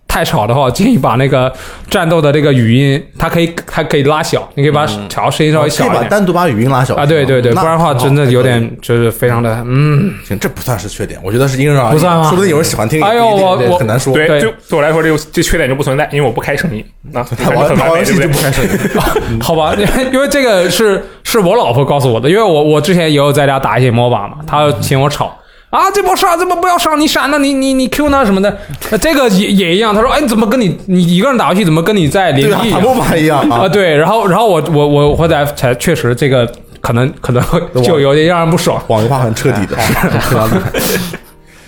[0.08, 1.52] 太吵的话，我建议把那个
[1.90, 6.10] 战斗的这个语音，它可以它可以拉小，你可以把调声音稍微可以把小一点。
[6.10, 12.24] 单独把语音拉小啊，对对对，不然的话真的有点就是非常的嗯，行，这不算是缺点，我觉得是因人而异，不算吗？
[12.30, 14.14] 说不定有人喜欢听，哎呦我我很难说。
[14.14, 14.42] 对，对。
[14.42, 16.84] 就对我来说，这个这缺点就不存在，因为我不开声音。
[17.14, 18.34] 啊，他玩游戏对不对？
[18.34, 19.76] 就不开声音， 好吧，
[20.12, 25.38] 因为这个是是我老婆告诉我的，因为我我之前也有在家打一些 MOBA 嘛，她嫌我吵，
[25.70, 28.58] 啊，这波上，这波不要上，你闪呢，你你你 Q 呢什么的，
[28.90, 29.94] 呃这个也也一样。
[29.94, 33.66] 他说，哎，你怎么跟你你一个人打游戏，怎么跟你在联机一样塔波马一样啊？
[33.66, 33.70] 啊。
[33.70, 36.50] 对，然后然后我我我后来才确实这个
[36.80, 37.44] 可能可能
[37.84, 38.82] 就有点让人不爽。
[38.88, 40.72] 网游化很彻底的，非常厉害。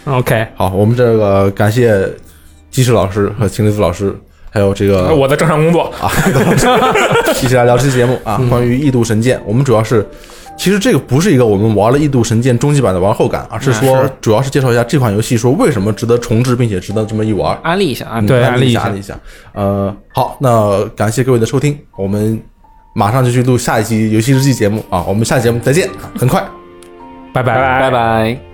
[0.05, 2.09] OK，好，我们这个感谢
[2.71, 4.15] 鸡翅老师和秦雷子老师，
[4.49, 6.09] 还有这个我的正常工作，啊，
[7.43, 10.07] 一起来聊这期节目啊，关于《异度神剑》，我们主要是，
[10.59, 17.57] 其实这个不是一个我们玩了《异度神剑》终极版的玩后感，而是说主要是介绍一下这款游戏，说为什么值得重置，并且值得这么一玩。
[17.63, 19.17] 安利一下啊，对安利一下，安利一下。
[19.53, 22.37] 呃，好，那感谢各位的收听，我们
[22.93, 26.45] 马上就去录下一期游戏日记节目啊，我们下期节目再见，很快。
[27.33, 28.48] 拜拜拜拜拜。